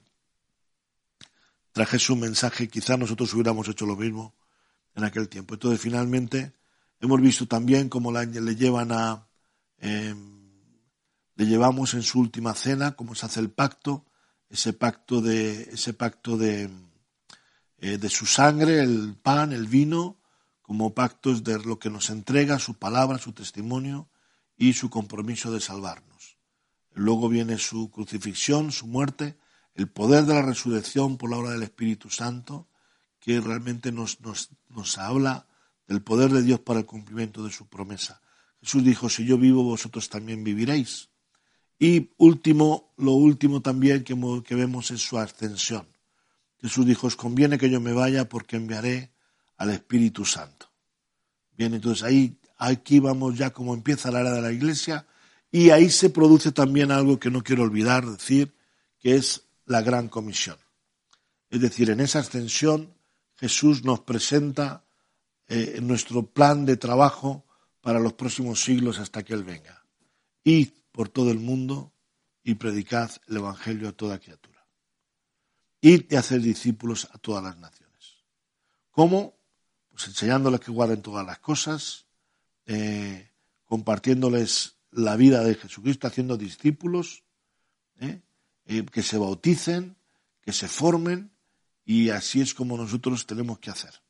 trajese 1.76 2.14
un 2.14 2.20
mensaje, 2.20 2.68
quizá 2.68 2.96
nosotros 2.96 3.34
hubiéramos 3.34 3.68
hecho 3.68 3.84
lo 3.84 3.96
mismo 3.96 4.34
en 4.94 5.04
aquel 5.04 5.28
tiempo. 5.28 5.52
Entonces, 5.52 5.78
finalmente, 5.78 6.54
hemos 7.00 7.20
visto 7.20 7.46
también 7.46 7.90
cómo 7.90 8.10
la, 8.10 8.24
le 8.24 8.56
llevan 8.56 8.92
a, 8.92 9.28
em, 9.76 10.48
le 11.34 11.44
llevamos 11.44 11.92
en 11.92 12.02
su 12.02 12.18
última 12.18 12.54
cena, 12.54 12.92
cómo 12.92 13.14
se 13.14 13.26
hace 13.26 13.40
el 13.40 13.50
pacto, 13.50 14.06
ese 14.48 14.72
pacto 14.72 15.20
de, 15.20 15.68
ese 15.70 15.92
pacto 15.92 16.38
de, 16.38 16.70
eh, 17.76 17.98
de 17.98 18.08
su 18.08 18.24
sangre, 18.24 18.80
el 18.80 19.14
pan, 19.14 19.52
el 19.52 19.66
vino, 19.66 20.16
como 20.62 20.94
pactos 20.94 21.44
de 21.44 21.58
lo 21.58 21.78
que 21.78 21.90
nos 21.90 22.08
entrega 22.08 22.58
su 22.58 22.72
palabra, 22.72 23.18
su 23.18 23.32
testimonio 23.32 24.08
y 24.56 24.72
su 24.72 24.88
compromiso 24.88 25.52
de 25.52 25.60
salvarnos. 25.60 26.38
Luego 26.94 27.28
viene 27.28 27.58
su 27.58 27.90
crucifixión, 27.90 28.72
su 28.72 28.86
muerte, 28.86 29.36
el 29.76 29.88
poder 29.88 30.24
de 30.24 30.34
la 30.34 30.42
resurrección 30.42 31.16
por 31.16 31.30
la 31.30 31.36
obra 31.36 31.50
del 31.50 31.62
Espíritu 31.62 32.10
Santo, 32.10 32.68
que 33.20 33.40
realmente 33.40 33.92
nos, 33.92 34.20
nos, 34.20 34.50
nos 34.68 34.98
habla 34.98 35.46
del 35.86 36.02
poder 36.02 36.30
de 36.30 36.42
Dios 36.42 36.60
para 36.60 36.80
el 36.80 36.86
cumplimiento 36.86 37.44
de 37.44 37.52
su 37.52 37.68
promesa. 37.68 38.20
Jesús 38.60 38.82
dijo, 38.82 39.08
si 39.08 39.24
yo 39.24 39.38
vivo, 39.38 39.62
vosotros 39.62 40.08
también 40.08 40.42
viviréis. 40.42 41.10
Y 41.78 42.10
último, 42.16 42.94
lo 42.96 43.12
último 43.12 43.60
también 43.60 44.02
que, 44.02 44.16
que 44.44 44.54
vemos 44.54 44.90
es 44.90 45.02
su 45.02 45.18
ascensión. 45.18 45.86
Jesús 46.60 46.86
dijo, 46.86 47.06
os 47.06 47.16
conviene 47.16 47.58
que 47.58 47.68
yo 47.68 47.80
me 47.80 47.92
vaya 47.92 48.28
porque 48.28 48.56
enviaré 48.56 49.12
al 49.58 49.70
Espíritu 49.70 50.24
Santo. 50.24 50.70
Bien, 51.56 51.74
entonces 51.74 52.02
ahí, 52.02 52.38
aquí 52.56 52.98
vamos 52.98 53.36
ya 53.36 53.50
como 53.50 53.74
empieza 53.74 54.10
la 54.10 54.20
era 54.20 54.32
de 54.32 54.42
la 54.42 54.52
iglesia 54.52 55.06
y 55.52 55.70
ahí 55.70 55.90
se 55.90 56.10
produce 56.10 56.50
también 56.52 56.90
algo 56.90 57.18
que 57.18 57.30
no 57.30 57.42
quiero 57.42 57.62
olvidar 57.62 58.06
decir, 58.06 58.54
que 58.98 59.16
es 59.16 59.45
la 59.66 59.82
gran 59.82 60.08
comisión. 60.08 60.58
Es 61.50 61.60
decir, 61.60 61.90
en 61.90 62.00
esa 62.00 62.20
ascensión 62.20 62.94
Jesús 63.36 63.84
nos 63.84 64.00
presenta 64.00 64.84
eh, 65.48 65.78
nuestro 65.82 66.26
plan 66.26 66.64
de 66.64 66.76
trabajo 66.76 67.46
para 67.80 68.00
los 68.00 68.14
próximos 68.14 68.62
siglos 68.64 68.98
hasta 68.98 69.22
que 69.22 69.34
Él 69.34 69.44
venga. 69.44 69.84
Id 70.42 70.70
por 70.90 71.08
todo 71.08 71.30
el 71.30 71.38
mundo 71.38 71.92
y 72.42 72.54
predicad 72.54 73.10
el 73.28 73.36
Evangelio 73.36 73.88
a 73.88 73.92
toda 73.92 74.18
criatura. 74.18 74.66
Id 75.80 76.06
y 76.10 76.16
hacer 76.16 76.40
discípulos 76.40 77.08
a 77.12 77.18
todas 77.18 77.44
las 77.44 77.58
naciones. 77.58 78.24
¿Cómo? 78.90 79.36
Pues 79.90 80.08
enseñándoles 80.08 80.60
que 80.60 80.70
guarden 80.70 81.02
todas 81.02 81.26
las 81.26 81.38
cosas, 81.38 82.06
eh, 82.66 83.30
compartiéndoles 83.66 84.76
la 84.90 85.16
vida 85.16 85.44
de 85.44 85.54
Jesucristo, 85.54 86.06
haciendo 86.06 86.36
discípulos, 86.36 87.24
¿eh? 88.00 88.22
Eh, 88.66 88.84
que 88.84 89.02
se 89.02 89.16
bauticen, 89.16 89.96
que 90.42 90.52
se 90.52 90.68
formen, 90.68 91.30
y 91.84 92.10
así 92.10 92.40
es 92.40 92.52
como 92.52 92.76
nosotros 92.76 93.26
tenemos 93.26 93.60
que 93.60 93.70
hacer. 93.70 94.02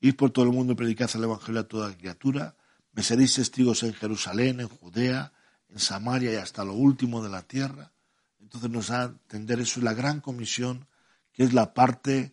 Ir 0.00 0.16
por 0.16 0.30
todo 0.30 0.46
el 0.46 0.52
mundo 0.52 0.72
y 0.72 0.76
predicar 0.76 1.10
el 1.14 1.24
Evangelio 1.24 1.60
a 1.60 1.68
toda 1.68 1.96
criatura, 1.96 2.56
me 2.92 3.02
seréis 3.02 3.34
testigos 3.34 3.82
en 3.82 3.92
Jerusalén, 3.92 4.60
en 4.60 4.68
Judea, 4.68 5.32
en 5.68 5.78
Samaria 5.78 6.32
y 6.32 6.36
hasta 6.36 6.64
lo 6.64 6.72
último 6.72 7.22
de 7.22 7.28
la 7.28 7.42
tierra. 7.42 7.92
Entonces 8.40 8.70
nos 8.70 8.88
da 8.88 9.02
a 9.02 9.04
entender 9.04 9.60
eso 9.60 9.80
es 9.80 9.84
la 9.84 9.92
gran 9.92 10.20
comisión, 10.20 10.86
que 11.32 11.44
es 11.44 11.52
la 11.52 11.74
parte 11.74 12.32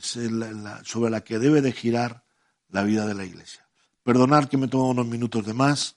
sobre 0.00 1.10
la 1.10 1.20
que 1.22 1.38
debe 1.38 1.62
de 1.62 1.72
girar 1.72 2.24
la 2.68 2.82
vida 2.82 3.06
de 3.06 3.14
la 3.14 3.24
Iglesia. 3.24 3.68
Perdonad 4.02 4.48
que 4.48 4.56
me 4.56 4.66
tomo 4.66 4.90
unos 4.90 5.06
minutos 5.06 5.46
de 5.46 5.54
más 5.54 5.96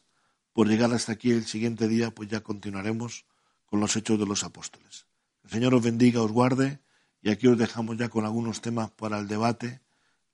por 0.54 0.68
llegar 0.68 0.94
hasta 0.94 1.14
aquí 1.14 1.32
el 1.32 1.46
siguiente 1.46 1.88
día, 1.88 2.12
pues 2.12 2.30
ya 2.30 2.42
continuaremos 2.42 3.26
con 3.66 3.80
los 3.80 3.96
hechos 3.96 4.20
de 4.20 4.26
los 4.26 4.44
apóstoles. 4.44 5.07
El 5.48 5.54
Señor 5.54 5.76
os 5.76 5.82
bendiga, 5.82 6.22
os 6.22 6.34
guarde, 6.34 6.82
y 7.22 7.30
aquí 7.30 7.48
os 7.48 7.58
dejamos 7.58 7.96
ya 7.96 8.10
con 8.10 8.26
algunos 8.26 8.60
temas 8.60 8.92
para 8.92 9.18
el 9.18 9.30
debate, 9.30 9.80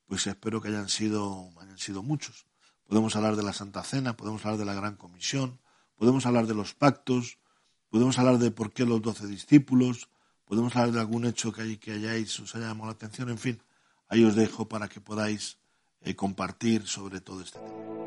pues 0.08 0.26
espero 0.26 0.60
que 0.60 0.70
hayan 0.70 0.90
sido, 0.90 1.52
hayan 1.62 1.78
sido 1.78 2.02
muchos. 2.02 2.48
Podemos 2.88 3.16
hablar 3.16 3.36
de 3.36 3.44
la 3.44 3.54
Santa 3.54 3.84
Cena, 3.84 4.18
podemos 4.18 4.44
hablar 4.44 4.58
de 4.58 4.66
la 4.66 4.74
Gran 4.74 4.96
Comisión, 4.96 5.60
podemos 5.98 6.26
hablar 6.26 6.48
de 6.48 6.56
los 6.56 6.74
pactos, 6.74 7.38
podemos 7.90 8.18
hablar 8.18 8.40
de 8.40 8.50
por 8.50 8.74
qué 8.74 8.86
los 8.86 9.04
doce 9.04 9.28
discípulos, 9.28 10.10
podemos 10.46 10.76
hablar 10.76 10.94
de 10.94 11.02
algún 11.02 11.26
hecho 11.26 11.54
que, 11.54 11.62
hay, 11.62 11.78
que 11.78 11.92
hayáis, 11.92 12.40
os 12.40 12.56
haya 12.56 12.70
llamado 12.70 12.88
la 12.88 12.94
atención, 12.94 13.30
en 13.30 13.38
fin, 13.38 13.62
ahí 14.10 14.24
os 14.24 14.34
dejo 14.34 14.68
para 14.68 14.88
que 14.88 15.00
podáis 15.00 15.60
eh, 16.02 16.16
compartir 16.16 16.88
sobre 16.88 17.22
todo 17.22 17.42
este 17.42 17.60
tema. 17.60 18.03